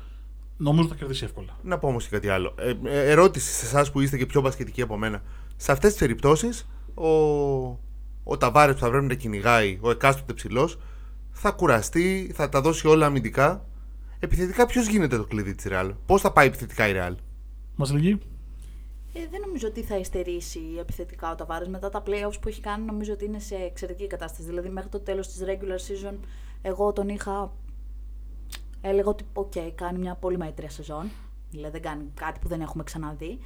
νομίζω 0.56 0.88
θα 0.88 0.94
κερδίσει 0.94 1.24
εύκολα. 1.24 1.58
Να 1.62 1.78
πω 1.78 1.88
όμως 1.88 2.04
και 2.04 2.10
κάτι 2.10 2.28
άλλο. 2.28 2.54
Ε, 2.58 2.74
ε, 2.84 3.10
ερώτηση 3.10 3.52
σε 3.52 3.66
εσάς 3.66 3.90
που 3.90 4.00
είστε 4.00 4.16
και 4.16 4.26
πιο 4.26 4.40
μπασκετικοί 4.40 4.82
από 4.82 4.96
μένα. 4.96 5.22
Σε 5.56 5.72
αυτές 5.72 5.90
τις 5.90 6.00
περιπτώσεις, 6.00 6.68
ο, 6.94 7.08
ο 8.24 8.36
Ταβάρες 8.38 8.74
που 8.74 8.80
θα 8.80 8.90
πρέπει 8.90 9.06
να 9.06 9.14
κυνηγάει, 9.14 9.78
ο 9.80 9.90
εκάστοτε 9.90 10.32
ψηλός, 10.32 10.78
θα 11.30 11.50
κουραστεί, 11.50 12.32
θα 12.34 12.48
τα 12.48 12.60
δώσει 12.60 12.86
όλα 12.86 13.06
αμυντικά. 13.06 13.66
Επιθετικά, 14.18 14.66
ποιος 14.66 14.86
γίνεται 14.86 15.16
το 15.16 15.24
κλειδί 15.24 15.54
της 15.54 15.64
Ρεάλ; 15.64 15.94
Πώς 16.06 16.20
θα 16.20 16.32
πάει 16.32 16.46
επιθετικά 16.46 16.88
η 16.88 16.92
Ρεάλ; 16.92 17.16
Μας 17.74 17.92
λέγει. 17.92 18.18
Ε, 19.14 19.20
δεν 19.30 19.40
νομίζω 19.40 19.68
ότι 19.68 19.82
θα 19.82 19.98
υστερήσει 19.98 20.60
επιθετικά 20.78 21.30
ο 21.30 21.34
Ταβάρες. 21.34 21.68
Μετά 21.68 21.88
τα 21.88 22.02
playoffs 22.06 22.40
που 22.40 22.48
έχει 22.48 22.60
κάνει, 22.60 22.84
νομίζω 22.84 23.12
ότι 23.12 23.24
είναι 23.24 23.38
σε 23.38 23.54
εξαιρετική 23.54 24.06
κατάσταση. 24.06 24.48
Δηλαδή, 24.48 24.68
μέχρι 24.68 24.90
το 24.90 25.00
τέλος 25.00 25.28
της 25.28 25.42
regular 25.46 26.08
season, 26.08 26.14
εγώ 26.62 26.92
τον 26.92 27.08
είχα. 27.08 27.52
Έλεγα 28.82 29.08
ότι, 29.08 29.24
οκ, 29.32 29.52
κάνει 29.74 29.98
μια 29.98 30.14
πολύ 30.14 30.36
μέτρια 30.38 30.70
σεζόν. 30.70 31.10
Δηλαδή, 31.50 31.72
δεν 31.72 31.82
κάνει 31.82 32.04
κάτι 32.14 32.38
που 32.40 32.48
δεν 32.48 32.60
έχουμε 32.60 32.82
ξαναδεί. 32.82 33.38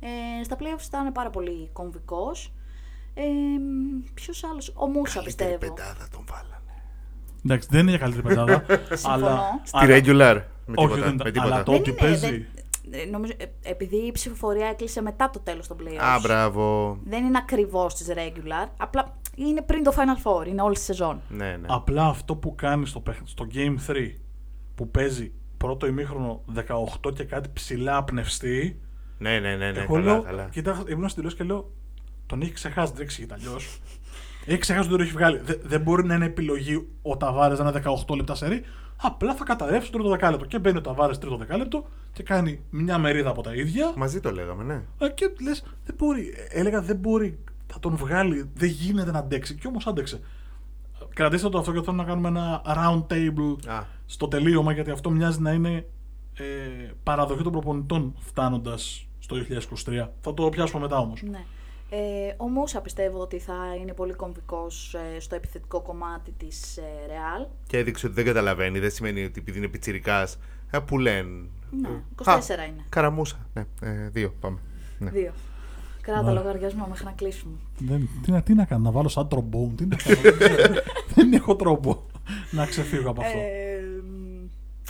Ε, 0.00 0.44
στα 0.44 0.56
playoffs 0.58 0.86
ήταν 0.86 1.12
πάρα 1.12 1.30
πολύ 1.30 1.70
κομβικός. 1.72 2.52
Ε, 3.14 3.22
Ποιος 4.14 4.44
άλλος, 4.44 4.72
ο 4.76 4.86
Μούσα 4.86 5.18
Καλύτερη 5.20 5.50
πιστεύω. 5.50 5.74
πεντάδα 5.74 6.08
τον 6.10 6.24
βάλανε. 6.30 6.82
Εντάξει, 7.44 7.68
δεν 7.70 7.80
είναι 7.80 7.90
για 7.90 7.98
καλύτερη 7.98 8.26
πεντάδα. 8.26 8.64
αλλά, 8.68 8.96
Συμφωνώ. 8.96 9.60
Στη 9.62 9.78
regular. 9.80 10.42
Με 10.66 10.74
Όχι, 10.76 10.86
τίποτα. 10.86 10.94
δεν 10.94 11.08
με 11.08 11.14
ήταν. 11.14 11.32
τίποτα. 11.32 11.42
Αλλά 11.54 11.62
το 11.62 11.72
Δεν 11.72 11.80
ότι 11.80 11.90
είναι, 11.90 11.98
παίζει. 11.98 12.26
δεν- 12.28 12.46
ε, 12.90 13.04
νομίζω, 13.04 13.32
ε, 13.36 13.44
επειδή 13.70 13.96
η 13.96 14.12
ψηφοφορία 14.12 14.66
έκλεισε 14.66 15.02
μετά 15.02 15.30
το 15.30 15.38
τέλος 15.40 15.66
των 15.66 15.76
playoffs. 15.80 15.96
Α, 16.16 16.20
μπράβο. 16.20 16.96
Δεν 17.04 17.24
είναι 17.24 17.38
ακριβώς 17.38 17.94
της 17.94 18.06
regular. 18.14 18.68
Απλά 18.76 19.16
είναι 19.34 19.62
πριν 19.62 19.82
το 19.82 19.92
Final 19.96 20.22
Four. 20.42 20.46
Είναι 20.46 20.62
όλη 20.62 20.74
τη 20.74 20.80
σεζόν. 20.80 21.20
Ναι, 21.28 21.56
ναι. 21.56 21.66
Απλά 21.70 22.06
αυτό 22.06 22.36
που 22.36 22.54
κάνει 22.54 22.86
στο, 22.86 23.00
παίχ- 23.00 23.20
στο 23.28 23.46
Game 23.54 23.74
3 23.86 24.10
που 24.82 24.90
παίζει 24.90 25.32
πρώτο 25.56 25.86
ημίχρονο 25.86 26.42
18 27.04 27.14
και 27.14 27.24
κάτι 27.24 27.48
ψηλά 27.52 28.04
πνευστή. 28.04 28.80
Ναι, 29.18 29.38
ναι, 29.38 29.56
ναι, 29.56 29.70
ναι. 29.70 29.78
εγώ 29.78 29.94
καλά, 29.94 30.04
λέω, 30.12 30.22
καλά. 30.22 30.48
κοίτα, 30.50 30.70
ήμουν 30.88 31.08
στην 31.08 31.08
τηλεόραση 31.14 31.36
και 31.36 31.44
λέω, 31.44 31.70
τον 32.26 32.42
έχει 32.42 32.52
ξεχάσει, 32.52 32.92
δεν 32.92 33.02
εξηγείται 33.02 33.34
αλλιώς. 33.34 33.80
έχει 34.46 34.58
ξεχάσει 34.58 34.86
ότι 34.88 34.96
τον 34.96 35.06
έχει 35.06 35.12
βγάλει. 35.14 35.38
Δε- 35.44 35.56
δεν 35.62 35.80
μπορεί 35.80 36.04
να 36.04 36.14
είναι 36.14 36.24
επιλογή 36.24 36.88
ο 37.02 37.16
Ταβάρες 37.16 37.58
να 37.58 37.68
είναι 37.68 37.82
18 38.06 38.16
λεπτά 38.16 38.34
σε 38.34 38.48
ρί. 38.48 38.62
Απλά 39.02 39.34
θα 39.34 39.44
καταρρεύσει 39.44 39.90
το 39.90 39.96
τρίτο 39.98 40.10
δεκάλεπτο. 40.12 40.44
Και 40.46 40.58
μπαίνει 40.58 40.76
ο 40.78 40.80
Ταβάρες 40.80 41.18
τρίτο 41.18 41.36
δεκάλεπτο 41.36 41.86
και 42.12 42.22
κάνει 42.22 42.60
μια 42.70 42.98
μερίδα 42.98 43.30
από 43.30 43.42
τα 43.42 43.54
ίδια. 43.54 43.92
Μαζί 43.96 44.20
το 44.20 44.30
λέγαμε, 44.30 44.62
ναι. 44.64 44.82
Ε, 45.06 45.08
Και 45.08 45.30
λες, 45.42 45.64
δεν 45.84 45.94
μπορεί. 45.98 46.34
Έλεγα 46.48 46.80
δεν 46.82 46.96
μπορεί. 46.96 47.38
Θα 47.66 47.80
τον 47.80 47.96
βγάλει. 47.96 48.50
Δεν 48.54 48.68
γίνεται 48.68 49.10
να 49.10 49.18
αντέξει. 49.18 49.54
Και 49.54 49.66
όμως 49.66 49.86
άντεξε. 49.86 50.20
Κρατήστε 51.14 51.48
το 51.48 51.58
αυτό 51.58 51.72
και 51.72 51.82
θέλω 51.82 51.96
να 51.96 52.04
κάνουμε 52.04 52.28
ένα 52.28 52.62
round 52.66 53.06
table 53.12 53.56
Α, 53.68 53.82
στο 54.12 54.28
τελείωμα 54.28 54.72
γιατί 54.72 54.90
αυτό 54.90 55.10
μοιάζει 55.10 55.40
να 55.40 55.52
είναι 55.52 55.86
ε, 56.34 56.44
παραδοχή 57.02 57.42
των 57.42 57.52
προπονητών 57.52 58.14
φτάνοντας 58.18 59.06
στο 59.18 59.36
2023. 59.84 60.08
Θα 60.20 60.34
το 60.34 60.48
πιάσουμε 60.48 60.80
μετά 60.80 60.98
όμως. 60.98 61.22
Ναι. 61.22 61.44
Ε, 61.90 62.34
ο 62.36 62.48
Μούσα 62.48 62.80
πιστεύω 62.80 63.18
ότι 63.18 63.38
θα 63.38 63.54
είναι 63.80 63.92
πολύ 63.92 64.12
κομβικός 64.12 64.94
ε, 64.94 65.20
στο 65.20 65.34
επιθετικό 65.34 65.80
κομμάτι 65.80 66.32
της 66.36 66.76
ε, 66.76 66.82
Real. 67.08 67.46
και 67.66 67.78
έδειξε 67.78 68.06
ότι 68.06 68.14
δεν 68.14 68.24
καταλαβαίνει. 68.24 68.78
Δεν 68.78 68.90
σημαίνει 68.90 69.24
ότι 69.24 69.40
επειδή 69.40 69.58
είναι 69.58 69.68
πιτσιρικάς. 69.68 70.38
Ε, 70.70 70.78
που 70.78 70.98
λένε. 70.98 71.48
Ναι, 71.80 71.88
Ε, 71.88 72.02
24 72.24 72.28
α, 72.28 72.64
είναι. 72.64 72.84
Καραμούσα. 72.88 73.46
Ναι, 73.54 73.64
ε, 73.80 74.08
δύο. 74.08 74.34
Πάμε. 74.40 74.58
Ναι. 74.98 75.10
Δύο. 75.10 75.32
Κράτα 76.00 76.22
Μάλιστα. 76.22 76.44
λογαριασμό 76.46 76.86
μέχρι 76.88 77.04
να 77.04 77.10
κλείσουμε. 77.12 77.54
Δεν, 77.78 78.08
τι, 78.22 78.30
να, 78.30 78.42
τι 78.42 78.54
να 78.54 78.64
κάνω, 78.64 78.82
να 78.82 78.90
βάλω 78.90 79.08
σαν 79.08 79.28
τρομπόν, 79.28 79.76
τι 79.76 79.86
να 79.86 79.96
κάνω. 79.96 80.20
δεν, 80.20 80.36
ξέρω. 80.38 80.74
δεν 81.14 81.32
έχω 81.32 81.56
τρόπο 81.56 82.06
να 82.50 82.66
ξεφύγω 82.66 83.10
από 83.10 83.20
αυτό. 83.20 83.38
Ε, 83.38 83.42
μ, 83.42 83.71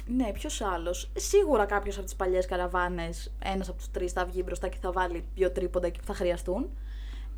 ναι, 0.07 0.33
ποιος 0.33 0.61
άλλος. 0.61 1.11
Σίγουρα 1.17 1.65
κάποιος 1.65 1.97
από 1.97 2.05
τις 2.05 2.17
παλιές 2.17 2.47
καραβάνες, 2.47 3.33
ένας 3.43 3.69
από 3.69 3.79
τους 3.79 3.91
τρεις 3.91 4.13
θα 4.13 4.25
βγει 4.25 4.43
μπροστά 4.45 4.69
και 4.69 4.77
θα 4.81 4.93
βάλει 4.93 5.25
δύο 5.35 5.51
τρίποντα 5.51 5.87
εκεί 5.87 5.99
που 5.99 6.07
θα 6.07 6.15
χρειαστούν. 6.15 6.71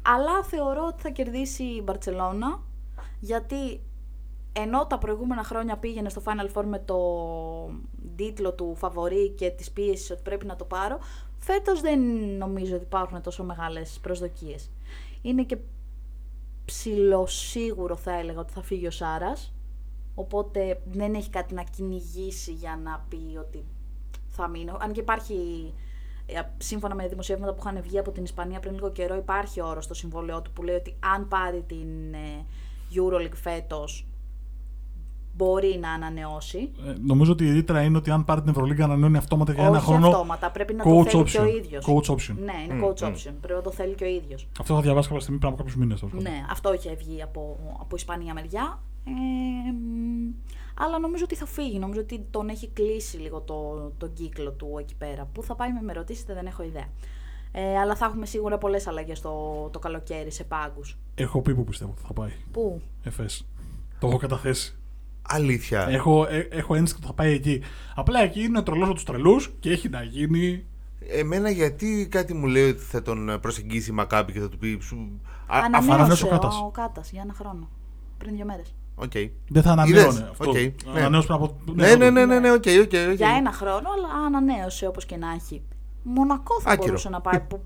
Αλλά 0.03 0.43
θεωρώ 0.43 0.87
ότι 0.87 1.03
θα 1.03 1.09
κερδίσει 1.09 1.63
η 1.63 1.81
Μπαρσελόνα 1.85 2.63
γιατί 3.21 3.81
ενώ 4.53 4.87
τα 4.87 4.99
προηγούμενα 4.99 5.45
χρόνια 5.45 5.77
πήγαινε 5.77 6.09
στο 6.09 6.23
Final 6.25 6.53
Four 6.53 6.65
με 6.65 6.79
το 6.79 6.99
τίτλο 8.17 8.53
του 8.53 8.75
φαβορή 8.77 9.29
και 9.29 9.51
της 9.51 9.71
πίεσης 9.71 10.11
ότι 10.11 10.23
πρέπει 10.23 10.47
να 10.47 10.57
το 10.57 10.65
πάρω, 10.65 10.99
φέτος 11.39 11.81
δεν 11.81 12.01
νομίζω 12.39 12.75
ότι 12.75 12.85
υπάρχουν 12.85 13.23
τόσο 13.23 13.45
μεγάλες 13.45 13.99
προσδοκίες. 14.03 14.71
Είναι 15.23 15.43
και 15.43 15.59
ψηλοσίγουρο 16.65 17.97
θα 17.97 18.19
έλεγα 18.19 18.41
ότι 18.41 18.53
θα 18.53 18.63
φύγει 18.63 18.87
ο 18.87 18.91
Σάρας, 18.91 19.53
οπότε 20.15 20.81
δεν 20.91 21.15
έχει 21.15 21.31
κάτι 21.31 21.55
να 21.55 21.63
κυνηγήσει 21.63 22.53
για 22.53 22.81
να 22.85 23.05
πει 23.09 23.37
ότι 23.39 23.65
θα 24.29 24.49
μείνω. 24.49 24.77
Αν 24.81 24.93
και 24.93 25.01
υπάρχει, 25.01 25.35
ε, 26.27 26.41
σύμφωνα 26.59 26.95
με 26.95 27.09
δημοσιεύματα 27.09 27.55
που 27.55 27.63
είχαν 27.67 27.83
βγει 27.83 27.99
από 27.99 28.11
την 28.11 28.25
Ισπανία 28.25 28.61
πριν 28.61 28.75
λίγο 28.75 28.91
καιρό, 28.93 29.17
υπάρχει 29.17 29.61
όρος 29.61 29.85
στο 29.85 29.95
συμβόλαιό 29.95 30.43
του 30.43 30.53
που 30.53 30.63
λέει 30.63 30.75
ότι 30.75 30.97
αν 31.15 31.29
πάρει 31.29 31.63
την 31.63 32.15
ε, 32.15 32.45
EuroLeague 32.95 33.35
φέτος 33.43 34.07
μπορεί 35.37 35.79
να 35.81 35.91
ανανεώσει. 35.93 36.71
Ε, 36.87 36.93
νομίζω 37.07 37.33
ότι 37.33 37.45
η 37.47 37.53
ρήτρα 37.53 37.83
είναι 37.83 37.97
ότι 37.97 38.11
αν 38.11 38.25
πάρει 38.25 38.41
την 38.41 38.51
Ευρωλίγκα 38.51 38.85
ανανεώνει 38.85 39.17
αυτόματα 39.17 39.53
για 39.53 39.65
ένα 39.65 39.77
Όχι 39.77 39.87
χρόνο. 39.87 40.07
αυτόματα, 40.09 40.51
πρέπει 40.51 40.75
να 40.75 40.85
το 40.85 41.01
coach 41.01 41.07
θέλει 41.09 41.25
και 41.25 41.39
ο 41.39 41.45
option. 41.45 41.55
ίδιος. 41.57 41.87
Coach 41.89 42.13
option. 42.15 42.35
Ναι, 42.45 42.53
είναι 42.65 42.75
Μμ, 42.75 42.85
coach 42.85 43.01
μμ. 43.01 43.07
option. 43.13 43.33
Πρέπει 43.41 43.55
να 43.55 43.61
το 43.63 43.71
θέλει 43.71 43.95
και 43.95 44.05
ο 44.05 44.07
ίδιος. 44.07 44.49
Αυτό 44.61 44.75
θα 44.75 44.81
διαβάσει 44.81 45.07
κάποια 45.09 45.23
στιγμή 45.23 45.41
πριν 45.41 45.53
από 45.53 45.63
κάποιους 45.63 45.77
μήνες. 45.81 46.03
Ναι, 46.03 46.45
αυτό 46.51 46.75
είχε 46.75 46.95
βγει 46.95 47.23
από, 47.23 47.59
από 47.81 47.97
Ισπανία 47.97 48.35
μεριά. 48.35 48.83
Ε, 49.07 49.11
μ, 49.73 49.74
αλλά 50.75 50.99
νομίζω 50.99 51.25
ότι 51.25 51.35
θα 51.35 51.47
φύγει. 51.47 51.79
Νομίζω 51.79 52.01
ότι 52.01 52.27
τον 52.31 52.49
έχει 52.49 52.69
κλείσει 52.69 53.17
λίγο 53.17 53.41
το, 53.41 53.91
τον 53.99 54.13
κύκλο 54.13 54.51
του 54.53 54.77
εκεί 54.81 54.95
πέρα. 54.95 55.25
Πού 55.33 55.43
θα 55.43 55.55
πάει 55.55 55.73
με, 55.73 55.81
με 55.83 55.93
ρωτήσετε, 55.93 56.35
δεν 56.35 56.47
έχω 56.47 56.63
ιδέα. 56.63 56.87
Ε, 57.53 57.79
αλλά 57.79 57.95
θα 57.97 58.07
έχουμε 58.07 58.27
σίγουρα 58.27 58.59
πολλές 58.59 58.87
αλλαγές 58.87 59.21
το, 59.21 59.69
το 59.73 59.79
καλοκαίρι 59.79 60.31
σε 60.31 60.45
πάγκους. 60.45 60.99
Έχω 61.15 61.41
πει 61.41 61.55
που 61.55 61.65
πιστεύω 61.65 61.91
ότι 61.91 62.03
θα 62.07 62.13
πάει. 62.13 62.33
Πού; 62.53 62.81
Εφές. 63.03 63.47
Το 63.99 64.07
έχω 64.07 64.17
καταθέσει. 64.17 64.79
Αλήθεια. 65.29 65.87
Έχω, 65.89 66.27
ε, 66.27 66.49
έχω 66.51 66.75
ένστικτο 66.75 67.07
ότι 67.07 67.17
θα 67.17 67.23
πάει 67.23 67.35
εκεί. 67.35 67.63
Απλά 67.95 68.21
εκεί 68.21 68.43
είναι 68.43 68.63
τρελός 68.63 68.85
από 68.87 68.95
τους 68.95 69.05
τρελούς 69.05 69.55
και 69.61 69.71
έχει 69.71 69.89
να 69.89 70.03
γίνει. 70.03 70.67
Εμένα 71.09 71.51
γιατί 71.51 72.09
κάτι 72.11 72.35
μου 72.35 72.47
λέει 72.47 72.69
ότι 72.69 72.81
θα 72.81 73.03
τον 73.03 73.39
προσεγγίσει 73.41 73.91
η 73.91 73.93
Μακάμπι 73.93 74.33
και 74.33 74.41
θα 74.41 74.49
του 74.49 74.59
πει. 74.59 74.79
Σου... 74.81 75.21
Α, 75.47 75.59
Ανανέωσε 75.65 75.93
ανανέωσε 75.93 76.25
ο 76.25 76.29
ο, 76.29 76.31
Κάτας. 76.31 76.61
ο 76.61 76.71
Κάτας 76.71 77.11
για 77.11 77.23
ένα 77.23 77.33
χρόνο. 77.35 77.69
Πριν 78.19 78.35
δύο 78.35 78.45
μέρες. 78.45 78.75
Οκ. 78.95 79.13
Δεν 79.49 79.63
θα 79.63 79.71
ανανέωνε 79.73 80.01
Είδες; 80.01 80.21
αυτό. 80.31 80.51
Οκ, 80.51 80.57
ναι. 80.57 80.73
Ανανέωσε 81.01 81.27
πριν 81.27 81.39
από. 81.39 81.57
Ναι, 81.75 81.95
ναι, 81.95 82.11
ναι, 82.11 82.25
ναι, 82.25 82.39
ναι, 82.39 82.51
OK, 82.53 82.65
OK. 82.83 82.93
OK. 83.11 83.17
Για 83.17 83.29
ένα 83.39 83.53
χρόνο, 83.53 83.89
αλλά 83.97 84.25
ανανέωσε 84.27 84.87
όπως 84.87 85.05
και 85.07 85.17
να 85.17 85.31
έχει. 85.33 85.63
Μονακό 86.03 86.61
θα 86.61 86.71
Άκυρο. 86.71 86.87
μπορούσε 86.87 87.09
να 87.09 87.21
πάει. 87.21 87.41
Που 87.41 87.61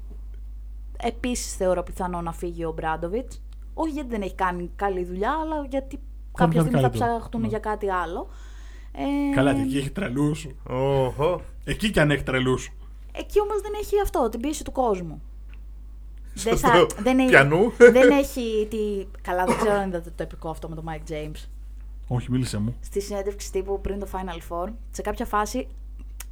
επίσης 1.02 1.54
θεωρώ 1.56 1.82
πιθανό 1.82 2.20
να 2.20 2.32
φύγει 2.32 2.64
ο 2.64 2.72
Ομπράντοβιτς. 2.72 3.42
Όχι 3.74 3.90
γιατί 3.90 4.08
δεν 4.08 4.22
έχει 4.22 4.34
κάνει 4.34 4.70
καλή 4.76 5.04
δουλειά, 5.04 5.32
αλλά 5.42 5.66
γιατί 5.70 6.00
κάποια 6.34 6.46
κάτι 6.46 6.58
στιγμή 6.58 6.70
θα 6.82 6.88
καλύτερο. 6.88 7.16
ψαχτούν 7.16 7.40
Ναι. 7.40 7.46
για 7.46 7.58
κάτι 7.58 7.90
άλλο. 7.90 8.28
Ε, 8.92 9.34
Καλά, 9.34 9.50
εκεί 9.50 9.78
έχει 9.78 9.90
τρελούς. 9.90 10.46
Οχο. 10.68 11.40
Εκεί 11.64 11.90
κι 11.90 12.00
αν 12.00 12.10
έχει 12.10 12.22
τρελούς. 12.22 12.72
Εκεί 13.12 13.40
όμως 13.40 13.60
δεν 13.60 13.70
έχει 13.80 14.00
αυτό, 14.00 14.28
την 14.28 14.40
πίεση 14.40 14.64
του 14.64 14.72
κόσμου. 14.72 15.22
Δεν, 16.42 16.58
Σωστό. 16.58 16.86
δεν, 17.06 17.18
έχει, 17.18 17.28
Πιανού. 17.28 17.72
δεν 17.76 18.10
έχει. 18.10 18.66
Τη... 18.70 19.06
Καλά, 19.22 19.44
δεν 19.44 19.56
ξέρω 19.56 19.74
αν 19.74 19.88
είδατε 19.88 20.12
το 20.16 20.22
επικό 20.22 20.48
αυτό 20.48 20.68
με 20.68 20.74
τον 20.74 20.84
Mike 20.88 21.10
James. 21.12 21.48
Όχι, 22.08 22.30
μίλησε 22.30 22.58
μου. 22.58 22.74
στη 22.80 23.00
συνέντευξη 23.00 23.52
τύπου 23.52 23.80
πριν 23.80 23.98
το 23.98 24.06
Final 24.12 24.52
Four, 24.52 24.68
σε 24.90 25.02
κάποια 25.02 25.24
φάση, 25.24 25.68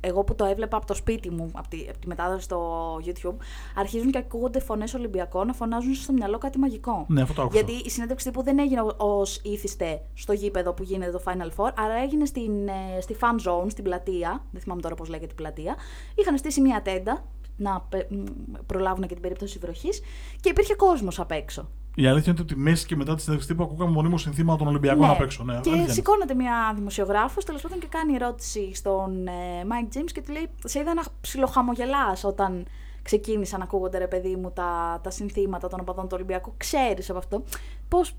εγώ 0.01 0.25
που 0.25 0.35
το 0.35 0.45
έβλεπα 0.45 0.77
από 0.77 0.87
το 0.87 0.95
σπίτι 0.95 1.31
μου, 1.31 1.51
από 1.55 1.69
τη, 1.69 1.87
από 1.89 1.99
τη 1.99 2.07
μετάδοση 2.07 2.43
στο 2.43 3.01
YouTube, 3.05 3.35
αρχίζουν 3.77 4.11
και 4.11 4.19
ακούγονται 4.19 4.61
φωνές 4.61 4.95
Ολυμπιακών 4.95 5.47
να 5.47 5.53
φωνάζουν 5.53 5.95
στο 5.95 6.13
μυαλό 6.13 6.39
κάτι 6.39 6.59
μαγικό. 6.59 7.05
Ναι, 7.09 7.23
αυτό 7.23 7.35
το 7.35 7.43
άκουσα. 7.43 7.61
Γιατί 7.61 7.87
η 7.87 7.91
συνέντευξη 7.91 8.27
τύπου 8.27 8.43
δεν 8.43 8.59
έγινε 8.59 8.81
ως 8.97 9.41
ήθιστε 9.43 10.03
στο 10.15 10.33
γήπεδο 10.33 10.73
που 10.73 10.83
γίνεται 10.83 11.11
το 11.11 11.23
Final 11.25 11.51
Four, 11.57 11.71
αλλά 11.77 11.95
έγινε 12.03 12.25
στην, 12.25 12.69
ε, 12.69 13.01
στη 13.01 13.17
fan 13.21 13.49
zone, 13.49 13.67
στην 13.71 13.85
πλατεία. 13.85 14.43
Δεν 14.51 14.61
θυμάμαι 14.61 14.81
τώρα 14.81 14.95
πώς 14.95 15.09
λέγεται 15.09 15.33
η 15.33 15.37
πλατεία. 15.37 15.77
Είχαν 16.15 16.39
στήσει 16.39 16.61
μια 16.61 16.83
τέντα 16.83 17.25
να 17.57 17.81
πε- 17.81 18.11
μ, 18.11 18.25
προλάβουν 18.67 19.07
και 19.07 19.13
την 19.13 19.23
περίπτωση 19.23 19.59
βροχής 19.59 20.01
και 20.41 20.49
υπήρχε 20.49 20.75
κόσμος 20.75 21.21
απ' 21.21 21.31
έξω. 21.31 21.69
Η 21.95 22.07
αλήθεια 22.07 22.33
είναι 22.33 22.41
ότι 22.43 22.57
μέση 22.57 22.87
και 22.87 22.97
μετά 22.97 23.15
τη 23.15 23.21
συνέντευξη 23.23 23.53
τύπου 23.55 23.63
ακούγαμε 23.65 23.91
μονίμως 23.91 24.21
συνθήματα 24.23 24.59
των 24.59 24.67
Ολυμπιακών 24.67 25.11
απ' 25.11 25.21
έξω. 25.21 25.45
Ναι, 25.45 25.53
και 25.53 25.59
αλήθεια 25.59 25.83
είναι. 25.83 25.93
σηκώνεται 25.93 26.35
μια 26.35 26.73
δημοσιογράφος 26.75 27.45
τέλος 27.45 27.63
πάντων 27.63 27.79
και 27.79 27.87
κάνει 27.87 28.15
ερώτηση 28.15 28.75
στον 28.75 29.27
ε, 29.27 29.33
Mike 29.65 29.97
James 29.97 30.11
και 30.13 30.23
του 30.23 30.33
λέει: 30.33 30.49
Σε 30.65 30.79
είδα 30.81 30.95
να 30.95 31.03
ψιλοχαμογελάς 31.21 32.25
όταν 32.25 32.67
ξεκίνησαν 33.03 33.59
να 33.59 33.65
ακούγονται 33.65 33.99
ρε 33.99 34.07
παιδί 34.07 34.37
μου 34.37 34.51
τα, 34.51 35.01
τα 35.03 35.11
συνθήματα 35.11 35.69
των 35.69 35.81
οπαδών 35.81 36.05
του 36.05 36.13
Ολυμπιακού. 36.15 36.55
Ξέρεις 36.57 37.11
από 37.11 37.19
αυτό. 37.19 37.43
Πώς. 37.89 38.17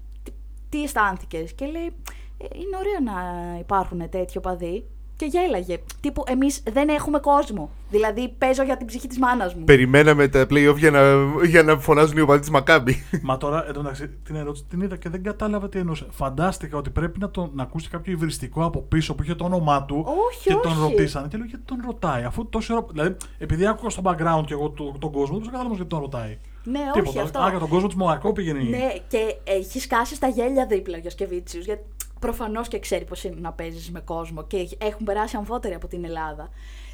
τι 0.70 0.84
αισθάνθηκες; 0.84 1.54
Και 1.54 1.66
λέει, 1.66 1.94
«Ε, 2.38 2.46
είναι 2.54 2.78
ωραίο 2.80 3.12
να 3.14 3.58
υπάρχουν 3.60 4.10
τέτοιο 4.10 4.42
παδί. 4.42 4.86
Και 5.18 5.26
γέλαγε. 5.26 5.78
Τύπου, 6.00 6.24
εμείς 6.28 6.64
δεν 6.72 6.90
έχουμε 6.90 7.20
κόσμο. 7.20 7.70
Δηλαδή, 7.90 8.36
παίζω 8.38 8.64
για 8.64 8.78
την 8.78 8.88
ψυχή 8.88 9.08
της 9.08 9.20
μάνας 9.20 9.54
μου. 9.56 9.64
Περιμέναμε 9.64 10.28
τα 10.28 10.42
playoff 10.50 10.76
για 10.78 10.92
να, 10.92 11.02
για 11.46 11.64
να 11.64 11.78
φωνάζουν 11.80 12.18
οι 12.18 12.22
οπαδοί 12.22 12.40
της 12.40 12.50
Μακάμπη. 12.50 13.04
Μα 13.22 13.38
τώρα, 13.38 13.66
εντωμεταξύ, 13.70 14.08
την 14.24 14.36
ερώτηση 14.36 14.66
την 14.70 14.82
είδα 14.82 14.96
και 14.98 15.10
δεν 15.10 15.24
κατάλαβα 15.24 15.70
τι 15.70 15.80
εννοούσε. 15.80 16.06
Φαντάστηκα 16.10 16.78
ότι 16.78 16.90
πρέπει 16.90 17.20
να, 17.20 17.30
τον, 17.30 17.52
να 17.54 17.64
ακούσει 17.64 17.90
κάποιο 17.90 18.12
υβριστικό 18.14 18.64
από 18.66 18.80
πίσω 18.82 19.16
που 19.16 19.24
είχε 19.24 19.36
το 19.36 19.44
όνομά 19.44 19.84
του 19.86 20.06
Όχι, 20.30 20.48
και 20.48 20.54
τον 20.64 20.72
όχι. 20.72 20.82
ρωτήσανε. 20.82 21.28
Και 21.28 21.38
λέω 21.38 21.46
γιατί 21.46 21.64
τον 21.66 21.78
ρωτάει, 21.86 22.24
αφού 22.24 22.50
τόση 22.50 22.74
ώρα. 22.74 22.86
Δηλαδή, 22.92 23.16
επειδή 23.38 23.68
άκουγα 23.68 23.90
στο 23.90 24.02
background 24.06 24.44
και 24.46 24.54
εγώ 24.54 24.70
το- 24.70 24.96
τον 25.00 25.12
κόσμο, 25.12 25.38
δεν 25.38 25.46
κατάλαβα 25.52 25.76
γιατί 25.76 25.90
τον 25.90 26.00
ρωτάει. 26.00 26.38
Ναι, 26.64 26.80
όχι 26.80 27.02
Τίποτα. 27.02 27.22
αυτό. 27.22 27.40
Α, 27.40 27.50
για 27.50 27.60
τον 27.60 27.68
κόσμο 27.70 27.88
της 27.88 27.96
Μονακό 27.96 28.34
πήγαινε. 28.34 28.60
Ναι, 28.60 28.94
και 29.08 29.36
έχει 29.44 29.80
σκάσει 29.80 30.16
στα 30.16 30.28
γέλια 30.28 30.66
δίπλα 30.66 30.98
ο 30.98 31.00
Γιασκεβίτσιου. 31.00 31.62
Γιατί 31.62 31.82
προφανώς 32.20 32.68
και 32.68 32.80
ξέρει 32.80 33.06
πώς 33.06 33.24
είναι 33.24 33.36
να 33.40 33.52
παίζεις 33.52 33.92
με 33.92 34.00
κόσμο 34.00 34.44
και 34.44 34.70
έχουν 34.78 35.06
περάσει 35.06 35.38
αμφότεροι 35.38 35.74
από 35.74 35.88
την 35.88 36.06
Ελλάδα. 36.06 36.50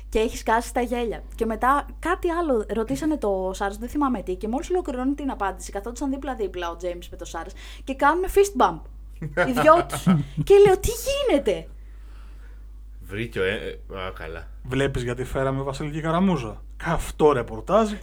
Και 0.10 0.20
έχεις 0.20 0.40
σκάσει 0.40 0.68
στα 0.68 0.82
γέλια. 0.82 1.24
Και 1.36 1.46
μετά 1.46 1.86
κάτι 2.00 2.30
άλλο 2.30 2.66
ρωτήσανε 2.74 3.18
το 3.18 3.52
Σάρα, 3.54 3.76
δεν 3.80 3.90
θυμάμαι 3.90 4.22
τι, 4.22 4.36
και 4.36 4.48
μόλις 4.48 4.70
ολοκληρώνει 4.70 5.14
την 5.14 5.32
απάντηση, 5.32 5.72
καθόντουσαν 5.72 6.10
δίπλα-δίπλα 6.10 6.70
ο 6.70 6.76
Τζέιμς 6.76 7.10
με 7.10 7.18
το 7.18 7.26
Σάρα 7.26 7.50
και 7.84 7.96
κάνουν 7.96 8.24
fist 8.26 8.62
bump. 8.62 8.80
Οι 9.20 9.52
δυο 9.52 9.86
τους. 9.88 10.04
και 10.48 10.56
λέω, 10.66 10.78
τι 10.78 10.90
γίνεται; 10.90 11.68
Βρήκε 13.14 13.40
ο. 13.40 13.44
Ε, 13.44 13.80
ε, 13.94 14.00
α, 14.00 14.12
καλά. 14.12 14.48
Βλέπεις 14.64 15.04
γιατί 15.04 15.24
φέραμε 15.24 15.62
Βασιλική 15.62 16.02
Καραμούζα. 16.02 16.62
Καυτό 16.78 17.32
ρεπορτάζ, 17.32 17.92
24 17.92 18.00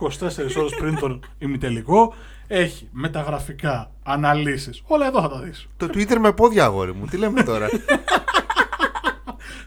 ώρες 0.57 0.75
πριν 0.79 0.99
τον 0.99 1.25
ημιτελικό. 1.39 2.15
Έχει 2.53 2.89
μεταγραφικά, 2.93 3.91
αναλύσεις. 4.03 4.83
Όλα 4.87 5.07
εδώ 5.07 5.21
θα 5.21 5.29
τα 5.29 5.41
δεις. 5.41 5.69
Το 5.77 5.87
Twitter 5.87 6.17
με 6.17 6.33
πόδια, 6.33 6.65
αγόρι 6.65 6.93
μου. 6.93 7.07
Τι 7.07 7.17
λέμε 7.17 7.43
τώρα; 7.43 7.69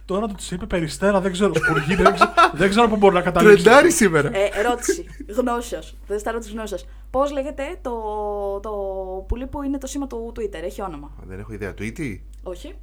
Τώρα 0.06 0.28
του 0.28 0.36
είπε 0.52 0.66
περιστέρα, 0.66 1.22
δεν 1.22 1.32
ξέρω. 1.32 1.54
Σπουργίτη, 1.56 2.02
δεν, 2.02 2.14
ξέρω 2.14 2.32
δεν 2.54 2.70
ξέρω 2.70 2.88
πού 2.88 2.96
μπορεί 2.96 3.14
να 3.14 3.22
καταλήξει. 3.22 3.64
Τρεντάρι 3.64 3.92
σήμερα. 3.92 4.38
Ε, 4.38 4.50
ερώτηση. 4.54 5.06
Γνώσεω. 5.38 5.80
Δεν 6.08 6.20
στα 6.20 6.40
τη 6.40 6.50
γνώσεω. 6.52 6.78
Πώς 7.10 7.32
λέγεται 7.32 7.64
το, 7.82 7.92
το 8.60 8.72
πουλί 9.28 9.48
που 9.48 9.64
είναι 9.64 9.78
το 9.78 9.88
σήμα 9.88 10.08
του 10.08 10.34
Twitter, 10.36 10.64
έχει 10.64 10.82
όνομα; 10.82 11.08
Α, 11.08 11.24
Δεν 11.28 11.40
έχω 11.40 11.54
ιδέα. 11.54 11.74
Tweety. 11.80 12.20
Όχι. 12.44 12.76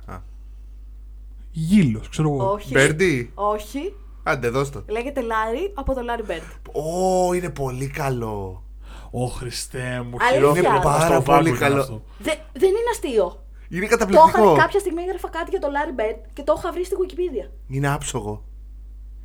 Γύλος, 1.50 2.08
ξέρω 2.08 2.28
εγώ. 2.28 2.50
Όχι. 2.52 2.72
Μπέρντι; 2.72 3.30
Όχι. 3.34 3.94
Άντε, 4.22 4.48
δώσ' 4.48 4.70
το. 4.70 4.84
Λέγεται 4.88 5.20
Λάρι 5.20 5.72
από 5.74 5.94
το 5.94 6.00
Λάρι 6.00 6.22
Μπέρντ. 6.22 6.42
Ω, 6.72 7.32
είναι 7.34 7.50
πολύ 7.50 7.86
καλό. 7.86 8.64
Ω 9.10 9.26
Χριστέ 9.26 10.02
μου, 10.02 10.16
Αλήθεια. 10.20 10.30
χειρότερο 10.36 10.66
Είναι 10.66 10.76
από 10.76 10.88
πάρα 10.88 11.04
στο 11.04 11.22
πολύ 11.22 11.24
πάγκο 11.24 11.46
ήταν 11.56 11.58
καλό. 11.68 11.80
αυτό. 11.80 12.02
Δε, 12.18 12.30
δεν 12.52 12.68
είναι 12.68 12.90
αστείο. 12.92 13.44
Είναι 13.68 13.82
Το 13.86 13.88
καταπληκτικό. 13.96 14.42
είχα 14.52 14.56
κάποια 14.62 14.80
στιγμή 14.80 15.02
έγραφα 15.02 15.28
κάτι 15.28 15.50
για 15.50 15.60
το 15.60 15.68
Λάρι 15.70 15.92
Μπέρντ 15.92 16.16
και 16.32 16.42
το 16.42 16.54
είχα 16.58 16.72
βρει 16.72 16.84
στη 16.84 16.94
Wikipedia. 17.00 17.50
Είναι 17.68 17.88
άψογο. 17.88 18.44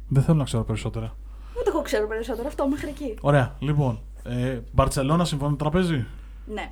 Δεν 0.08 0.24
θέλω 0.24 0.38
να 0.38 0.44
ξέρω 0.44 0.64
περισσότερα. 0.64 1.16
Ούτε 1.60 1.70
εγώ 1.70 1.82
ξέρω 1.82 2.08
περισσότερο 2.08 2.48
αυτό 2.48 2.68
μέχρι 2.68 2.90
εκεί. 2.90 3.18
Ωραία, 3.22 3.56
λοιπόν. 3.60 4.00
Ε, 4.24 4.60
Μπαρσελόνα 4.72 5.26
συμφωνεί 5.26 5.52
με 5.52 5.58
το 5.58 5.64
τραπέζι; 5.70 6.06
Ναι. 6.46 6.72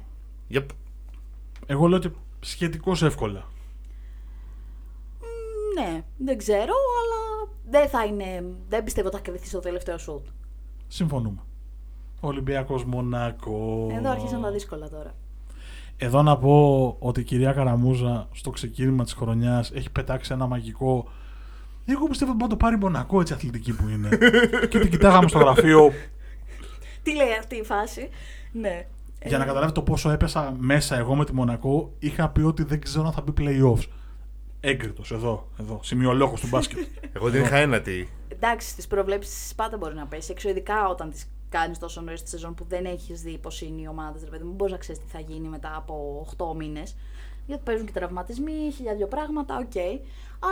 Yep. 0.51 0.65
Εγώ 1.65 1.87
λέω 1.87 1.97
ότι 1.97 2.15
σχετικώς 2.39 3.03
εύκολα. 3.03 3.45
Μ, 5.19 5.81
Ναι, 5.81 6.03
δεν 6.17 6.37
ξέρω, 6.37 6.73
αλλά 6.99 7.51
δεν 7.69 7.89
θα 7.89 8.05
είναι. 8.05 8.43
Δεν 8.69 8.83
πιστεύω 8.83 9.07
ότι 9.07 9.15
θα 9.15 9.21
κρυθεί 9.21 9.47
στο 9.47 9.59
τελευταίο 9.59 9.97
σουτ. 9.97 10.25
Συμφωνούμε. 10.87 11.39
Ολυμπιακός 12.27 12.85
Μονακό. 12.85 13.87
Εδώ 13.97 14.09
αρχίσαν 14.09 14.41
τα 14.41 14.51
δύσκολα 14.51 14.89
τώρα. 14.89 15.13
Εδώ 15.97 16.21
να 16.21 16.37
πω 16.37 16.95
ότι 16.99 17.19
η 17.19 17.23
κυρία 17.23 17.51
Καραμούζα 17.51 18.27
στο 18.31 18.49
ξεκίνημα 18.49 19.03
της 19.03 19.13
χρονιάς 19.13 19.71
έχει 19.71 19.91
πετάξει 19.91 20.33
ένα 20.33 20.45
μαγικό. 20.45 21.07
Εγώ 21.85 22.07
πιστεύω 22.07 22.31
ότι 22.31 22.39
μπορεί 22.39 22.51
να 22.51 22.57
το 22.57 22.65
πάρει 22.65 22.77
Μονακό 22.77 23.19
έτσι 23.19 23.33
αθλητική 23.33 23.75
που 23.75 23.87
είναι. 23.89 24.09
και 24.69 24.79
την 24.79 24.89
κοιτάγαμε 24.89 25.27
στο 25.27 25.37
γραφείο 25.37 25.91
Τι 27.03 27.15
λέει 27.15 27.33
αυτή 27.39 27.55
η 27.55 27.63
φάση; 27.63 28.09
Ναι. 28.51 28.85
για 29.25 29.37
να 29.37 29.45
καταλάβετε 29.45 29.79
το 29.79 29.81
πόσο 29.81 30.09
έπεσα 30.09 30.55
μέσα 30.57 30.97
εγώ 30.97 31.15
με 31.15 31.25
τη 31.25 31.33
Μονακό. 31.33 31.93
Είχα 31.99 32.29
πει 32.29 32.41
ότι 32.41 32.63
δεν 32.63 32.81
ξέρω 32.81 33.05
αν 33.05 33.11
θα 33.11 33.21
μπει 33.21 33.33
playoffs. 33.37 33.87
Έγκριτος 34.59 35.11
εδώ, 35.11 35.47
εδώ, 35.59 35.79
σημειολόγος 35.83 36.41
του 36.41 36.47
μπάσκετ. 36.47 36.87
Εγώ 37.13 37.29
την 37.29 37.41
είχα 37.41 37.55
ένατη. 37.55 38.09
Εντάξει, 38.29 38.69
στις 38.69 38.87
προβλέψεις 38.87 39.55
πάντα 39.55 39.77
μπορεί 39.77 39.95
να 39.95 40.05
πέσει. 40.05 40.31
Έξω, 40.31 40.49
ειδικά 40.49 40.87
όταν 40.87 41.09
τις 41.09 41.29
κάνεις 41.57 41.77
τόσο 41.79 42.01
νωρίς 42.01 42.23
τη 42.23 42.29
σεζόν 42.29 42.53
που 42.53 42.65
δεν 42.67 42.85
έχεις 42.85 43.21
δει 43.21 43.37
πώς 43.37 43.61
είναι 43.61 43.81
οι 43.81 43.87
ομάδες. 43.87 44.23
Ρε 44.23 44.29
παιδί 44.29 44.43
μου, 44.43 44.53
μπορείς 44.53 44.73
να 44.73 44.79
ξέρεις 44.79 45.01
τι 45.01 45.07
θα 45.07 45.19
γίνει 45.19 45.47
μετά 45.47 45.75
από 45.75 46.25
8 46.37 46.55
μήνες. 46.55 46.95
Γιατί 47.45 47.61
παίζουν 47.65 47.85
και 47.85 47.91
τραυματισμοί, 47.91 48.71
χίλια 48.75 48.97
δύο 48.97 49.07
πράγματα, 49.07 49.57
οκ. 49.57 49.75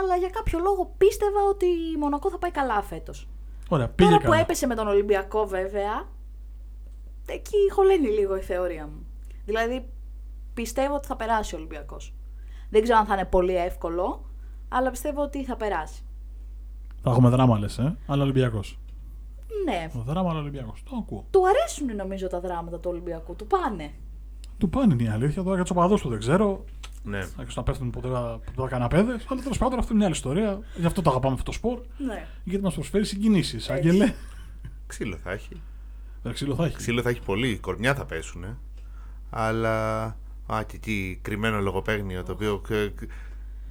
Αλλά 0.00 0.16
για 0.16 0.28
κάποιο 0.28 0.58
λόγο 0.58 0.94
πίστευα 0.98 1.40
ότι 1.50 1.66
η 1.66 1.96
Μονακό 1.98 2.30
θα 2.30 2.38
πάει 2.38 2.50
καλά 2.50 2.82
φέτος. 2.82 3.28
Ωραία, 3.68 3.88
πήγε 3.88 4.10
Τώρα 4.10 4.22
που 4.22 4.28
καλά. 4.30 4.40
έπεσε 4.42 4.66
με 4.66 4.74
τον 4.74 4.88
Ολυμπιακό, 4.88 5.46
βέβαια, 5.46 6.08
εκεί 7.26 7.56
χωλαίνει 7.72 8.08
λίγο 8.08 8.36
η 8.36 8.40
θεωρία 8.40 8.86
μου. 8.86 9.06
Δηλαδή, 9.44 9.88
πιστεύω 10.54 10.94
ότι 10.94 11.06
θα 11.06 11.16
περάσει 11.16 11.54
ο 11.54 11.58
Ολυμπιακός. 11.58 12.14
Δεν 12.70 12.82
ξέρω 12.82 12.98
αν 12.98 13.06
θα 13.06 13.14
είναι 13.14 13.24
πολύ 13.24 13.56
εύκολο, 13.56 14.24
αλλά 14.68 14.90
πιστεύω 14.90 15.22
ότι 15.22 15.44
θα 15.44 15.56
περάσει. 15.56 16.02
Θα 17.02 17.10
έχουμε 17.10 17.28
δράμα 17.28 17.58
λες, 17.58 17.78
ε, 17.78 17.96
αλλά 18.06 18.22
Ολυμπιακός. 18.22 18.78
Ναι, 19.64 19.90
Δράμα, 20.04 20.30
αλλά 20.30 20.40
Ολυμπιακός. 20.40 20.82
Το 20.90 20.96
ακούω. 20.98 21.26
του 21.30 21.42
αρέσουν 21.48 21.96
νομίζω 21.96 22.26
τα 22.26 22.40
δράματα 22.40 22.78
του 22.78 22.90
Ολυμπιακού. 22.90 23.36
Του 23.36 23.46
πάνε. 23.46 23.90
Του 24.58 24.68
πάνε 24.68 24.94
είναι 24.94 25.02
η 25.02 25.08
αλήθεια. 25.08 25.42
Τώρα 25.42 25.54
για 25.54 25.64
του 25.64 25.72
οπαδού 25.76 25.94
του 25.94 26.08
δεν 26.08 26.18
ξέρω. 26.18 26.64
Ναι. 27.04 27.18
Άξιο 27.18 27.52
να 27.54 27.62
πέφτουν 27.62 27.90
ποτέ, 27.90 28.08
ποτέ 28.54 28.68
καναπέδε. 28.68 29.18
Αλλά 29.28 29.42
τέλος 29.42 29.58
πάντων 29.58 29.78
αυτό 29.78 29.88
είναι 29.90 29.96
μια 29.96 30.06
άλλη 30.06 30.14
ιστορία. 30.14 30.60
Γι' 30.76 30.86
αυτό 30.86 31.02
το 31.02 31.10
αγαπάμε 31.10 31.32
αυτό 31.32 31.44
το 31.44 31.52
σπορ. 31.52 31.80
Ναι. 31.98 32.26
Γιατί 32.44 32.64
μας 32.64 32.74
προσφέρει 32.74 33.04
συγκινήσεις. 33.04 33.70
Άγγελε. 33.70 34.14
Ξύλο 34.86 35.16
θα 35.16 35.30
έχει. 35.30 35.62
Δεν 36.22 36.32
ξύλο 36.32 36.54
θα 36.54 36.64
έχει. 36.64 36.76
Ξύλο 36.76 37.02
θα 37.02 37.08
έχει 37.08 37.20
πολύ. 37.20 37.58
Κορμιά 37.58 37.94
θα 37.94 38.04
πέσουν. 38.04 38.58
Αλλά. 39.30 40.04
Α, 40.46 40.62
και 40.66 40.76
εκεί 40.76 41.18
κρυμμένο 41.22 41.60
λογοπαίγνιο 41.60 42.22
το 42.22 42.32
οποίο 42.32 42.62
ε, 42.68 42.82
ε, 42.82 42.90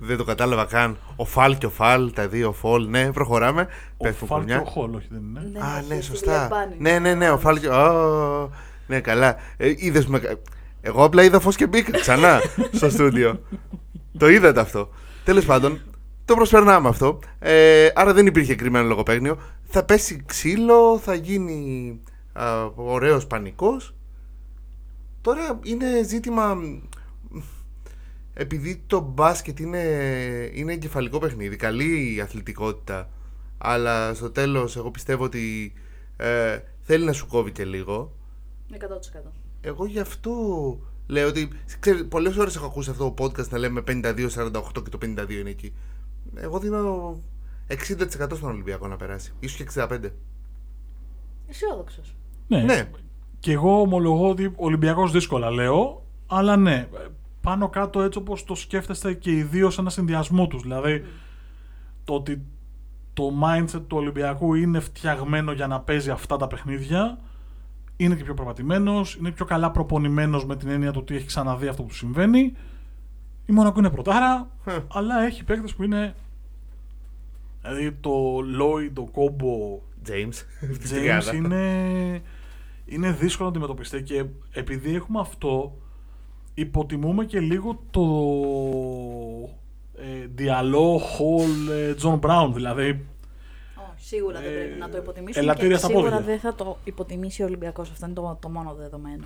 δεν 0.03 0.17
το 0.17 0.23
κατάλαβα 0.23 0.65
καν. 0.65 0.97
Ο 1.15 1.25
Φαλ 1.25 1.57
και 1.57 1.65
ο 1.65 1.69
Φαλ, 1.69 2.11
τα 2.13 2.27
δύο 2.27 2.51
Φολ. 2.51 2.89
Ναι, 2.89 3.11
προχωράμε. 3.11 3.67
Ο 3.97 4.03
Πέφτουν 4.03 4.27
Φαλ 4.27 4.45
και 4.45 4.53
κορμιά. 4.53 4.67
ο 4.67 4.71
Χολ, 4.71 4.95
όχι 4.95 5.07
δεν 5.09 5.19
είναι. 5.29 5.49
Ναι, 5.53 5.59
Α, 5.59 5.77
έχει 5.77 5.87
ναι, 5.87 5.95
στη 5.95 6.03
σωστά. 6.03 6.31
Βιλερμπάνη. 6.31 6.75
Ναι, 6.79 6.99
ναι, 6.99 7.13
ναι, 7.13 7.29
ο 7.29 7.37
Φαλ 7.37 7.59
και. 7.59 7.67
Ω, 7.69 8.49
Ναι, 8.87 8.99
καλά. 8.99 9.35
Ε, 9.57 9.73
είδες 9.77 10.05
με... 10.07 10.39
Εγώ 10.81 11.03
απλά 11.03 11.23
είδα 11.23 11.39
φως 11.39 11.55
και 11.55 11.67
μπήκα 11.67 11.91
ξανά 11.99 12.39
στο 12.77 12.89
στούντιο. 12.89 13.41
το 14.17 14.29
είδατε 14.29 14.59
αυτό. 14.59 14.89
Τέλος 15.23 15.45
πάντων, 15.45 15.79
το 16.25 16.35
προσπερνάμε 16.35 16.87
αυτό. 16.89 17.19
Ε, 17.39 17.87
άρα 17.95 18.13
δεν 18.13 18.25
υπήρχε 18.25 18.55
κρυμμένο 18.55 18.87
λογοπαίγνιο. 18.87 19.37
Θα 19.63 19.83
πέσει 19.83 20.23
ξύλο, 20.25 20.99
θα 21.03 21.13
γίνει 21.13 21.99
α, 22.33 22.45
ωραίος 22.75 23.27
πανικός. 23.27 23.93
Τώρα 25.21 25.59
είναι 25.63 26.03
ζήτημα... 26.07 26.57
Επειδή 28.33 28.83
το 28.87 28.99
μπάσκετ 28.99 29.59
είναι, 29.59 29.79
είναι 30.53 30.73
εγκεφαλικό 30.73 31.17
παιχνίδι, 31.19 31.55
καλή 31.55 32.13
η 32.15 32.21
αθλητικότητα, 32.21 33.09
αλλά 33.57 34.13
στο 34.13 34.31
τέλος 34.31 34.75
εγώ 34.75 34.91
πιστεύω 34.91 35.23
ότι 35.23 35.73
ε, 36.17 36.59
θέλει 36.81 37.05
να 37.05 37.13
σου 37.13 37.27
κόβει 37.27 37.51
και 37.51 37.65
λίγο. 37.65 38.15
100%. 38.71 38.75
Εγώ 39.61 39.85
γι' 39.85 39.99
αυτό 39.99 40.31
λέω 41.07 41.27
ότι. 41.27 41.47
Ξέρετε, 41.79 42.03
πολλές 42.03 42.37
ώρες 42.37 42.55
έχω 42.55 42.65
ακούσει 42.65 42.89
αυτό 42.89 43.11
το 43.11 43.23
podcast 43.23 43.49
να 43.49 43.57
λέμε 43.57 43.83
52-48 43.87 43.93
και 44.83 44.89
το 44.89 44.97
52 45.01 45.29
είναι 45.29 45.49
εκεί. 45.49 45.73
Εγώ 46.35 46.59
δίνω 46.59 47.19
60% 47.67 47.75
στον 48.35 48.49
Ολυμπιακό 48.49 48.87
να 48.87 48.95
περάσει. 48.95 49.33
ίσως 49.39 49.57
και 49.57 49.63
65. 49.63 49.99
Αισιόδοξος. 51.47 52.15
Ναι. 52.47 52.61
Ναι. 52.63 52.89
Και 53.39 53.51
εγώ 53.51 53.81
ομολογώ 53.81 54.29
ότι 54.29 54.53
Ολυμπιακός 54.55 55.11
δύσκολα 55.11 55.51
λέω. 55.51 56.05
Αλλά 56.27 56.57
ναι, 56.57 56.87
πάνω 57.41 57.69
κάτω 57.69 58.01
έτσι 58.01 58.19
όπως 58.19 58.43
το 58.43 58.55
σκέφτεστε 58.55 59.13
και 59.13 59.31
οι 59.31 59.43
δύο 59.43 59.69
σε 59.69 59.81
ένα 59.81 59.89
συνδυασμό 59.89 60.47
τους. 60.47 60.61
Δηλαδή, 60.61 61.05
το 62.03 62.13
ότι 62.13 62.41
το 63.13 63.31
mindset 63.43 63.81
του 63.87 63.97
Ολυμπιακού 63.97 64.53
είναι 64.53 64.79
φτιαγμένο 64.79 65.51
για 65.51 65.67
να 65.67 65.79
παίζει 65.79 66.09
αυτά 66.09 66.37
τα 66.37 66.47
παιχνίδια. 66.47 67.19
Είναι 67.97 68.15
και 68.15 68.23
πιο 68.23 68.33
προπατημένο, 68.33 69.05
είναι 69.19 69.31
πιο 69.31 69.45
καλά 69.45 69.71
προπονημένος 69.71 70.45
με 70.45 70.55
την 70.55 70.69
έννοια 70.69 70.91
του 70.91 70.99
ότι 71.01 71.15
έχει 71.15 71.25
ξαναδεί 71.25 71.67
αυτό 71.67 71.83
που 71.83 71.93
συμβαίνει. 71.93 72.53
Η 73.45 73.53
Μονακό 73.53 73.79
είναι 73.79 73.89
πρωτάρα, 73.89 74.49
Χε. 74.63 74.83
αλλά 74.91 75.21
έχει 75.21 75.43
παίκτες 75.43 75.75
που 75.75 75.83
είναι. 75.83 76.15
Δηλαδή 77.61 77.91
το 77.91 78.37
Lloyd, 78.37 78.89
το 78.93 79.03
Κόμπο, 79.11 79.81
James. 80.07 80.65
James 80.91 81.33
είναι, 81.33 82.21
είναι 82.85 83.11
δύσκολο 83.11 83.49
να 83.49 83.55
αντιμετωπιστεί 83.55 84.03
και 84.03 84.25
επειδή 84.51 84.95
έχουμε 84.95 85.19
αυτό 85.19 85.80
υποτιμούμε 86.53 87.25
και 87.25 87.39
λίγο 87.39 87.83
το 87.91 88.01
ε, 89.95 90.25
διαλό 90.35 90.97
Hall 91.01 91.71
ε, 91.71 91.93
John 92.03 92.19
Brown 92.19 92.51
δηλαδή 92.53 93.05
Όχι, 93.75 94.05
σίγουρα 94.05 94.39
δεν 94.39 94.49
Ε, 94.51 94.55
πρέπει 94.55 94.79
να 94.79 94.89
το 94.89 94.97
υποτιμήσουμε. 94.97 95.43
ελαττήρια 95.43 95.71
και 95.71 95.77
στα 95.77 95.87
σίγουρα 95.87 96.09
πόδια. 96.09 96.25
δεν 96.25 96.39
θα 96.39 96.55
το 96.55 96.77
υποτιμήσει 96.83 97.41
ο 97.41 97.45
Ολυμπιακός. 97.45 97.89
Αυτό 97.91 98.05
είναι 98.05 98.15
το, 98.15 98.37
το 98.41 98.49
μόνο 98.49 98.73
δεδομένο. 98.73 99.23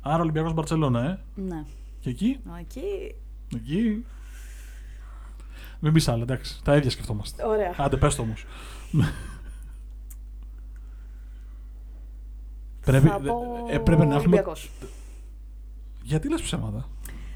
άρα 0.00 0.22
Ολυμπιακός 0.22 0.52
Μπαρτσελώνα 0.54 1.04
ε. 1.04 1.18
Ναι. 1.40 1.64
Και 2.00 2.10
εκεί, 2.10 2.40
Εκεί. 2.60 3.14
εκεί. 3.54 4.04
Μην 5.80 5.92
πεις 5.92 6.08
άλλα, 6.08 6.22
εντάξει. 6.22 6.60
Τα 6.64 6.76
ίδια 6.76 6.90
σκεφτόμαστε. 6.90 7.46
Ωραία. 7.46 7.74
Άντε, 7.76 7.96
πες 7.96 8.14
το 8.14 8.22
όμως. 8.22 8.44
πρέπει, 12.80 13.08
Θα 13.08 13.20
πω 13.20 13.66
ε, 13.70 13.78
πρέπει 13.78 14.06
να 14.06 14.14
έχουμε... 14.14 14.44
Ολυμπιακός. 16.06 16.26
Γιατί 16.26 16.28
λες 16.28 16.42
ψέματα; 16.42 16.88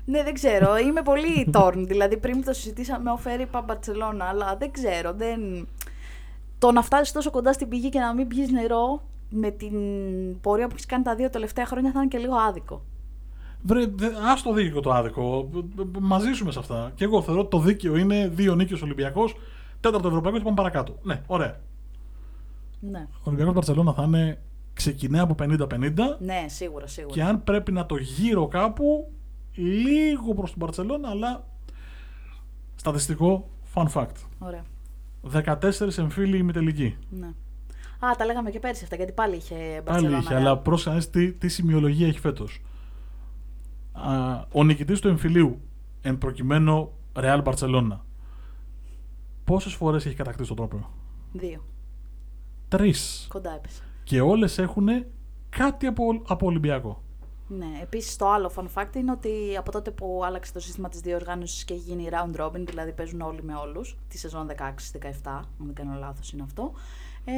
Ναι, 0.04 0.22
δεν 0.22 0.34
ξέρω. 0.34 0.76
Είμαι 0.76 1.02
πολύ 1.02 1.50
torn. 1.54 1.84
δηλαδή, 1.86 2.16
πριν 2.16 2.36
που 2.38 2.44
το 2.44 2.52
συζητήσαμε, 2.52 3.10
ο 3.10 3.16
Φέρι 3.16 3.42
είπα 3.42 3.60
Μπαρσελόνα, 3.60 4.24
αλλά 4.24 4.56
δεν 4.56 4.70
ξέρω. 4.70 5.12
Δεν... 5.12 5.68
Το 6.58 6.72
να 6.72 6.82
φτάσεις 6.82 7.12
τόσο 7.12 7.30
κοντά 7.30 7.52
στην 7.52 7.68
πηγή 7.68 7.88
και 7.88 7.98
να 7.98 8.14
μην 8.14 8.28
πιεις 8.28 8.50
νερό 8.50 9.02
με 9.30 9.50
την 9.50 9.72
πορεία 10.40 10.66
που 10.66 10.72
έχεις 10.74 10.86
κάνει 10.86 11.02
τα 11.04 11.14
δύο 11.14 11.30
τελευταία 11.30 11.66
χρόνια 11.66 11.90
θα 11.92 11.98
είναι 12.00 12.08
και 12.08 12.18
λίγο 12.18 12.34
άδικο. 12.34 12.82
Βρε, 13.62 13.86
δε- 13.86 14.10
ας 14.32 14.42
το 14.42 14.52
δίκαιο 14.52 14.80
το 14.80 14.90
άδικο. 14.92 15.48
Μαζί 16.00 16.32
σου 16.32 16.44
με 16.44 16.52
σε 16.52 16.58
αυτά. 16.58 16.92
Και 16.94 17.04
εγώ 17.04 17.22
θεωρώ 17.22 17.40
ότι 17.40 17.50
το 17.50 17.58
δίκαιο 17.58 17.96
είναι 17.96 18.28
δύο 18.28 18.54
νίκες 18.54 18.82
Ολυμπιακός, 18.82 19.36
τέταρτο 19.80 20.08
Ευρωπαϊκό 20.08 20.38
και 20.38 20.44
πάμε 20.44 20.56
παρακάτω. 20.56 20.96
Ναι, 21.02 21.22
ωραία. 21.26 21.60
Ναι, 22.80 23.06
Ο 23.12 23.20
Ολυμπιακός 23.24 23.54
Μπαρσελόνα 23.54 23.92
θα 23.92 24.02
είναι 24.02 24.38
ξεκινάει 24.72 25.20
από 25.20 25.34
50-50 25.38 25.92
ναι 26.18 26.44
σίγουρα, 26.48 26.86
σίγουρα. 26.86 27.14
και 27.14 27.22
αν 27.22 27.44
πρέπει 27.44 27.72
να 27.72 27.86
το 27.86 27.96
γύρω 27.96 28.48
κάπου 28.48 29.12
λίγο 29.54 30.34
προς 30.34 30.50
την 30.50 30.58
Μπαρσελόνα, 30.64 31.08
αλλά 31.08 31.46
στατιστικό 32.74 33.48
fun 33.74 33.86
fact. 33.92 34.14
Ωραία. 34.38 34.64
14 35.32 35.98
εμφύλοι 35.98 36.36
ημιτελική. 36.38 36.96
Ναι. 37.10 37.26
Α, 38.06 38.10
τα 38.18 38.24
λέγαμε 38.24 38.50
και 38.50 38.58
πέρσι 38.58 38.84
αυτά, 38.84 38.96
γιατί 38.96 39.12
πάλι 39.12 39.36
είχε 39.36 39.54
Πάλι 39.54 39.82
Μπαρσελόνα. 39.84 40.18
είχε, 40.18 40.34
αλλά 40.34 40.58
πρόσεχα 40.58 40.90
να 40.90 40.96
δεις 40.96 41.10
τι, 41.10 41.32
τι 41.32 41.48
σημειολογία 41.48 42.06
έχει 42.06 42.18
φέτος. 42.18 42.62
Ο 44.52 44.64
νικητής 44.64 45.00
του 45.00 45.08
εμφυλίου, 45.08 45.60
εν 46.02 46.18
προκειμένου 46.18 46.92
Real 47.14 47.42
Barcelona, 47.42 47.98
πόσες 49.44 49.74
φορές 49.74 50.06
έχει 50.06 50.14
κατακτήσει 50.14 50.48
το 50.48 50.54
τρόπαιο, 50.54 50.90
Δύο. 51.32 51.64
Τρεις. 52.68 53.26
Κοντά 53.28 53.54
έπεσε. 53.54 53.82
Και 54.10 54.20
όλες 54.20 54.58
έχουν 54.58 54.88
κάτι 55.48 55.86
από, 55.86 56.04
από 56.26 56.46
Ολυμπιακό. 56.46 57.02
Ναι, 57.48 57.66
επίσης 57.82 58.16
το 58.16 58.28
άλλο 58.30 58.50
fun 58.56 58.64
fact 58.74 58.96
είναι 58.96 59.10
ότι 59.10 59.30
από 59.58 59.70
τότε 59.70 59.90
που 59.90 60.22
άλλαξε 60.24 60.52
το 60.52 60.60
σύστημα 60.60 60.88
της 60.88 61.00
διοργάνωσης 61.00 61.64
και 61.64 61.74
έχει 61.74 61.82
γίνει 61.82 62.08
round 62.10 62.40
robin, 62.40 62.64
δηλαδή 62.66 62.92
παίζουν 62.92 63.20
όλοι 63.20 63.42
με 63.42 63.54
όλους, 63.54 63.96
τη 64.08 64.18
σεζόν 64.18 64.46
16-17, 64.48 64.52
αν 65.24 65.44
δεν 65.58 65.74
κάνω 65.74 65.98
λάθος 65.98 66.32
είναι 66.32 66.42
αυτό. 66.42 66.72
Ε, 67.24 67.32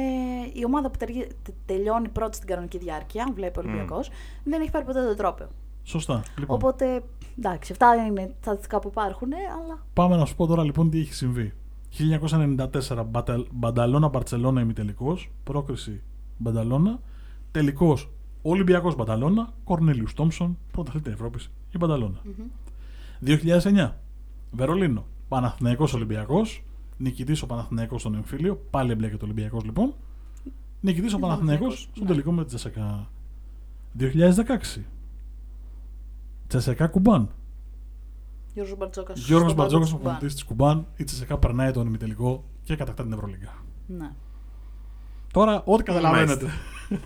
η 0.59 0.63
ομάδα 0.65 0.89
που 0.89 0.97
τερι- 0.97 1.27
τε- 1.43 1.55
τελειώνει 1.65 2.09
πρώτη 2.09 2.35
στην 2.35 2.47
κανονική 2.47 2.77
διάρκεια, 2.77 3.31
βλέπει 3.33 3.59
ο 3.59 3.61
Ολυμπιακός, 3.65 4.09
δεν 4.43 4.61
έχει 4.61 4.71
πάρει 4.71 4.85
ποτέ 4.85 5.05
το 5.05 5.15
τρόπαιο. 5.15 5.47
Σωστά. 5.83 6.23
Λοιπόν, 6.39 6.55
Οπότε, 6.55 7.03
εντάξει, 7.37 7.71
αυτά 7.71 7.95
είναι 8.07 8.25
τα 8.25 8.33
στατιστικά 8.41 8.79
που 8.79 8.87
υπάρχουν, 8.87 9.29
αλλά 9.33 9.85
πάμε 9.93 10.15
να 10.15 10.25
σου 10.25 10.35
πω 10.35 10.47
τώρα 10.47 10.63
λοιπόν 10.63 10.89
τι 10.89 10.99
έχει 10.99 11.13
συμβεί. 11.13 11.53
1994 11.89 13.05
Μπανταλώνα 13.51 14.07
Μπαρσελόνα 14.07 14.61
ημιτελικός, 14.61 15.31
πρόκριση 15.43 16.01
Μπανταλώνα, 16.37 16.99
τελικός 17.51 18.09
Ολυμπιακός 18.41 18.95
Μπανταλώνα, 18.95 19.53
Κορνέλιους 19.63 20.13
Τόμψον, 20.13 20.57
πρωταθλήτρια 20.71 21.13
Ευρώπης 21.13 21.51
η 21.71 21.77
Μπανταλώνα. 21.77 22.21
2009 23.19 23.91
Βερολίνο, 24.51 25.05
Παναθηναϊκός 25.27 25.93
Ολυμπιακός, 25.93 26.63
νικητής 26.97 27.41
ο 27.41 27.45
Παναθηναϊκός 27.45 28.01
στον 28.01 28.15
εμφύλιο, 28.15 28.61
πάλι 28.69 28.91
εμπλέκεται 28.91 29.23
ο 29.23 29.25
Ολυμπιακός 29.27 29.63
λοιπόν, 29.63 29.93
νικητής 30.81 31.13
ο 31.13 31.19
Παναθηναϊκός 31.19 31.59
Παναθηναϊκός, 31.59 31.89
στον 31.91 32.03
ναι. 32.03 32.09
τελικό 32.09 32.31
με 32.31 32.41
τη 32.41 32.47
Τσεσεκά. 32.47 33.09
2016 33.99 34.81
Τσεσεκά 36.47 36.87
Κουμπάν. 36.87 37.29
Γιώργος 38.53 38.77
Μπαρτζόκας. 38.77 39.25
Γιώργος 39.25 39.51
στον 39.51 39.55
πάγκο 39.55 39.77
Μπατζόκας, 39.77 39.89
του 39.89 39.95
ο 39.95 39.99
προπονητής 39.99 40.33
της 40.33 40.43
Κουμπάν, 40.43 40.85
η 40.95 41.03
Τσεσεκά 41.03 41.37
περνάει 41.37 41.71
τον 41.71 41.87
ημιτελικό 41.87 42.43
και 42.63 42.75
κατακτά 42.75 43.03
την 43.03 43.13
Ευρωλίγα. 43.13 43.53
Ναι. 43.87 44.11
Τώρα, 45.33 45.63
ό,τι 45.65 45.83
καταλαβαίνετε. 45.83 46.49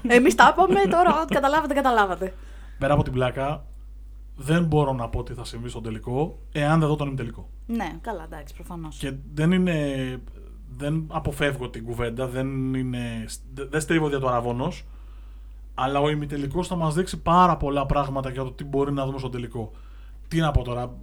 Εμείς 0.07 0.35
τα 0.35 0.53
είπαμε, 0.53 0.79
τώρα 0.89 1.21
ό,τι 1.21 1.33
καταλάβατε, 1.33 1.73
καταλάβατε. 1.73 2.33
Πέρα 2.77 2.93
από 2.93 3.03
την 3.03 3.13
πλάκα, 3.13 3.65
δεν 4.35 4.65
μπορώ 4.65 4.93
να 4.93 5.09
πω 5.09 5.23
τι 5.23 5.33
θα 5.33 5.45
συμβεί 5.45 5.69
στον 5.69 5.83
τελικό, 5.83 6.39
εάν 6.51 6.79
δεν 6.79 6.87
δω 6.87 6.95
τον 6.95 7.07
ημιτελικό. 7.07 7.49
Ναι, 7.65 7.97
καλά, 8.01 8.23
εντάξει, 8.23 8.53
προφανώς. 8.53 8.97
Και 8.97 9.13
δεν 9.33 9.51
είναι. 9.51 9.75
Δεν 10.77 11.05
αποφεύγω 11.07 11.69
την 11.69 11.85
κουβέντα, 11.85 12.27
δεν, 12.27 12.73
είναι, 12.73 13.25
δεν 13.53 13.81
στρίβω 13.81 14.07
δια 14.07 14.19
το 14.19 14.27
αραβόνο. 14.27 14.71
Αλλά 15.73 15.99
ο 15.99 16.09
ημιτελικός 16.09 16.67
θα 16.67 16.75
μας 16.75 16.93
δείξει 16.93 17.21
πάρα 17.21 17.57
πολλά 17.57 17.85
πράγματα 17.85 18.29
για 18.29 18.43
το 18.43 18.51
τι 18.51 18.63
μπορεί 18.63 18.91
να 18.91 19.05
δούμε 19.05 19.19
στον 19.19 19.31
τελικό. 19.31 19.71
Τι 20.27 20.39
να 20.39 20.51
πω 20.51 20.63
τώρα. 20.63 20.97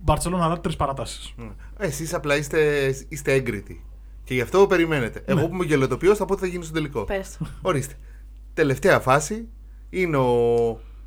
Μπαρσελόνα, 0.00 0.60
τρεις 0.60 0.76
παρατάσεις. 0.76 1.34
Εσείς 1.76 2.14
απλά 2.14 2.36
είστε, 2.36 2.90
είστε 3.08 3.32
έγκριτοι. 3.32 3.84
Και 4.26 4.34
γι' 4.34 4.40
αυτό 4.40 4.66
περιμένετε. 4.66 5.22
Ναι. 5.26 5.40
Εγώ 5.40 5.48
που 5.48 5.54
είμαι 5.54 5.64
γελοτοποιός 5.64 6.18
θα 6.18 6.24
πω 6.24 6.34
τι 6.34 6.40
θα 6.40 6.46
γίνει 6.46 6.64
στο 6.64 6.72
τελικό. 6.72 7.04
Πες. 7.04 7.38
Ορίστε. 7.62 7.94
Τελευταία 8.54 9.00
φάση 9.00 9.48
είναι 9.90 10.16
ο, 10.16 10.66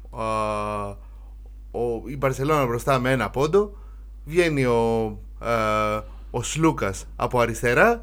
α, 0.09 0.87
ο, 1.71 2.03
η 2.07 2.17
Μπαρσελόνα 2.17 2.65
μπροστά 2.65 2.99
με 2.99 3.11
ένα 3.11 3.29
πόντο. 3.29 3.77
Βγαίνει 4.25 4.65
ο, 4.65 5.05
α, 5.39 5.53
ο 6.31 6.43
Σλούκας 6.43 7.05
από 7.15 7.39
αριστερά. 7.39 8.01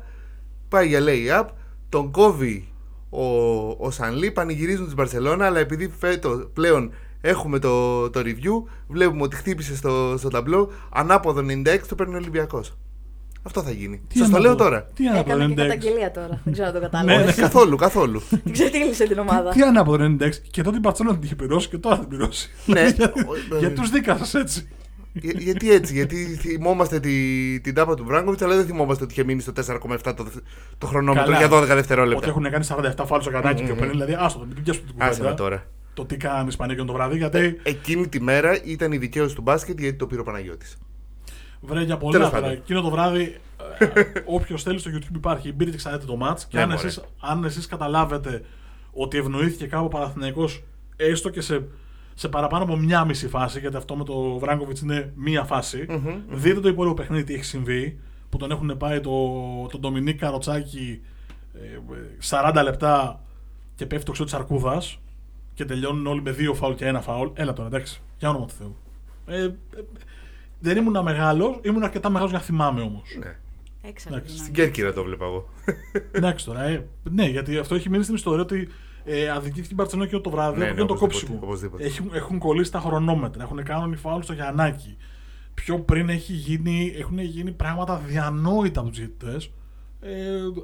Πάει 0.68 0.88
για 0.88 1.00
lay-up. 1.02 1.46
Τον 1.88 2.10
κόβει 2.10 2.68
ο, 3.10 3.24
ο 3.68 3.90
Σανλή. 3.90 4.30
Πανηγυρίζουν 4.30 4.84
της 4.84 4.94
Μπαρσελόνα. 4.94 5.46
Αλλά 5.46 5.58
επειδή 5.58 5.88
φέτος 5.88 6.48
πλέον 6.52 6.92
έχουμε 7.20 7.58
το, 7.58 8.10
το 8.10 8.20
review, 8.20 8.70
βλέπουμε 8.88 9.22
ότι 9.22 9.36
χτύπησε 9.36 9.76
στο, 9.76 10.14
στο 10.18 10.28
ταμπλό. 10.28 10.70
Ανάποδο 10.90 11.40
96 11.40 11.78
το 11.88 11.94
παίρνει 11.94 12.14
ο 12.14 12.18
Ολυμπιακός. 12.18 12.76
Αυτό 13.46 13.62
θα 13.62 13.70
γίνει. 13.70 14.00
Τι 14.08 14.18
Σας 14.18 14.28
το 14.30 14.36
ανάποδο- 14.36 14.58
λέω 14.58 14.70
τώρα. 14.70 14.88
Τι 14.94 15.06
ανάποδο 15.08 15.34
Έκανε 15.36 15.54
και 15.54 15.60
96. 15.62 15.66
καταγγελία 15.68 16.10
τώρα. 16.10 16.40
Δεν 16.44 16.52
ξέρω 16.52 16.66
αν 16.68 16.72
το 16.74 16.78
Ναι, 16.80 16.84
κατάλαβες. 16.88 17.26
ναι. 17.36 17.42
καθόλου, 17.46 17.76
καθόλου. 17.76 18.22
Την 18.44 18.52
ξετύλισε 18.52 19.04
την 19.06 19.18
ομάδα. 19.18 19.50
Τι 19.50 19.62
ανάποδο 19.62 20.04
96. 20.04 20.30
Και 20.50 20.62
τότε 20.62 20.76
η 20.76 20.80
Μπαρσελόνα 20.82 21.14
την 21.16 21.24
είχε 21.24 21.34
πληρώσει 21.36 21.68
και 21.68 21.78
τώρα 21.78 21.94
θα 21.96 22.00
την 22.00 22.10
πληρώσει. 22.10 22.50
Ναι. 22.66 22.80
γιατί, 22.96 23.02
Ο- 23.20 23.56
γιατί 23.58 23.74
τους 23.74 23.90
δίκασε 23.90 24.38
έτσι. 24.38 24.68
Για- 25.12 25.32
γιατί 25.36 25.72
έτσι, 25.72 25.92
γιατί 25.92 26.16
θυμόμαστε 26.16 27.00
τη, 27.00 27.10
την 27.60 27.74
τάπα 27.74 27.94
του 27.94 28.04
Βράγκοβιτς, 28.04 28.42
αλλά 28.42 28.56
δεν 28.56 28.66
θυμόμαστε 28.66 29.04
ότι 29.04 29.12
είχε 29.12 29.24
μείνει 29.24 29.40
στο 29.40 29.52
4,7 29.52 30.14
το, 30.16 30.22
δευ- 30.22 30.44
το 30.78 30.86
χρονόμετρο 30.86 31.32
Καλά. 31.32 31.36
για 31.46 31.48
12 31.58 31.62
Ότι 31.62 31.74
δευτερόλεπτα. 31.74 32.28
έχουν 32.28 32.50
κάνει 32.50 32.64
47 32.68 33.04
φάλου 33.06 33.22
στο 33.22 33.30
κανάκι 33.30 33.62
πιο 33.64 33.74
πριν. 33.74 33.90
Δηλαδή, 33.90 34.16
άστο, 34.18 34.38
μην 34.54 34.62
πιάσουμε 34.62 34.86
την 34.86 34.94
Άσε 35.02 35.10
με 35.10 35.16
κουβέντα. 35.16 35.34
τώρα. 35.34 35.64
Το 35.94 36.04
τι 36.04 36.16
κάνανε 36.16 36.42
οι 36.44 36.46
Ισπανοί 36.48 36.72
εκείνο 36.72 36.86
το 36.86 36.92
βράδυ, 36.92 37.16
γιατί 37.16 37.60
Εκείνη 37.62 38.08
τη 38.08 38.20
μέρα 38.22 38.58
ήταν 38.64 38.92
η 38.92 38.96
δικαίωση 38.96 39.34
του 39.34 39.42
μπάσκετ 39.42 39.80
γιατί 39.80 39.96
το 39.96 40.06
πήρε 40.06 40.20
ο 40.20 40.24
Παναγιώτης. 40.24 40.76
Βρε 41.60 41.82
για 41.82 41.96
πολλά 41.96 42.12
Τέλος 42.12 42.28
τώρα. 42.28 42.40
πάντων. 42.40 42.56
Εκείνο 42.56 42.80
το 42.82 42.90
βράδυ, 42.90 43.40
όποιος 44.36 44.62
θέλει 44.62 44.78
στο 44.78 44.90
YouTube 44.94 45.14
υπάρχει. 45.16 45.52
Μπείτε 45.52 45.70
και 45.70 45.76
ξαναδείτε 45.76 46.12
το 46.12 46.18
match. 46.22 46.38
Και 46.48 46.56
Ναι, 46.56 46.62
αν 46.62 46.68
μωρέ. 46.68 46.86
εσείς, 46.86 47.02
αν 47.20 47.44
εσείς 47.44 47.66
καταλάβετε 47.66 48.44
ότι 48.92 49.18
ευνοήθηκε 49.18 49.66
κάπου 49.66 49.84
ο 49.84 49.88
Παναθηναϊκός 49.88 50.62
έστω 50.96 51.30
και 51.30 51.40
σε, 51.40 51.64
σε 52.14 52.28
παραπάνω 52.28 52.64
από 52.64 52.76
μία 52.76 53.04
μισή 53.04 53.28
φάση, 53.28 53.60
γιατί 53.60 53.76
αυτό 53.76 53.96
με 53.96 54.04
το 54.04 54.38
Βράγκοβιτς 54.38 54.80
είναι 54.80 55.12
μία 55.14 55.44
φάση, 55.44 55.86
δείτε 56.28 56.60
το 56.60 56.68
υπόλοιπο 56.68 56.94
παιχνίδι 56.94 57.24
τι 57.24 57.34
έχει 57.34 57.44
συμβεί. 57.44 57.98
Που 58.28 58.36
τον 58.36 58.50
έχουν 58.50 58.76
πάει 58.76 59.00
το, 59.00 59.10
τον 59.70 59.80
Ντομινίκ 59.80 60.18
Καροτσάκη 60.18 61.00
ε, 61.54 61.78
40 62.54 62.60
λεπτά 62.64 63.20
και 63.74 63.86
πέφτει 63.86 64.04
το 64.04 64.12
ξύλο 64.12 64.26
της 64.26 64.36
Αρκούδας 64.36 64.98
και 65.54 65.64
τελειώνουν 65.64 66.06
όλοι 66.06 66.22
με 66.22 66.30
δύο 66.30 66.54
φάουλ 66.54 66.74
και 66.74 66.86
ένα 66.86 67.00
φάουλ. 67.00 67.28
Έλα 67.34 67.52
τώρα, 67.52 67.68
εντάξει. 67.68 68.00
Για 68.18 68.28
όνομα 68.28 68.46
του 68.46 68.52
Θεού. 68.58 68.76
Ε, 69.26 69.42
ε, 69.44 69.50
δεν 70.58 70.76
ήμουν 70.76 71.02
μεγάλος, 71.02 71.58
ήμουν 71.62 71.82
αρκετά 71.82 72.08
μεγάλος 72.08 72.30
για 72.30 72.38
να 72.38 72.44
θυμάμαι 72.44 72.80
όμως. 72.80 73.16
Ναι. 73.18 73.36
Έξαλλη 73.82 74.16
Εντάξει, 74.16 74.32
Στην 74.36 74.44
δυναμική. 74.44 74.60
Κέρκυρα 74.62 74.92
το 74.92 75.04
βλέπα 75.04 75.24
εγώ. 75.24 75.48
Εντάξει 76.12 76.44
τώρα. 76.46 76.62
Ε, 76.64 76.86
ναι, 77.02 77.24
γιατί 77.24 77.58
αυτό 77.58 77.74
έχει 77.74 77.90
μείνει 77.90 78.02
στην 78.02 78.14
ιστορία 78.14 78.42
ότι 78.42 78.68
ε, 79.04 79.30
αδικήθηκε 79.30 79.68
η 79.70 79.74
Μπαρσελόνα 79.76 80.08
και 80.08 80.18
το 80.18 80.30
βράδυ 80.30 80.58
Ναι, 80.58 80.64
από 80.64 80.74
ναι, 80.74 80.80
εκείνο 80.82 80.86
το 80.86 81.04
οπωσδήποτε, 81.04 81.28
κόψιμο. 81.28 81.38
οπωσδήποτε. 81.42 81.84
Έχουν, 81.84 82.10
έχουν 82.14 82.38
κολλήσει 82.38 82.72
τα 82.72 82.80
χρονόμετρα, 82.80 83.42
έχουν 83.42 83.62
κάνει 83.62 83.96
φάουλ 83.96 84.20
στο 84.22 84.32
Γιαννάκι. 84.32 84.96
Πιο 85.54 85.78
πριν 85.78 86.08
έχει 86.08 86.32
γίνει, 86.32 86.94
έχουν 86.98 87.18
γίνει 87.18 87.50
πράγματα 87.52 87.96
διανόητα 88.06 88.80
από 88.80 88.88
τους 88.88 88.98
διαιτητές. 88.98 89.50
Ε, 90.00 90.10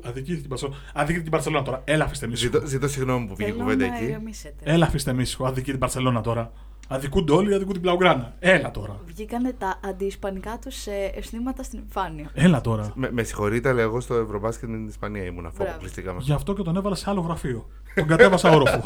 αδικήθηκε 0.02 0.40
την 0.40 0.48
Μπαρσελόνα. 0.48 0.76
Αδικήθηκε 0.92 1.22
την 1.22 1.30
Μπαρσελόνα 1.30 1.64
τώρα. 1.64 1.82
Έλα, 1.84 2.04
αφήστε 2.04 2.26
με 2.26 2.32
ήσυχο. 2.32 2.52
Ζητώ, 2.54 2.66
ζητώ 2.66 2.88
συγγνώμη 2.88 3.26
που 3.26 3.34
πήγε 3.34 3.48
η 3.48 3.52
Θέλω 3.52 3.64
κουβέντα 3.64 3.86
να 3.88 3.96
εκεί. 3.96 4.04
ηρεμήσετε. 4.04 4.72
Έλα, 4.72 4.86
αφήστε 4.86 5.12
με 5.12 5.22
ήσυχο. 5.22 5.44
Αδικεί 5.46 5.70
την 5.70 5.78
Μπαρσελόνα 5.78 6.20
τώρα. 6.20 6.52
Αδικούνται 6.88 7.32
όλοι, 7.32 7.54
αδικούν 7.54 7.72
την 7.72 7.82
Πλαουγκράνα. 7.82 8.34
Έλα 8.38 8.70
τώρα. 8.70 9.00
Βγήκανε 9.06 9.52
τα 9.52 9.80
αντιισπανικά 9.84 10.58
τους 10.58 10.86
αισθήματα 11.14 11.62
στην 11.62 11.78
επιφάνεια. 11.78 12.30
Έλα 12.34 12.60
τώρα. 12.60 12.92
Με, 12.94 13.12
με 13.12 13.22
συγχωρείτε, 13.22 13.68
αλλά 13.68 13.80
εγώ 13.82 14.00
στο 14.00 14.14
Ευρωμπάσκετ 14.14 14.68
με 14.68 14.76
την 14.76 14.88
Ισπανία 14.88 15.24
ήμουν 15.24 15.46
αφού 15.46 15.56
Μπράβο. 15.56 15.70
αποκλειστήκαμε. 15.70 16.18
Γι' 16.22 16.32
αυτό 16.32 16.52
και 16.54 16.62
τον 16.62 16.76
έβαλα 16.76 16.94
σε 16.94 17.10
άλλο 17.10 17.20
γραφείο. 17.20 17.68
Τον 17.94 18.06
κατέβασα 18.06 18.50
όροφο. 18.50 18.80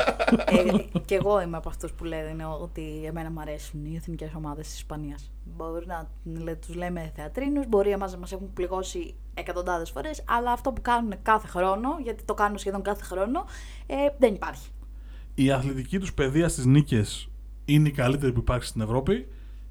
ε, 0.47 0.99
και 1.05 1.15
εγώ 1.15 1.41
είμαι 1.43 1.57
από 1.57 1.69
αυτούς 1.69 1.93
που 1.93 2.05
λένε 2.05 2.47
ότι 2.63 3.03
εμένα 3.07 3.31
μου 3.31 3.41
αρέσουν 3.41 3.85
οι 3.85 3.95
εθνικές 3.97 4.31
ομάδες 4.37 4.67
της 4.67 4.77
Ισπανίας. 4.77 5.33
Μπορεί 5.57 5.87
να 5.87 6.09
τους 6.67 6.75
λέμε 6.75 7.13
θεατρίνους, 7.17 7.67
μπορεί 7.69 7.91
εμάς 7.91 8.13
να 8.13 8.19
μας 8.19 8.33
έχουν 8.33 8.53
πληγώσει 8.53 9.15
εκατοντάδες 9.35 9.91
φορές, 9.91 10.25
αλλά 10.29 10.53
αυτό 10.53 10.73
που 10.73 10.83
κάνουν 10.83 11.13
κάθε 11.23 11.47
χρόνο, 11.47 11.89
γιατί 12.03 12.23
το 12.25 12.35
κάνουν 12.35 12.59
σχεδόν 12.59 12.83
κάθε 12.83 13.03
χρόνο, 13.03 13.45
ε, 13.87 13.95
δεν 14.19 14.35
υπάρχει. 14.35 14.69
η 15.35 15.51
αθλητική 15.51 15.99
τους 15.99 16.15
παιδεία 16.15 16.49
στις 16.49 16.65
νίκες 16.65 17.29
είναι 17.69 17.89
η 17.89 17.93
καλύτερη 17.93 18.33
που 18.33 18.39
υπάρχει 18.41 18.65
στην 18.67 18.81
Ευρώπη 18.81 19.27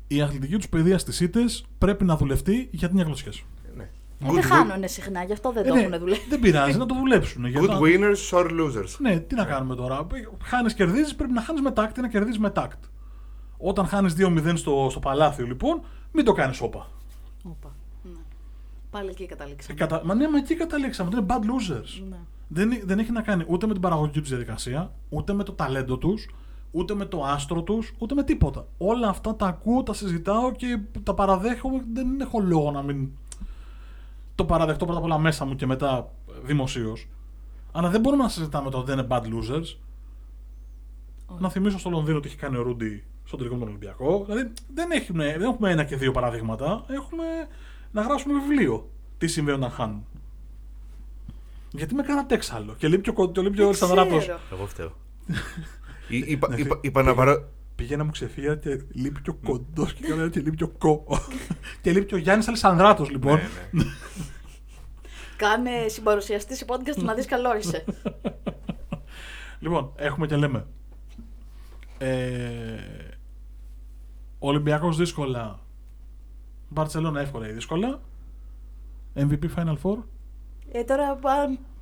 η 0.07 0.21
αθλητική 0.21 0.55
τους 0.55 0.69
παιδεία 0.69 0.97
στις 0.97 1.19
ήττες 1.19 1.65
πρέπει 1.77 2.03
να 2.03 2.17
δουλευτεί 2.17 2.67
για 2.71 2.89
την 2.89 2.99
αγλωσία 2.99 3.31
σου. 3.31 3.45
Ναι. 3.75 3.83
Ε, 4.27 4.31
δεν 4.33 4.41
χάνουνε 4.43 4.87
συχνά, 4.87 5.23
γι' 5.23 5.33
αυτό 5.33 5.51
δεν 5.51 5.65
Ε, 5.65 5.67
το 5.67 5.73
ναι, 5.75 5.81
έχουν 5.81 5.99
δουλεύει. 5.99 6.21
δεν 6.29 6.39
πειράζει 6.39 6.77
να 6.77 6.85
το 6.85 6.95
δουλέψουν. 6.95 7.45
γιατί 7.45 7.65
Good 7.65 7.69
να- 7.69 7.79
winners, 7.81 8.29
short 8.31 8.49
losers. 8.51 8.95
Ναι, 8.99 9.19
τι 9.19 9.35
να 9.35 9.45
κάνουμε 9.45 9.75
τώρα; 9.75 10.07
Χάνεις, 10.43 10.73
κερδίζεις, 10.73 11.15
πρέπει 11.15 11.33
να 11.33 11.41
χάνεις 11.41 11.61
με 11.61 11.71
τάκτ 11.71 11.97
ή 11.97 12.01
να 12.01 12.07
κερδίζεις 12.09 12.39
με 12.39 12.49
τάκτ. 12.49 12.83
Όταν 13.57 13.85
χάνεις 13.87 14.13
2-0 14.17 14.55
στο, 14.57 14.87
στο 14.89 14.99
παλάθιο, 14.99 15.45
λοιπόν, 15.45 15.81
μην 16.11 16.25
το 16.25 16.31
κάνεις 16.33 16.61
όπα. 16.61 16.87
Όπα. 17.43 17.75
Ναι. 18.03 18.11
Πάλι 18.89 19.09
εκεί 19.09 19.23
Ε, 19.23 19.25
καταλήξαμε. 19.25 19.79
κατα... 19.79 20.01
Μα 20.05 20.13
ναι, 20.15 20.29
μα 20.29 20.37
εκεί 20.37 20.55
καταλήξαμε. 20.55 21.09
ότι 21.13 21.17
Είναι 21.17 21.25
bad 21.29 21.39
losers. 21.41 22.03
Ναι. 22.09 22.17
Δεν, 22.47 22.81
δεν 22.85 22.99
έχει 22.99 23.11
να 23.11 23.21
κάνει 23.21 23.43
ούτε 23.47 23.67
με 23.67 23.73
την 23.73 23.81
παραγωγική 23.81 24.19
τους 24.19 24.29
διαδικασία, 24.29 24.91
ούτε 25.09 25.33
με 25.33 25.43
το 25.43 25.51
ταλέντο 25.51 25.97
τους, 25.97 26.29
ούτε 26.75 26.93
με 26.95 27.05
το 27.05 27.23
άστρο 27.23 27.61
τους, 27.61 27.93
ούτε 27.97 28.13
με 28.15 28.23
τίποτα. 28.23 28.67
Όλα 28.77 29.07
αυτά 29.09 29.35
τα 29.35 29.45
ακούω, 29.45 29.83
τα 29.83 29.93
συζητάω 29.93 30.51
και 30.51 30.79
τα 31.03 31.13
παραδέχομαι. 31.13 31.83
Δεν 31.93 32.21
έχω 32.21 32.39
λόγο 32.39 32.71
να 32.71 32.81
μην 32.81 33.09
το 34.35 34.45
παραδεχτώ 34.45 34.85
πρώτα 34.85 34.99
απ' 34.99 35.05
όλα 35.05 35.17
μέσα 35.17 35.45
μου 35.45 35.55
και 35.55 35.65
μετά 35.65 36.11
δημοσίως. 36.43 37.07
Αλλά 37.71 37.89
δεν 37.89 38.01
μπορούμε 38.01 38.23
να 38.23 38.29
συζητάμε 38.29 38.69
το 38.69 38.77
ότι 38.77 38.91
δεν 38.91 38.97
είναι 38.97 39.07
bad 39.09 39.21
losers. 39.21 39.75
Να 41.39 41.49
θυμίσω 41.49 41.79
στο 41.79 41.89
Λονδίνο 41.89 42.17
ότι 42.17 42.27
έχει 42.27 42.37
κάνει 42.37 42.57
ο 42.57 42.61
Ρούντι 42.61 43.03
στον 43.23 43.37
τελικό 43.39 43.55
με 43.55 43.61
τον 43.61 43.69
Ολυμπιακό. 43.69 44.23
Δηλαδή 44.27 44.51
δεν 44.73 44.91
έχουμε, 44.91 45.25
δεν 45.37 45.41
έχουμε 45.41 45.71
ένα 45.71 45.83
και 45.83 45.95
δύο 45.95 46.11
παραδείγματα. 46.11 46.83
Έχουμε 46.87 47.23
να 47.91 48.01
γράψουμε 48.01 48.39
βιβλίο. 48.39 48.89
Τι 49.17 49.27
συμβαίνει 49.27 49.57
όταν 49.57 49.69
χάνουν. 49.71 50.05
Γιατί 51.71 51.95
με 51.95 52.03
κάνατε 52.03 52.35
έξαλλο. 52.35 52.73
Και 52.77 52.87
λείπει 52.87 53.01
και 53.01 53.09
ο, 53.09 53.13
Κο- 53.13 53.31
και 53.31 53.41
λείπει 53.41 53.55
και 53.55 53.61
ο 53.61 53.65
Αλεξανδράτος. 53.65 54.17
Ξέρω. 54.19 54.39
Εγώ 54.51 54.65
φταίω. 54.65 54.91
Εί- 56.07 56.29
είπα, 56.29 56.47
είπα, 56.57 56.77
είπα 56.81 57.03
να 57.03 57.13
πάρω. 57.15 57.49
Πήγε 57.75 57.95
να 57.95 58.03
μου 58.03 58.11
ξεφύγει 58.11 58.57
και 58.57 58.81
λείπει 58.91 59.21
και 59.21 59.29
ο 59.29 59.33
κοντός 59.33 59.93
και 59.93 60.07
καλά 60.07 60.29
και 60.29 60.39
λείπει 60.39 60.55
και 60.55 60.63
ο 60.63 60.67
κο. 60.69 61.05
και 61.81 61.91
λείπει 61.91 62.05
και 62.05 62.15
ο 62.15 62.17
Γιάννης 62.17 62.47
Αλεξανδράτος 62.47 63.09
λοιπόν. 63.09 63.35
Ναι, 63.35 63.43
ναι. 63.71 63.83
Κάνε 65.37 65.87
συμπαρουσιαστής 65.87 66.57
σε 66.57 66.65
podcast 66.67 66.95
να 67.03 67.13
δεις 67.13 67.25
καλό 67.25 67.57
είσαι. 67.57 67.83
Λοιπόν, 69.59 69.91
έχουμε 69.95 70.27
και 70.27 70.35
λέμε. 70.35 70.65
Ε, 71.97 72.77
Ολυμπιακός 74.39 74.97
δύσκολα. 74.97 75.59
Μπαρσελόνα 76.69 77.21
εύκολα 77.21 77.49
ή 77.49 77.51
δύσκολα. 77.51 78.01
MVP 79.15 79.43
Final 79.55 79.75
Four. 79.83 79.97
Ε, 80.71 80.83
τώρα 80.83 81.09
α, 81.09 81.17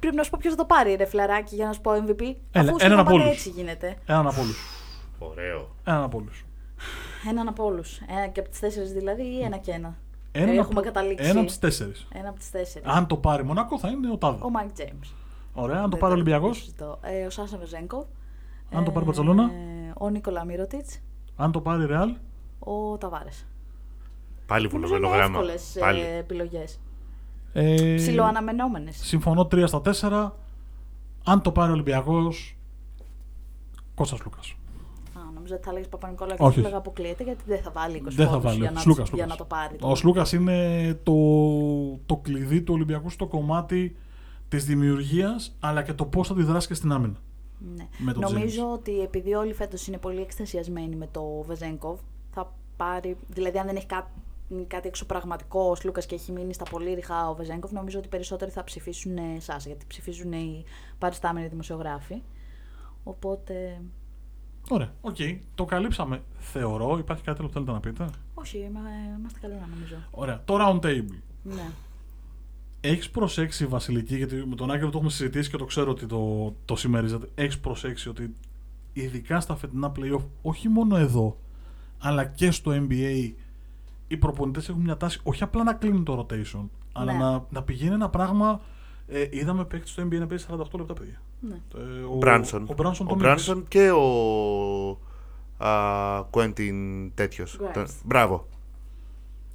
πρέπει 0.04 0.16
να 0.16 0.24
σου 0.24 0.30
πω 0.30 0.38
ποιος 0.42 0.54
θα 0.54 0.60
το 0.60 0.66
πάρει, 0.66 0.96
ρε 0.96 1.06
φιλαράκι, 1.06 1.56
για 1.56 1.66
να 1.66 1.74
σου 1.74 1.82
πω 1.82 1.92
MVP. 1.92 2.22
Έλα, 2.52 2.70
Αφού 2.70 2.76
έναν 2.80 2.80
στην 2.80 2.92
από 2.92 3.04
πάντα 3.04 3.14
όλους. 3.24 3.28
έτσι 3.36 3.50
γίνεται. 3.50 3.96
Έναν 4.06 4.28
από 4.28 4.42
όλους. 4.42 4.58
Ωραίο. 5.20 5.76
Έναν 5.84 6.04
από 6.04 6.18
όλους. 6.18 6.46
Έναν 7.30 7.48
από 7.48 7.64
όλους. 7.66 8.00
Ένα 8.10 8.28
και 8.28 8.40
από 8.40 8.50
τις 8.50 8.60
τέσσερις 8.60 8.92
δηλαδή 8.92 9.24
ή 9.24 9.42
ένα 9.44 9.58
και 9.58 9.72
ένα. 9.72 9.98
Έναν 10.32 10.48
Ε, 10.50 10.52
από- 10.52 10.62
έχουμε 10.62 10.82
καταλήξει. 10.82 11.30
Ένα 11.30 11.40
από 11.40 11.48
τις 11.48 11.60
τέσσερις. 11.60 12.08
Ένα 12.14 12.30
από 12.30 12.40
τις 12.40 12.52
τέσσερις. 12.52 12.88
Αν 12.88 13.08
το 13.08 13.18
πάρει 13.18 13.44
Μονακό 13.44 13.80
θα 13.80 13.88
είναι 13.90 14.12
ο 14.12 14.18
Τάδε. 14.18 14.38
Ο 14.42 14.50
Μάικ 14.50 14.72
Τζέιμς. 14.72 14.98
Ωραία. 15.54 15.82
Αν 15.82 15.90
το 15.90 15.98
πάρει 15.98 16.12
ο 16.12 16.16
Ολυμπιακός. 16.16 16.72
Ε, 17.02 17.26
ο 17.26 17.30
Σάσα 17.30 17.58
Βεζένκοφ. 17.58 18.08
Αν 18.72 18.84
το 18.84 18.92
πάρει 18.92 19.02
η 19.02 19.08
Μπαρτσελόνα. 19.08 19.52
Ο 19.98 20.10
Νίκολα 20.10 20.46
Μίροτιτς. 20.46 21.00
Αν 21.36 21.52
το 21.52 21.62
πάρει 21.62 21.86
Ρεάλ. 21.86 22.16
Ο 22.60 22.98
Ταβάρες. 22.98 23.46
Πάλι 24.46 24.68
βουλωμένο 24.68 25.08
γράμμα. 25.08 25.40
εύκολες 25.40 25.76
Πάλι. 25.80 26.02
επιλογές. 26.02 26.80
Ε, 27.54 27.96
Ψιλοαναμενόμενες. 27.96 28.96
Συμφωνώ 28.98 29.48
3 29.52 29.64
στα 29.68 29.82
4. 29.82 30.32
Αν 31.26 31.42
το 31.42 31.52
πάρει 31.52 31.70
ο 31.70 31.74
Ολυμπιακός. 31.74 32.58
Κώστας 33.96 34.20
Σλούκας. 34.24 34.56
Α, 35.18 35.32
νομίζω 35.34 35.54
ότι 35.56 35.64
θα 35.64 35.70
έλεγες 35.70 35.90
Παπα-Νικόλα 35.90 36.36
και 36.36 36.42
Όχι, 36.42 36.42
θα 36.42 36.48
όχι. 36.48 36.60
έλεγα 36.60 36.78
αποκλείεται 36.78 37.24
γιατί 37.24 37.44
δεν 37.48 37.62
θα 37.62 37.72
βάλει 37.72 37.98
20 37.98 38.16
Δεν 38.16 38.26
θα 38.26 38.32
πόντους 38.32 38.46
βάλει. 38.46 38.60
για, 38.60 38.72
να, 38.72 38.80
Σλούκας, 38.80 39.10
για 39.10 39.16
Σλούκας. 39.18 39.30
να 39.30 39.36
το 39.36 39.46
πάρει. 39.46 39.76
Ο 39.82 39.96
Σλούκας 39.96 40.26
είναι 40.34 40.94
το, 41.04 41.14
το 42.06 42.16
κλειδί 42.18 42.62
του 42.62 42.74
Ολυμπιακού 42.74 43.10
στο 43.10 43.28
κομμάτι 43.28 43.96
της 44.48 44.66
δημιουργίας 44.66 45.56
αλλά 45.60 45.84
και 45.84 45.94
το 45.94 46.06
πώς 46.06 46.28
θα 46.28 46.34
αντιδράσει 46.34 46.68
και 46.68 46.74
στην 46.74 46.92
άμυνα. 46.92 47.16
Ναι. 47.76 47.88
με 47.98 48.14
τον 48.14 48.22
Νομίζω 48.22 48.72
ότι 48.74 49.00
επειδή 49.02 49.34
όλοι 49.34 49.54
φέτος 49.54 49.88
είναι 49.88 49.98
πολύ 49.98 50.22
εκστασιασμένοι 50.22 50.96
με 50.96 51.08
το 51.12 51.44
Βεζένκοφ, 51.48 52.00
θα 52.32 52.54
πάρει. 52.78 53.18
Δηλαδή, 53.28 53.58
αν 53.58 53.66
δεν 53.66 53.76
έχει 53.76 53.86
κάτι, 53.86 54.12
κάτι 54.68 54.88
εξωπραγματικό 54.88 55.60
ο 55.70 55.76
Σλούκας 55.84 56.02
και 56.02 56.16
έχει 56.16 56.32
μείνει 56.32 56.54
στα 56.54 56.64
πολύ 56.64 56.94
ρηχά 56.94 57.30
ο 57.30 57.36
Βεζένκοφ, 57.36 57.72
νομίζω 57.72 57.98
ότι 58.00 58.08
περισσότεροι 58.08 58.52
θα 58.52 58.64
ψηφίσουν 58.64 59.18
Σάσα, 59.18 59.66
γιατί 59.66 59.86
ψηφίζουν 59.88 60.32
οι 60.32 60.64
παριστάμενοι 60.98 61.48
δημοσιογράφοι. 61.48 62.22
Οπότε. 63.04 63.82
Ωραία, 64.70 64.94
οκ. 65.02 65.16
Το 65.56 65.66
καλύψαμε. 65.66 66.22
Θεωρώ. 66.38 66.98
Υπάρχει 66.98 67.24
κάτι 67.24 67.38
άλλο 67.40 67.48
που 67.48 67.54
θέλετε 67.54 67.72
να 67.72 67.80
πείτε; 67.80 68.10
Όχι, 68.34 68.58
είμα- 68.58 68.80
είμαστε 69.20 69.40
καλά 69.40 69.68
νομίζω. 69.74 69.96
Ωραία. 70.12 70.42
Το 70.46 70.56
round 70.60 70.86
table. 70.86 71.20
Ναι. 71.44 71.70
Έχεις 72.82 73.10
προσέξει, 73.10 73.66
Βασιλική, 73.66 74.16
γιατί 74.18 74.36
με 74.36 74.56
τον 74.56 74.72
Άγγελο 74.72 74.90
το 74.90 74.98
έχουμε 74.98 75.12
συζητήσει 75.12 75.50
και 75.50 75.58
το 75.58 75.66
ξέρω 75.66 75.92
ότι 75.92 76.06
το, 76.06 76.54
το 76.66 76.76
συμμερίζεται. 76.76 77.30
Έχεις 77.36 77.60
προσέξει 77.60 78.10
ότι 78.10 78.36
ειδικά 78.94 79.40
στα 79.40 79.56
φετινά 79.56 79.92
playoff, 79.96 80.26
όχι 80.42 80.70
μόνο 80.70 80.98
εδώ, 80.98 81.38
αλλά 82.00 82.26
και 82.26 82.52
στο 82.52 82.72
NBA, 82.76 83.34
οι 84.08 84.18
προπονητές 84.18 84.70
έχουν 84.70 84.82
μια 84.82 84.98
τάση 84.98 85.20
όχι 85.24 85.44
απλά 85.44 85.64
να 85.64 85.74
κλείνουν 85.74 86.04
το 86.04 86.26
rotation, 86.30 86.68
αλλά 86.92 87.12
Ναι. 87.14 87.18
να, 87.20 87.46
να 87.50 87.64
πηγαίνει 87.64 87.94
ένα 87.94 88.10
πράγμα. 88.10 88.62
Ε, 89.08 89.28
είδαμε 89.32 89.66
παίκτης 89.66 89.92
στο 89.92 90.04
NBA 90.04 90.20
να 90.20 90.28
παίζει 90.28 90.46
48 90.50 90.78
λεπτά, 90.78 90.94
παιδιά. 90.94 91.22
ναι. 91.40 91.56
Ε, 91.76 92.04
Ο 92.12 92.16
Μπράνσον. 92.18 92.66
Ο 92.70 92.74
Μπράνσον, 92.74 93.06
Ο 93.06 93.10
τον 93.10 93.18
Μπράνσον 93.18 93.66
και 93.68 93.92
ο 93.92 94.04
α, 95.58 96.24
Κουέντιν 96.30 97.12
τέτοιος. 97.14 97.60
Grimes. 97.74 97.86
Μπράβο. 98.06 98.48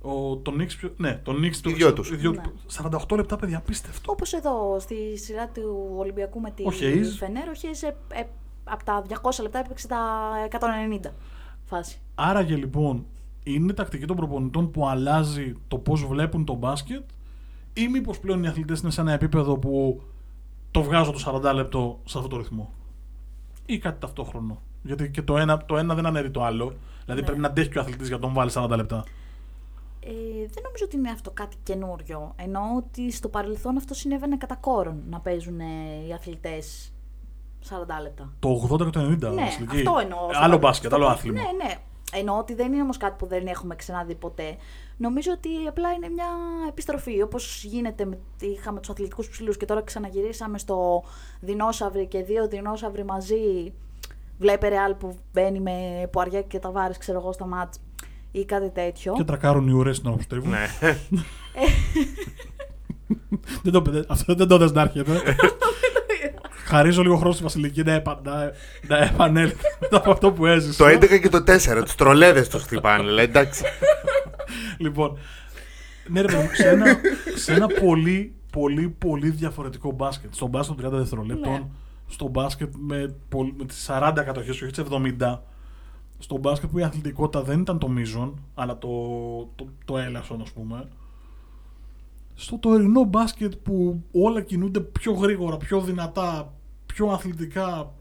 Ο, 0.02 0.36
τον 0.36 0.54
Knicks, 0.60 0.76
ποιο- 0.78 0.92
ναι, 0.96 1.12
τον 1.24 1.36
Knicks 1.36 1.66
Οι 1.66 1.72
δυο 1.72 1.92
τους. 1.92 2.10
οι 2.10 2.16
δυο 2.16 2.30
Ναι. 2.30 2.42
48 2.66 3.16
λεπτά, 3.16 3.36
παιδιά, 3.36 3.56
απίστευτο. 3.58 4.12
Όπως 4.12 4.32
εδώ 4.32 4.76
στη 4.80 5.18
σειρά 5.18 5.48
του 5.48 5.92
Ολυμπιακού 5.96 6.40
με 6.40 6.50
τη 6.50 6.62
Ο 6.62 6.70
Hayes. 6.80 7.16
Φενέρ, 7.18 7.48
ο 7.48 7.52
Hayes 7.54 7.88
ε, 8.12 8.20
ε, 8.20 8.24
από 8.64 8.84
τα 8.84 9.02
200 9.08 9.42
λεπτά 9.42 9.58
έπαιξε 9.58 9.86
τα 9.88 9.98
190 10.50 11.10
φάση. 11.64 12.00
Άραγε 12.14 12.54
λοιπόν 12.56 13.06
είναι 13.54 13.72
τακτική 13.72 14.04
των 14.06 14.16
προπονητών 14.16 14.70
που 14.70 14.88
αλλάζει 14.88 15.54
το 15.68 15.78
πώς 15.78 16.04
βλέπουν 16.06 16.44
το 16.44 16.54
μπάσκετ, 16.54 17.02
ή 17.74 17.88
μήπως 17.88 18.18
πλέον 18.18 18.44
οι 18.44 18.46
αθλητές 18.48 18.80
είναι 18.80 18.90
σε 18.90 19.00
ένα 19.00 19.12
επίπεδο 19.12 19.56
που 19.58 20.02
το 20.70 20.82
βγάζω 20.82 21.12
το 21.12 21.40
40 21.50 21.54
λεπτό 21.54 22.00
σε 22.04 22.18
αυτό 22.18 22.30
το 22.30 22.36
ρυθμό. 22.36 22.70
Ή 23.66 23.78
κάτι 23.78 24.00
ταυτόχρονο. 24.00 24.58
Γιατί 24.82 25.10
και 25.10 25.22
το 25.22 25.36
ένα, 25.38 25.64
το 25.64 25.76
ένα 25.76 25.94
δεν 25.94 26.06
αναιρεί 26.06 26.30
το 26.30 26.42
άλλο. 26.44 26.72
Δηλαδή 27.04 27.20
Ναι. 27.20 27.26
πρέπει 27.26 27.40
να 27.42 27.48
αντέχει 27.48 27.68
και 27.68 27.78
ο 27.78 27.80
αθλητής 27.80 28.06
για 28.08 28.16
να 28.16 28.22
τον 28.22 28.32
βάλει 28.32 28.50
40 28.54 28.76
λεπτά. 28.76 29.04
Ε, 30.00 30.10
δεν 30.38 30.62
νομίζω 30.62 30.84
ότι 30.84 30.96
είναι 30.96 31.10
αυτό 31.10 31.30
κάτι 31.30 31.56
καινούριο. 31.62 32.32
Εννοώ 32.36 32.62
ότι 32.76 33.10
στο 33.12 33.28
παρελθόν 33.28 33.76
αυτό 33.76 33.94
συνέβαινε 33.94 34.36
κατά 34.36 34.54
κόρον 34.56 35.02
να 35.10 35.20
παίζουν 35.20 35.60
ε, 35.60 35.64
οι 36.08 36.12
αθλητές 36.12 36.92
40 37.68 37.72
λεπτά. 38.02 38.32
Το 38.38 38.68
80 38.72 38.78
και 38.84 38.90
το 38.90 39.00
90. 39.00 39.18
ναι, 39.18 39.42
Βασιλική. 39.42 39.76
αυτό 39.76 39.98
εννοώ. 40.02 40.02
Ε, 40.02 40.06
στο 40.06 40.18
Άλλο 40.18 40.28
παρελθόν. 40.34 40.58
μπάσκετ, 40.60 40.92
άλλο 40.92 41.04
Στο- 41.04 41.12
άθλημα. 41.12 41.40
Ναι, 41.40 41.64
ναι. 41.64 41.74
Εννοώ 42.12 42.38
ότι 42.38 42.54
δεν 42.54 42.72
είναι 42.72 42.82
όμως 42.82 42.96
κάτι 42.96 43.14
που 43.18 43.26
δεν 43.26 43.46
έχουμε 43.46 43.76
ξαναδεί 43.76 44.14
ποτέ. 44.14 44.56
Νομίζω 44.96 45.32
ότι 45.32 45.48
απλά 45.68 45.92
είναι 45.92 46.08
μια 46.08 46.26
επιστροφή. 46.68 47.22
Όπως 47.22 47.64
γίνεται, 47.64 48.04
με, 48.04 48.18
είχαμε 48.40 48.80
τους 48.80 48.90
αθλητικούς 48.90 49.28
ψηλούς 49.28 49.56
και 49.56 49.64
τώρα 49.64 49.82
ξαναγυρίσαμε 49.82 50.58
στο 50.58 51.02
δεινόσαυροι 51.40 52.06
και 52.06 52.22
δύο 52.22 52.48
δεινόσαυροι 52.48 53.04
μαζί. 53.04 53.72
Βλέπε 54.38 54.68
ρεάλ 54.68 54.94
που 54.94 55.16
μπαίνει 55.32 55.60
με 55.60 56.08
Πουαριά 56.12 56.42
και 56.42 56.58
Ταβάρε, 56.58 56.92
ξέρω 56.98 57.18
εγώ, 57.18 57.32
στα 57.32 57.46
μάτς 57.46 57.80
ή 58.32 58.44
κάτι 58.44 58.70
τέτοιο. 58.70 59.12
Και 59.12 59.24
τρακάρουν 59.24 59.68
οι 59.68 59.72
ουρές 59.72 59.96
στην 59.96 60.08
ώρα 60.08 60.16
που 60.16 60.22
στρίβουν. 60.22 60.50
ναι. 60.50 60.66
δεν 63.62 63.72
το, 63.72 63.80
δεν- 63.80 64.04
αυτό 64.08 64.34
δεν 64.34 64.48
το 64.48 64.58
δες 64.58 64.72
να 64.72 64.80
έρχεται. 64.80 65.12
Χαρίζω 66.68 67.02
λίγο 67.02 67.16
χρόνο 67.16 67.32
στη 67.34 67.42
Βασιλική 67.42 67.82
να, 67.82 67.92
επα, 67.92 68.20
να, 68.24 68.52
να 68.88 68.98
επανέλθει 68.98 69.56
μετά 69.80 69.96
από 69.96 70.10
αυτό 70.10 70.32
που 70.32 70.46
έζησε. 70.46 70.78
το 70.78 70.86
11 70.86 71.20
και 71.20 71.28
το 71.28 71.38
4. 71.46 71.82
Τους 71.84 71.94
τρολέδες 71.94 72.48
τους 72.48 72.62
χτυπάνε. 72.62 73.02
λέει, 73.10 73.24
εντάξει. 73.24 73.64
Λοιπόν, 74.78 75.18
ναι, 76.08 76.20
ρε 76.20 76.26
παιδί 76.26 76.42
μου, 76.42 76.48
σε 76.54 76.68
ένα, 76.68 76.86
σε 77.34 77.52
ένα 77.52 77.66
πολύ, 77.66 78.34
πολύ, 78.52 78.88
πολύ 78.88 79.30
διαφορετικό 79.30 79.90
μπάσκετ. 79.92 80.34
Στο 80.34 80.46
μπάσκετ 80.46 80.80
των 80.80 80.90
30 80.92 80.96
δευτερολέπτων, 80.98 81.52
Ναι. 81.52 81.62
στο 82.06 82.28
μπάσκετ 82.28 82.72
με, 82.78 83.14
πολ- 83.28 83.54
με 83.58 83.64
τις 83.64 83.88
40 83.90 84.12
κατοχές 84.24 84.56
και 84.58 84.64
όχι 84.64 84.72
τις 84.72 84.82
70, 85.18 85.42
στο 86.18 86.36
μπάσκετ 86.36 86.70
που 86.70 86.78
η 86.78 86.82
αθλητικότητα 86.82 87.42
δεν 87.42 87.60
ήταν 87.60 87.78
το 87.78 87.88
μείζον, 87.88 88.42
αλλά 88.54 88.78
το, 88.78 88.88
το, 89.54 89.66
το 89.84 89.98
έλασον, 89.98 90.40
ας 90.40 90.50
πούμε. 90.50 90.88
Στο 92.34 92.58
τωρινό 92.58 93.02
μπάσκετ 93.04 93.52
που 93.62 94.04
όλα 94.12 94.40
κινούνται 94.40 94.80
πιο 94.80 95.12
γρήγορα, 95.12 95.56
πιο 95.56 95.80
δυνατά, 95.80 96.52
πιο 96.98 97.08
αθλητικά. 97.10 97.92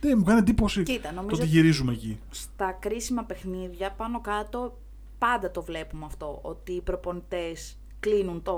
Δεν 0.00 0.14
μου 0.18 0.24
κάνει 0.24 0.38
εντύπωση 0.38 0.82
Κοίτα, 0.82 1.08
το 1.08 1.14
νομίζω 1.14 1.40
ότι 1.42 1.50
γυρίζουμε 1.50 1.92
εκεί. 1.92 2.18
στα 2.30 2.76
κρίσιμα 2.80 3.22
παιχνίδια 3.22 3.90
πάνω 3.96 4.20
κάτω 4.20 4.78
πάντα 5.18 5.50
το 5.50 5.62
βλέπουμε 5.62 6.04
αυτό 6.04 6.38
ότι 6.42 6.72
οι 6.72 6.80
προπονητές 6.80 7.76
κλείνουν 8.00 8.42
το, 8.42 8.54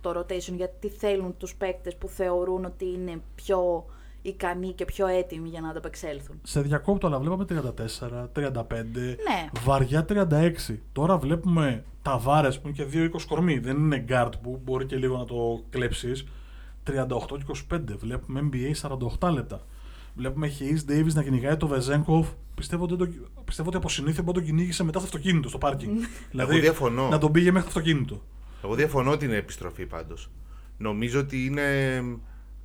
το 0.00 0.10
rotation 0.18 0.52
γιατί 0.56 0.88
θέλουν 0.88 1.36
τους 1.36 1.54
παίκτες 1.54 1.96
που 1.96 2.08
θεωρούν 2.08 2.64
ότι 2.64 2.84
είναι 2.84 3.20
πιο 3.34 3.84
ικανοί 4.22 4.72
και 4.72 4.84
πιο 4.84 5.06
έτοιμοι 5.06 5.48
για 5.48 5.60
να 5.60 5.68
ανταπεξέλθουν. 5.68 6.40
Σε 6.42 6.60
διακόπτω, 6.60 7.06
αλλά 7.06 7.18
βλέπαμε 7.18 7.44
34, 7.48 8.28
35, 8.36 8.62
Ναι. 8.92 9.48
βαριά 9.64 10.04
36. 10.08 10.78
Τώρα 10.92 11.18
βλέπουμε 11.18 11.84
τα 12.02 12.18
βάρε 12.18 12.50
που 12.50 12.60
είναι 12.68 12.72
και 12.72 13.10
2-20 13.14 13.22
κορμί. 13.28 13.58
Δεν 13.58 13.76
είναι 13.76 14.04
guard 14.08 14.32
που 14.42 14.60
μπορεί 14.64 14.86
και 14.86 14.96
λίγο 14.96 15.16
να 15.16 15.24
το 15.24 15.62
κλέψεις. 15.70 16.26
38 16.88 17.38
και 17.38 17.64
25. 17.74 17.80
Βλέπουμε 17.98 18.48
NBA 18.52 18.88
48 19.20 19.32
λεπτά. 19.32 19.66
Βλέπουμε 20.16 20.52
Hayes 20.58 20.90
Davis 20.90 21.12
να 21.12 21.22
κυνηγάει 21.22 21.56
το 21.56 21.66
Βεζέγκοφ. 21.66 22.28
Πιστεύω, 22.54 22.84
ότι 22.84 22.96
δεν 22.96 23.06
το, 23.34 23.42
πιστεύω 23.44 23.68
ότι 23.68 23.76
από 23.78 23.88
συνήθεια 23.88 24.22
μπορεί 24.22 24.38
να 24.38 24.44
τον 24.44 24.54
κυνήγησε 24.54 24.84
μετά 24.84 24.98
στο 24.98 25.06
αυτοκίνητο, 25.08 25.48
στο 25.48 25.58
πάρκινγκ. 25.58 25.96
δηλαδή 26.30 26.60
διαφωνώ. 26.60 27.08
να 27.08 27.18
τον 27.18 27.32
πήγε 27.32 27.50
μέχρι 27.52 27.72
το 27.72 27.78
αυτοκίνητο. 27.78 28.22
Εγώ 28.64 28.74
διαφωνώ 28.74 29.10
ότι 29.10 29.24
είναι 29.24 29.36
επιστροφή 29.36 29.86
πάντως. 29.86 30.30
Νομίζω 30.78 31.20
ότι 31.20 31.44
είναι. 31.44 31.62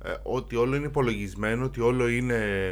ε, 0.02 0.14
ότι 0.22 0.56
όλο 0.56 0.76
είναι 0.76 0.86
υπολογισμένο, 0.86 1.64
ότι 1.64 1.80
όλο 1.80 2.08
είναι 2.08 2.68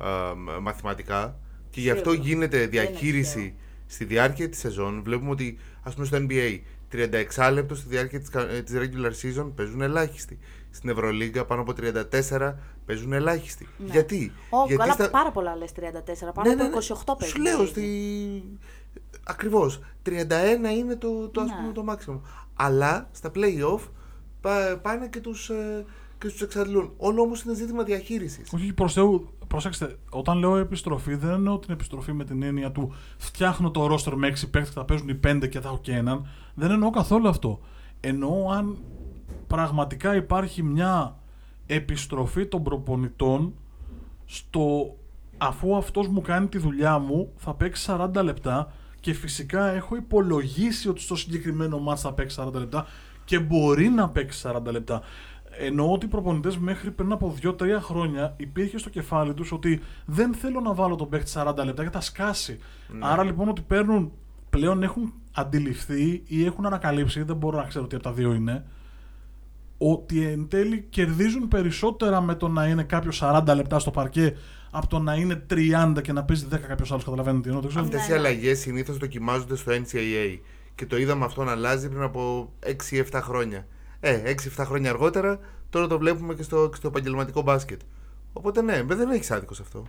ε, 0.00 0.06
μ- 0.36 0.60
μαθηματικά 0.62 1.38
και 1.70 1.80
γι' 1.80 1.90
αυτό 1.90 2.10
Σίγουρα. 2.10 2.28
γίνεται 2.28 2.56
Δεν 2.58 2.60
είναι 2.66 2.70
διαχείριση 2.70 3.34
τυχαίο. 3.34 3.52
στη 3.86 4.04
διάρκεια 4.04 4.48
της 4.48 4.58
σεζόν. 4.58 5.02
Βλέπουμε 5.04 5.30
ότι 5.30 5.58
ας 5.82 5.94
πούμε 5.94 6.06
στο 6.06 6.18
NBA 6.28 6.58
36 6.92 7.50
λεπτό 7.52 7.74
στη 7.74 7.88
διάρκεια 7.88 8.18
της, 8.20 8.28
κα- 8.28 8.48
ε, 8.50 8.62
της 8.62 8.74
regular 8.78 9.10
season 9.40 9.50
παίζουν 9.54 9.80
ελάχιστοι. 9.80 10.38
Στην 10.70 10.90
Ευρωλίγκα 10.90 11.44
πάνω 11.44 11.60
από 11.60 11.72
34 11.76 12.54
παίζουν 12.86 13.12
ελάχιστοι. 13.12 13.68
Ναι. 13.78 13.90
Γιατί; 13.90 14.32
Ω, 14.50 14.56
Γιατί 14.66 14.76
καλά, 14.82 14.92
στα- 14.92 15.10
πάρα 15.10 15.30
πολλά 15.30 15.56
λες 15.56 15.70
34, 15.72 16.32
πάνω 16.34 16.48
ναι, 16.48 16.54
ναι, 16.54 16.62
από 16.62 16.78
ναι. 16.78 16.84
28 16.88 17.14
παίζουν. 17.18 17.36
Σου 17.36 17.40
λέω, 17.42 17.66
στη... 17.66 17.84
ακριβώς, 19.24 19.80
31 20.06 20.10
είναι 20.78 20.96
το, 20.96 21.28
το, 21.28 21.40
ας 21.40 21.48
Ναι. 21.48 21.54
πούμε, 21.56 21.72
το 21.72 21.84
maximum. 21.88 22.20
Αλλά 22.54 23.08
στα 23.12 23.30
play-off 23.34 23.80
πά- 24.40 24.76
πάνε 24.82 25.08
και 25.08 25.20
τους, 25.20 25.48
ε, 25.50 25.84
και 26.18 26.28
τους 26.28 26.42
εξαντλούν. 26.42 26.92
Όλο 26.96 27.22
όμως 27.22 27.42
είναι 27.42 27.54
ζήτημα 27.54 27.82
διαχείρισης. 27.82 28.48
Όχι, 28.54 28.72
προς 28.72 28.92
Θεού, 28.92 29.28
προσέξτε, 29.48 29.96
όταν 30.10 30.38
λέω 30.38 30.56
επιστροφή, 30.56 31.14
δεν 31.14 31.30
εννοώ 31.30 31.58
την 31.58 31.72
επιστροφή 31.72 32.12
με 32.12 32.24
την 32.24 32.42
έννοια 32.42 32.72
του 32.72 32.94
φτιάχνω 33.16 33.70
το 33.70 33.94
roster 33.94 34.12
με 34.14 34.26
6 34.28 34.50
παίχτε, 34.50 34.70
θα 34.70 34.84
παίζουν 34.84 35.08
οι 35.08 35.14
5 35.26 35.48
και 35.48 35.60
θα 35.60 35.68
έχω 35.68 35.78
και 35.82 35.92
έναν. 35.94 36.26
Δεν 36.54 36.70
εννοώ 36.70 36.90
καθόλου 36.90 37.28
αυτό. 37.28 37.60
Εννοώ 38.00 38.50
αν 38.50 38.78
πραγματικά 39.50 40.14
υπάρχει 40.16 40.62
μια 40.62 41.16
επιστροφή 41.66 42.46
των 42.46 42.62
προπονητών 42.62 43.54
στο 44.26 44.96
αφού 45.38 45.76
αυτός 45.76 46.08
μου 46.08 46.20
κάνει 46.20 46.46
τη 46.46 46.58
δουλειά 46.58 46.98
μου 46.98 47.32
θα 47.36 47.54
παίξει 47.54 47.92
40 48.14 48.22
λεπτά 48.22 48.72
και 49.00 49.12
φυσικά 49.12 49.66
έχω 49.66 49.96
υπολογίσει 49.96 50.88
ότι 50.88 51.00
στο 51.00 51.16
συγκεκριμένο 51.16 51.78
μάτς 51.78 52.00
θα 52.00 52.12
παίξει 52.12 52.42
40 52.46 52.52
λεπτά 52.52 52.86
και 53.24 53.38
μπορεί 53.38 53.88
να 53.88 54.08
παίξει 54.08 54.48
40 54.52 54.70
λεπτά. 54.70 55.02
Εννοώ 55.58 55.92
ότι 55.92 56.06
οι 56.06 56.08
προπονητές 56.08 56.58
μέχρι 56.58 56.90
πριν 56.90 57.12
από 57.12 57.34
2-3 57.42 57.52
χρόνια 57.80 58.34
υπήρχε 58.36 58.78
στο 58.78 58.90
κεφάλι 58.90 59.34
τους 59.34 59.52
ότι 59.52 59.80
δεν 60.06 60.34
θέλω 60.34 60.60
να 60.60 60.74
βάλω 60.74 60.96
τον 60.96 61.08
παίκτη 61.08 61.32
40 61.34 61.52
λεπτά 61.64 61.82
γιατί 61.82 61.90
θα 61.90 62.00
σκάσει. 62.00 62.58
Άρα 63.00 63.24
λοιπόν 63.24 63.48
ότι 63.48 63.60
παίρνουν 63.60 64.12
πλέον 64.50 64.82
έχουν 64.82 65.12
αντιληφθεί 65.32 66.22
ή 66.26 66.44
έχουν 66.44 66.66
ανακαλύψει, 66.66 67.22
δεν 67.22 67.36
μπορώ 67.36 67.58
να 67.58 67.64
ξέρω 67.64 67.86
τι 67.86 67.94
από 67.94 68.04
τα 68.04 68.12
δύο 68.12 68.32
είναι, 68.34 68.64
ότι 69.82 70.24
εν 70.24 70.48
τέλει 70.48 70.86
κερδίζουν 70.90 71.48
περισσότερα 71.48 72.20
με 72.20 72.34
το 72.34 72.48
να 72.48 72.66
είναι 72.66 72.82
κάποιος 72.82 73.20
40 73.24 73.42
λεπτά 73.54 73.78
στο 73.78 73.90
παρκέ 73.90 74.36
από 74.70 74.86
το 74.86 74.98
να 74.98 75.14
είναι 75.14 75.46
30 75.50 75.94
και 76.02 76.12
να 76.12 76.24
παίζει 76.24 76.46
10 76.52 76.56
κάποιος 76.68 76.90
άλλος. 76.92 77.04
Καταλαβαίνετε 77.04 77.42
τι 77.42 77.48
εννοώ. 77.48 77.60
δεν 77.62 77.70
ξέρω. 77.70 77.84
Αυτές 77.84 78.00
Ναι, 78.00 78.06
οι 78.06 78.10
ναι. 78.10 78.28
αλλαγές 78.28 78.58
συνήθως 78.58 78.96
δοκιμάζονται 78.96 79.56
στο 79.56 79.72
NCAA 79.72 80.38
και 80.74 80.86
το 80.86 80.96
είδαμε 80.96 81.24
αυτό 81.24 81.44
να 81.44 81.50
αλλάζει 81.50 81.88
πριν 81.88 82.02
από 82.02 82.52
6-7 82.90 83.20
χρόνια. 83.22 83.66
Ε, 84.00 84.34
6-7 84.56 84.64
χρόνια 84.66 84.90
αργότερα 84.90 85.38
τώρα 85.70 85.86
το 85.86 85.98
βλέπουμε 85.98 86.34
και 86.34 86.42
στο, 86.42 86.68
και 86.70 86.76
στο 86.76 86.88
επαγγελματικό 86.88 87.42
μπάσκετ. 87.42 87.80
Οπότε 88.32 88.62
ναι, 88.62 88.82
δεν 88.82 89.10
έχει 89.10 89.32
άδικο 89.32 89.54
σε 89.54 89.62
αυτό. 89.62 89.86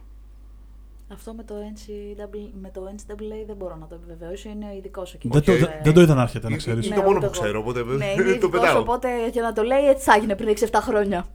Αυτό 1.14 1.34
με 1.34 1.44
το, 1.44 1.54
NCAA, 1.74 2.50
με 2.62 2.70
το 2.74 2.82
NCAA 2.96 3.46
δεν 3.48 3.56
μπορώ 3.56 3.76
να 3.76 3.88
το 3.88 3.96
επιβεβαιώσω, 3.96 4.50
είναι 4.50 4.66
ειδικό 4.78 5.02
ο 5.02 5.18
Δεν, 5.22 5.44
το, 5.44 5.52
Οκ. 5.52 5.58
δεν, 5.60 5.70
δεν 5.84 5.94
το 5.94 6.02
είδα 6.02 6.14
να 6.14 6.22
έρχεται, 6.22 6.44
να 6.44 6.48
Είναι- 6.50 6.58
ξέρεις. 6.58 6.86
είναι 6.86 6.96
Ναι, 6.96 7.02
το 7.02 7.08
μόνο 7.08 7.18
ούτε 7.18 7.28
που 7.28 7.34
εγώ. 7.36 7.44
ξέρω, 7.44 7.60
οπότε 7.60 7.84
Ναι, 7.84 8.06
είναι 8.06 8.24
το 8.24 8.30
ειδικός, 8.30 8.50
πετάω. 8.50 8.80
οπότε 8.80 9.28
για 9.32 9.42
να 9.42 9.54
το 9.54 9.64
λέει 9.64 9.88
έτσι 9.88 10.04
θα 10.04 10.14
έγινε 10.16 10.36
πριν 10.36 10.50
6-7 10.50 10.80
χρόνια. 10.82 11.26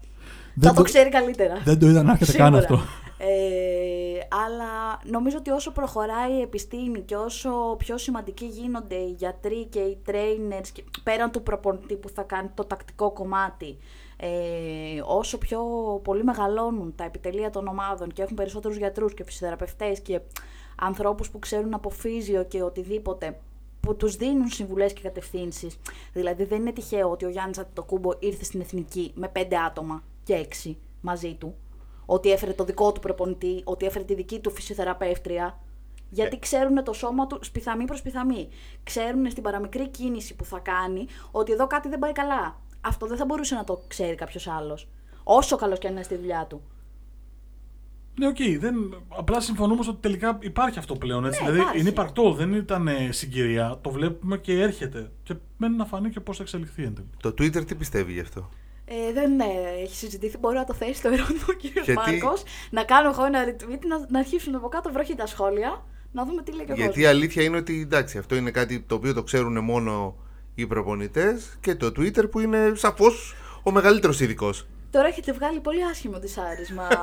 Δεν 0.55 0.69
θα 0.69 0.75
το 0.75 0.77
το- 0.77 0.83
ξέρει 0.83 1.09
καλύτερα. 1.11 1.61
Δεν 1.65 1.79
το 1.79 1.87
είδα 1.87 2.03
να 2.03 2.11
έρχεται 2.13 2.33
καν 2.33 2.55
Σίγουρα. 2.55 2.59
αυτό. 2.59 2.89
Ε, 3.19 4.19
αλλά 4.47 5.01
νομίζω 5.05 5.37
ότι 5.39 5.51
όσο 5.51 5.71
προχωράει 5.73 6.33
η 6.39 6.41
επιστήμη 6.41 7.01
και 7.01 7.17
όσο 7.17 7.51
πιο 7.79 7.99
σημαντικοί 7.99 8.45
γίνονται 8.45 8.95
οι 8.95 9.15
γιατροί 9.19 9.65
και 9.65 9.79
οι 9.79 9.99
trainers 10.07 10.67
και 10.73 10.85
πέραν 11.03 11.31
του 11.31 11.43
προπονητή 11.43 11.95
που 11.97 12.09
θα 12.09 12.23
κάνει 12.23 12.51
το 12.55 12.65
τακτικό 12.65 13.11
κομμάτι 13.13 13.77
ε, 14.17 14.29
όσο 15.05 15.39
πιο 15.39 15.61
πολύ 16.05 16.25
μεγαλώνουν 16.25 16.95
τα 16.97 17.05
επιτελεία 17.05 17.51
των 17.51 17.67
ομάδων 17.67 18.13
και 18.13 18.23
έχουν 18.23 18.37
περισσότερους 18.37 18.77
γιατρούς 18.77 19.15
και 19.15 19.25
φυσιοθεραπευτές 19.25 20.01
και 20.01 20.21
ανθρώπους 20.77 21.31
που 21.31 21.39
ξέρουν 21.39 21.75
από 21.75 21.91
φύσιο 21.91 22.45
και 22.45 22.63
οτιδήποτε 22.63 23.39
που 23.81 23.97
τους 23.97 24.17
δίνουν 24.17 24.49
συμβουλές 24.49 24.93
και 24.93 25.01
κατευθύνσεις. 25.03 25.79
Δηλαδή 26.13 26.45
δεν 26.45 26.61
είναι 26.61 26.73
τυχαίο 26.73 27.11
ότι 27.11 27.25
ο 27.25 27.29
Γιάννης 27.29 27.59
Αντιτοκούμπο 27.59 28.11
ήρθε 28.19 28.45
στην 28.45 28.61
Εθνική 28.61 29.13
με 29.15 29.29
πέντε 29.29 29.57
άτομα 29.57 30.03
και 30.23 30.35
έξι 30.35 30.79
μαζί 31.01 31.35
του. 31.35 31.55
Ότι 32.07 32.31
έφερε 32.31 32.53
το 32.53 32.65
δικό 32.65 32.93
του 32.93 33.01
προπονητή, 33.01 33.61
ότι 33.65 33.87
έφερε 33.87 34.05
τη 34.05 34.15
δική 34.15 34.41
του 34.41 34.51
φυσιοθεραπεύτρια. 34.51 35.61
Γιατί 36.11 36.39
ξέρουν 36.39 36.85
το 36.85 36.93
σώμα 36.93 37.27
του 37.27 37.39
σπιθαμή 37.43 37.85
προς 37.85 37.99
σπιθαμή. 37.99 38.49
Ξέρουν 38.83 39.31
στην 39.31 39.43
παραμικρή 39.43 39.89
κίνηση 39.89 40.37
που 40.37 40.45
θα 40.45 40.59
κάνει 40.59 41.07
ότι 41.31 41.53
εδώ 41.53 41.67
κάτι 41.67 41.89
δεν 41.89 41.99
πάει 41.99 42.13
καλά. 42.13 42.61
Αυτό 42.87 43.07
δεν 43.07 43.17
θα 43.17 43.25
μπορούσε 43.25 43.55
να 43.55 43.65
το 43.65 43.85
ξέρει 43.89 44.15
κάποιος 44.15 44.47
άλλος. 44.49 44.89
Όσο 45.25 45.57
καλός 45.57 45.79
και 45.79 45.87
αν 45.87 45.93
είναι 45.93 46.03
στη 46.03 46.17
δουλειά 46.17 46.47
του. 46.49 46.63
Ναι, 48.19 48.27
οκ. 48.27 48.37
δεν, 48.59 48.75
απλά 49.09 49.41
συμφωνούμε 49.41 49.81
ότι 49.89 49.99
τελικά 50.01 50.39
υπάρχει 50.41 50.79
αυτό 50.79 50.95
πλέον. 50.95 51.25
Έτσι. 51.25 51.39
Ναι, 51.43 51.45
δηλαδή 51.45 51.63
υπάρχει. 51.63 51.81
είναι 51.81 51.89
υπαρκτό, 51.89 52.33
δεν 52.33 52.53
ήταν 52.53 52.89
ε, 52.89 53.09
συγκυρία. 53.13 53.79
Το 53.81 53.91
βλέπουμε 53.91 54.39
και 54.39 54.61
έρχεται. 54.61 55.11
Και 55.23 55.35
μένει 55.57 55.77
να 55.77 55.85
φανεί 55.85 56.11
και 56.11 56.21
πώς 56.21 56.37
θα 56.37 56.43
εξελιχθεί 56.43 56.83
εν 56.83 56.95
τέλει. 56.95 57.09
Το 57.23 57.29
Twitter 57.29 57.67
τι 57.67 57.75
πιστεύει 57.75 58.13
γι' 58.13 58.21
αυτό; 58.21 58.49
Ε, 58.85 59.13
δεν 59.13 59.41
ε, 59.41 59.45
έχει 59.83 59.95
συζητηθεί. 59.97 60.39
Μπορεί 60.39 60.57
να 60.57 60.65
το 60.65 60.75
θέσει 60.75 61.03
το 61.03 61.09
ερώτημα 61.09 61.45
ο 61.49 61.53
κύριος 61.53 61.87
Γιατί- 61.87 62.11
Μάρκος. 62.11 62.43
Να 62.71 62.85
κάνω 62.85 63.09
εγώ 63.09 63.25
ένα 63.25 63.45
retweet, 63.45 63.81
να, 63.87 64.07
να 64.09 64.19
αρχίσουν 64.19 64.55
από 64.55 64.69
κάτω 64.69 64.93
βροχή 64.93 65.15
τα 65.15 65.27
σχόλια. 65.27 65.85
Να 66.13 66.25
δούμε 66.25 66.43
τι 66.43 66.53
λέει 66.53 66.67
και 66.67 66.73
ο 66.73 66.75
Γιατί 66.75 66.99
η 67.01 67.03
κόσμος. 67.03 67.11
αλήθεια 67.11 67.43
είναι 67.43 67.57
ότι 67.57 67.81
εντάξει, 67.81 68.19
αυτό 68.19 68.37
είναι 68.37 68.51
κάτι 68.51 68.81
το 68.81 68.95
οποίο 68.95 69.15
το 69.15 69.23
ξέρουν 69.23 69.65
μόνο 69.65 70.17
οι 70.59 70.67
προπονητές 70.67 71.57
και 71.61 71.75
το 71.75 71.87
Twitter 71.87 72.31
που 72.31 72.41
είναι 72.41 72.73
σαφώς 72.75 73.35
ο 73.63 73.71
μεγαλύτερος 73.71 74.21
ειδικός. 74.21 74.67
Τώρα 74.91 75.07
έχετε 75.09 75.33
βγάλει 75.33 75.61
πολύ 75.61 75.81
άσχημο 75.91 76.19
δυσάρισμα. 76.19 76.87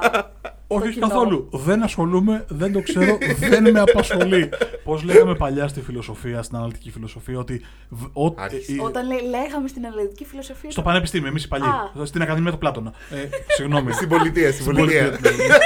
Όχι, 0.68 0.82
στο 0.82 0.90
όχι 0.90 0.94
κοινό. 0.94 1.08
καθόλου. 1.08 1.50
Δεν 1.52 1.84
ασχολούμαι, 1.84 2.46
δεν 2.48 2.72
το 2.74 2.82
ξέρω, 2.82 3.18
δεν 3.50 3.72
με 3.72 3.80
απασχολεί. 3.80 4.50
Πώς 4.84 5.04
λέγαμε 5.04 5.36
παλιά 5.36 5.68
στη 5.68 5.82
φιλοσοφία, 5.82 6.42
στην 6.44 6.58
αναλυτική 6.58 6.92
φιλοσοφία, 6.92 7.38
ότι. 7.40 7.62
β- 7.90 8.18
ο- 8.18 8.34
Άρχισε. 8.38 8.72
ε, 8.72 8.76
ε, 8.76 8.82
Όταν 8.82 9.08
λέ- 9.08 9.22
λέγαμε 9.30 9.68
στην 9.68 9.86
αναλυτική 9.86 10.26
φιλοσοφία. 10.26 10.72
στο 10.72 10.82
πανεπιστήμιο, 10.82 11.28
εμείς 11.28 11.44
οι 11.44 11.48
παλιοί. 11.48 11.68
Α. 12.02 12.06
Στην 12.06 12.22
Ακαδημία 12.22 12.52
του 12.52 12.58
Πλάτωνα. 12.58 12.94
Ε, 13.10 13.28
συγγνώμη. 13.56 13.92
Στην 13.92 14.08
πολιτεία, 14.10 14.52
στην 14.52 14.64
Στην 14.64 14.76
πολιτεία. 14.76 15.10
πολιτεία. 15.10 15.58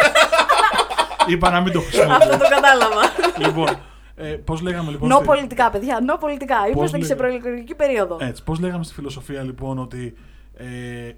Είπα 1.32 1.50
να 1.50 1.62
μην 1.62 1.74
το 1.74 1.80
χρησιμοποιήσω. 1.82 2.18
Αυτό 2.18 2.38
το 2.38 2.46
κατάλαβα. 2.50 3.02
λοιπόν, 3.38 3.80
ε, 4.20 4.32
πώς 4.34 4.62
λέγαμε 4.62 4.92
λοιπόν. 4.92 5.10
No 5.10 5.16
στη- 5.16 5.26
πολιτικά, 5.26 5.70
παιδιά. 5.70 6.00
No 6.06 6.18
πολιτικά. 6.18 6.56
Είμαστε 6.74 6.98
και 6.98 7.04
σε 7.06 7.16
λέγα- 7.16 7.28
προεκλογική 7.28 7.76
περίοδο. 7.76 8.18
Έτσι, 8.20 8.44
πώς 8.44 8.60
λέγαμε 8.60 8.84
στη 8.84 8.94
φιλοσοφία 8.94 9.42
λοιπόν 9.44 9.80
ότι 9.80 10.14
ε, 10.54 10.66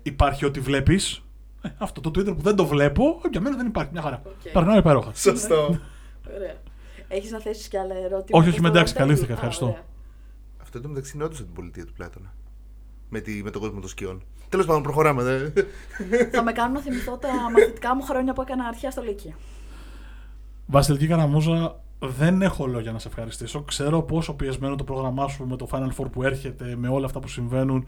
υπάρχει 0.03 0.45
ό,τι 0.45 0.59
βλέπεις; 0.59 1.23
Ε, 1.61 1.69
αυτό 1.77 2.01
το 2.01 2.09
Twitter 2.09 2.35
που 2.35 2.41
δεν 2.41 2.55
το 2.55 2.65
βλέπω, 2.65 3.21
ε, 3.25 3.27
για 3.31 3.41
μένα 3.41 3.55
δεν 3.57 3.65
υπάρχει. 3.67 3.89
Μια 3.93 4.01
χαρά. 4.01 4.21
Οκ. 4.25 4.51
Περνάω 4.51 4.77
υπέροχα. 4.77 5.13
Σωστό. 5.13 5.79
Ωραία. 6.35 6.53
Έχεις 7.07 7.31
να 7.31 7.39
θέσεις 7.39 7.67
κι 7.67 7.77
άλλα 7.77 7.95
ερώτημα. 7.95 8.39
Όχι, 8.39 8.49
όχι, 8.49 8.57
στο 8.57 8.67
εντάξει, 8.67 8.93
interview? 8.93 8.99
καλύφθηκα, 8.99 9.31
Α, 9.31 9.35
ευχαριστώ. 9.35 9.65
ωραία. 9.65 9.83
Αυτό 10.61 10.81
το 10.81 10.87
μεταξύ 10.87 11.11
είναι 11.15 11.23
όντως 11.23 11.35
από 11.35 11.43
την 11.45 11.53
πολιτεία 11.53 11.85
του 11.85 11.93
Πλάτωνα. 11.93 12.33
Με, 13.09 13.19
τη, 13.19 13.31
με 13.43 13.49
τον 13.51 13.61
κόσμο 13.61 13.79
των 13.79 13.89
σκιών. 13.89 14.23
Τέλος 14.49 14.65
πάντων, 14.65 14.81
προχωράμε. 14.83 15.23
Δε. 15.23 15.49
Θα 16.31 16.43
με 16.43 16.51
κάνουν 16.51 16.73
να 16.73 16.79
θυμηθώ 16.79 17.17
τα 17.17 17.27
μαθητικά 17.53 17.95
μου 17.95 18.01
χρόνια 18.01 18.33
που 18.33 18.41
έκανα 18.41 18.63
αρχαία 18.65 18.91
στο 18.91 19.01
Λύκειο. 19.01 19.33
Βασιλική 20.65 21.07
Καραμούζα, 21.07 21.79
δεν 21.99 22.41
έχω 22.41 22.67
λόγια 22.67 22.91
να 22.91 22.99
σε 22.99 23.07
ευχαριστήσω. 23.07 23.61
Ξέρω 23.61 24.01
πόσο 24.01 24.33
πιεσμένο 24.33 24.75
το 24.75 24.83
πρόγραμμά 24.83 25.27
σου 25.27 25.47
με 25.47 25.55
το 25.55 25.67
Final 25.71 25.89
Four 25.97 26.05
που 26.11 26.23
έρχεται, 26.23 26.75
με 26.75 26.87
όλα 26.87 27.05
αυτά 27.05 27.19
που 27.19 27.27
συμβαίνουν 27.27 27.87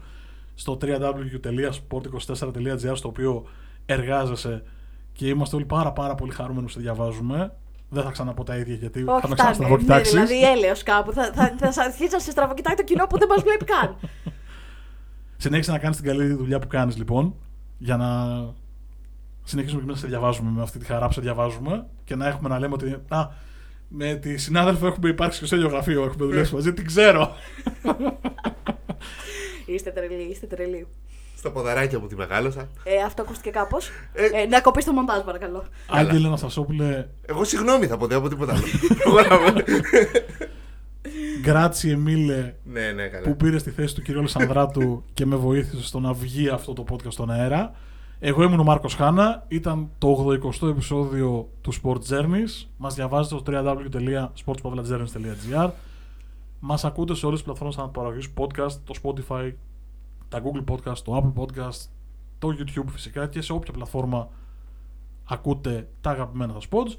στο 0.54 0.78
www.sport24.gr 0.82 2.92
στο 2.94 3.08
οποίο 3.08 3.44
εργάζεσαι 3.86 4.62
και 5.12 5.28
είμαστε 5.28 5.56
όλοι 5.56 5.64
πάρα 5.64 5.92
πάρα 5.92 6.14
πολύ 6.14 6.32
χαρούμενοι 6.32 6.66
που 6.66 6.72
σε 6.72 6.80
διαβάζουμε. 6.80 7.52
Δεν 7.88 8.04
θα 8.04 8.10
ξαναπώ 8.10 8.44
τα 8.44 8.56
ίδια 8.56 8.74
γιατί 8.74 9.02
θα 9.02 9.14
Όχι, 9.14 9.28
με 9.28 9.34
φτάνει. 9.34 9.48
Ναι, 9.48 9.54
ξαναστραβοκοιτάξεις. 9.54 10.12
δηλαδή 10.12 10.42
έλεος 10.42 10.82
κάπου. 10.82 11.12
Θα, 11.12 11.32
θα, 11.34 11.54
θα, 11.58 11.72
θα 11.72 11.82
αρχίσει 11.82 12.12
να 12.12 12.18
σε 12.18 12.30
στραβοκοιτάει 12.30 12.74
το 12.74 12.84
κοινό 12.84 13.06
που 13.06 13.18
δεν 13.18 13.28
μας 13.28 13.42
βλέπει 13.42 13.64
καν. 13.64 13.96
Συνέχισε 15.36 15.70
να 15.70 15.78
κάνεις 15.78 15.96
την 15.96 16.06
καλή 16.06 16.32
δουλειά 16.32 16.58
που 16.58 16.66
κάνεις 16.66 16.96
λοιπόν 16.96 17.34
για 17.78 17.96
να 17.96 18.06
συνεχίσουμε 19.44 19.80
και 19.80 19.86
εμείς 19.88 19.94
να 19.94 20.00
σε 20.00 20.06
διαβάζουμε 20.06 20.50
με 20.50 20.62
αυτή 20.62 20.78
τη 20.78 20.84
χαρά 20.84 21.06
που 21.06 21.12
σε 21.12 21.20
διαβάζουμε 21.20 21.86
και 22.04 22.16
να 22.16 22.26
έχουμε 22.26 22.48
να 22.48 22.58
λέμε 22.58 22.74
ότι 22.74 22.96
α, 23.08 23.28
με 23.94 24.14
τη 24.14 24.36
συνάδελφο 24.36 24.86
έχουμε 24.86 25.08
υπάρξει 25.08 25.40
και 25.40 25.46
στο 25.46 25.56
ίδιο 25.56 25.68
γραφείο, 25.68 26.02
έχουμε 26.04 26.24
δουλέψει 26.26 26.54
μαζί, 26.54 26.72
την 26.72 26.86
ξέρω. 26.86 27.32
είστε 29.66 29.90
τρελοί, 29.90 30.22
είστε 30.30 30.46
τρελοί. 30.46 30.86
Στα 31.36 31.50
ποδαράκια 31.50 31.98
μου 31.98 32.06
τη 32.06 32.16
μεγάλωσα. 32.16 32.68
Ε, 32.84 33.02
αυτό 33.06 33.22
ακούστηκε 33.22 33.50
κάπως. 33.50 33.90
Ε. 34.12 34.40
Ε, 34.42 34.46
να 34.46 34.60
κοπείς 34.60 34.84
το 34.84 34.92
μοντάζ, 34.92 35.20
παρακαλώ. 35.22 35.64
Άγγελε 35.88 36.26
Αναστασόπουλε, 36.26 37.08
Εγώ 37.26 37.44
συγγνώμη 37.44 37.86
θα 37.86 37.96
πω, 37.96 38.06
δεν 38.06 38.18
από 38.18 38.28
τίποτα 38.28 38.52
άλλο. 38.52 38.62
Εγώ 39.06 39.20
να- 39.20 39.62
γκράτσι 41.40 41.88
Εμίλε 41.90 42.54
ναι, 42.64 42.92
ναι, 42.92 43.08
καλά. 43.08 43.22
που 43.24 43.36
πήρες 43.36 43.60
στη 43.60 43.70
θέση 43.70 43.94
του 43.94 44.02
κ. 44.02 44.08
Αλεσανδράτου 44.16 45.04
και 45.14 45.26
με 45.26 45.36
βοήθησε 45.36 45.82
στο 45.84 46.00
να 46.00 46.12
βγει 46.12 46.48
αυτό 46.48 46.72
το 46.72 46.84
podcast 46.90 47.12
στον 47.12 47.30
αέρα. 47.30 47.74
Εγώ 48.24 48.42
ήμουν 48.42 48.60
ο 48.60 48.64
Μάρκος 48.64 48.94
Χάνα, 48.94 49.44
ήταν 49.48 49.88
το 49.98 50.26
80ο 50.28 50.68
επεισόδιο 50.68 51.48
του 51.60 51.72
Sport 51.82 51.98
Journeys. 52.08 52.66
Μας 52.76 52.94
διαβάζετε 52.94 53.38
στο 53.38 53.52
www.sportspavlajourneys.gr. 53.52 55.70
Μας 56.60 56.84
ακούτε 56.84 57.14
σε 57.14 57.26
όλες 57.26 57.38
τις 57.38 57.46
πλατφόρμες 57.46 57.78
αναπαραγωγής 57.78 58.28
podcast, 58.36 58.72
το 58.84 58.94
Spotify, 59.02 59.52
τα 60.28 60.42
Google 60.42 60.64
Podcast, 60.72 60.98
το 60.98 61.16
Apple 61.16 61.32
Podcast, 61.42 61.80
το 62.38 62.48
YouTube 62.58 62.84
φυσικά 62.86 63.26
και 63.26 63.40
σε 63.40 63.52
όποια 63.52 63.72
πλατφόρμα 63.72 64.28
ακούτε 65.24 65.88
τα 66.00 66.10
αγαπημένα 66.10 66.52
σας 66.52 66.66
pods. 66.70 66.94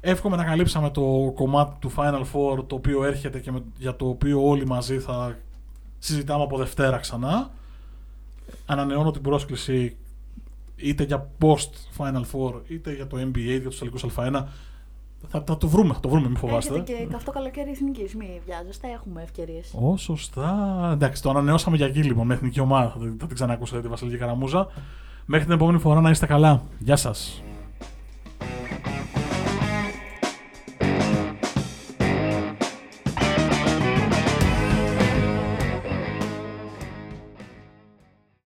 Εύχομαι 0.00 0.36
να 0.36 0.44
καλύψαμε 0.44 0.90
το 0.90 1.32
κομμάτι 1.34 1.76
του 1.80 1.92
Final 1.96 2.22
Four 2.32 2.64
το 2.66 2.74
οποίο 2.74 3.04
έρχεται 3.04 3.40
και 3.40 3.52
με- 3.52 3.62
για 3.78 3.96
το 3.96 4.08
οποίο 4.08 4.48
όλοι 4.48 4.66
μαζί 4.66 4.98
θα 4.98 5.36
συζητάμε 5.98 6.42
από 6.42 6.56
Δευτέρα 6.56 6.98
ξανά. 6.98 7.50
Ανανεώνω 8.66 9.10
την 9.10 9.22
πρόσκληση 9.22 9.96
είτε 10.76 11.02
για 11.04 11.30
post 11.40 11.70
Final 11.98 12.22
Four 12.32 12.52
είτε 12.68 12.94
για 12.94 13.06
το 13.06 13.16
NBA, 13.20 13.38
για 13.38 13.60
τους 13.60 13.78
τελικούς 13.78 14.04
Α1. 14.16 14.42
Θα, 15.28 15.44
θα 15.46 15.56
το 15.58 15.68
βρούμε, 15.68 15.94
θα 15.94 16.00
το 16.00 16.08
βρούμε, 16.08 16.26
μην 16.28 16.36
φοβάστε. 16.36 16.74
Έρχεται 16.74 16.92
και 16.98 17.06
καυτό 17.10 17.30
καλοκαίρι 17.30 17.70
εθνική. 17.70 18.16
Μην 18.16 18.28
βιάζεστε, 18.46 18.88
έχουμε 18.94 19.22
ευκαιρίες. 19.22 19.74
Ω, 19.80 19.96
σωστά. 19.96 20.90
Εντάξει, 20.92 21.22
το 21.22 21.30
ανανεώσαμε 21.30 21.76
για 21.76 21.86
εκεί 21.86 22.02
λοιπόν, 22.02 22.26
με 22.26 22.34
εθνική 22.34 22.60
ομάδα. 22.60 22.88
Θα, 22.90 22.98
την- 22.98 23.16
θα 23.18 23.26
την 23.26 23.34
ξανακούσετε 23.34 23.80
τη 23.80 23.88
Βασιλική 23.88 24.16
Καραμούζα. 24.16 24.66
Μέχρι 25.26 25.44
την 25.46 25.54
επόμενη 25.54 25.78
φορά 25.78 26.00
να 26.00 26.10
είστε 26.10 26.26
καλά. 26.26 26.62
Γεια 26.78 26.96
σας. 26.96 27.42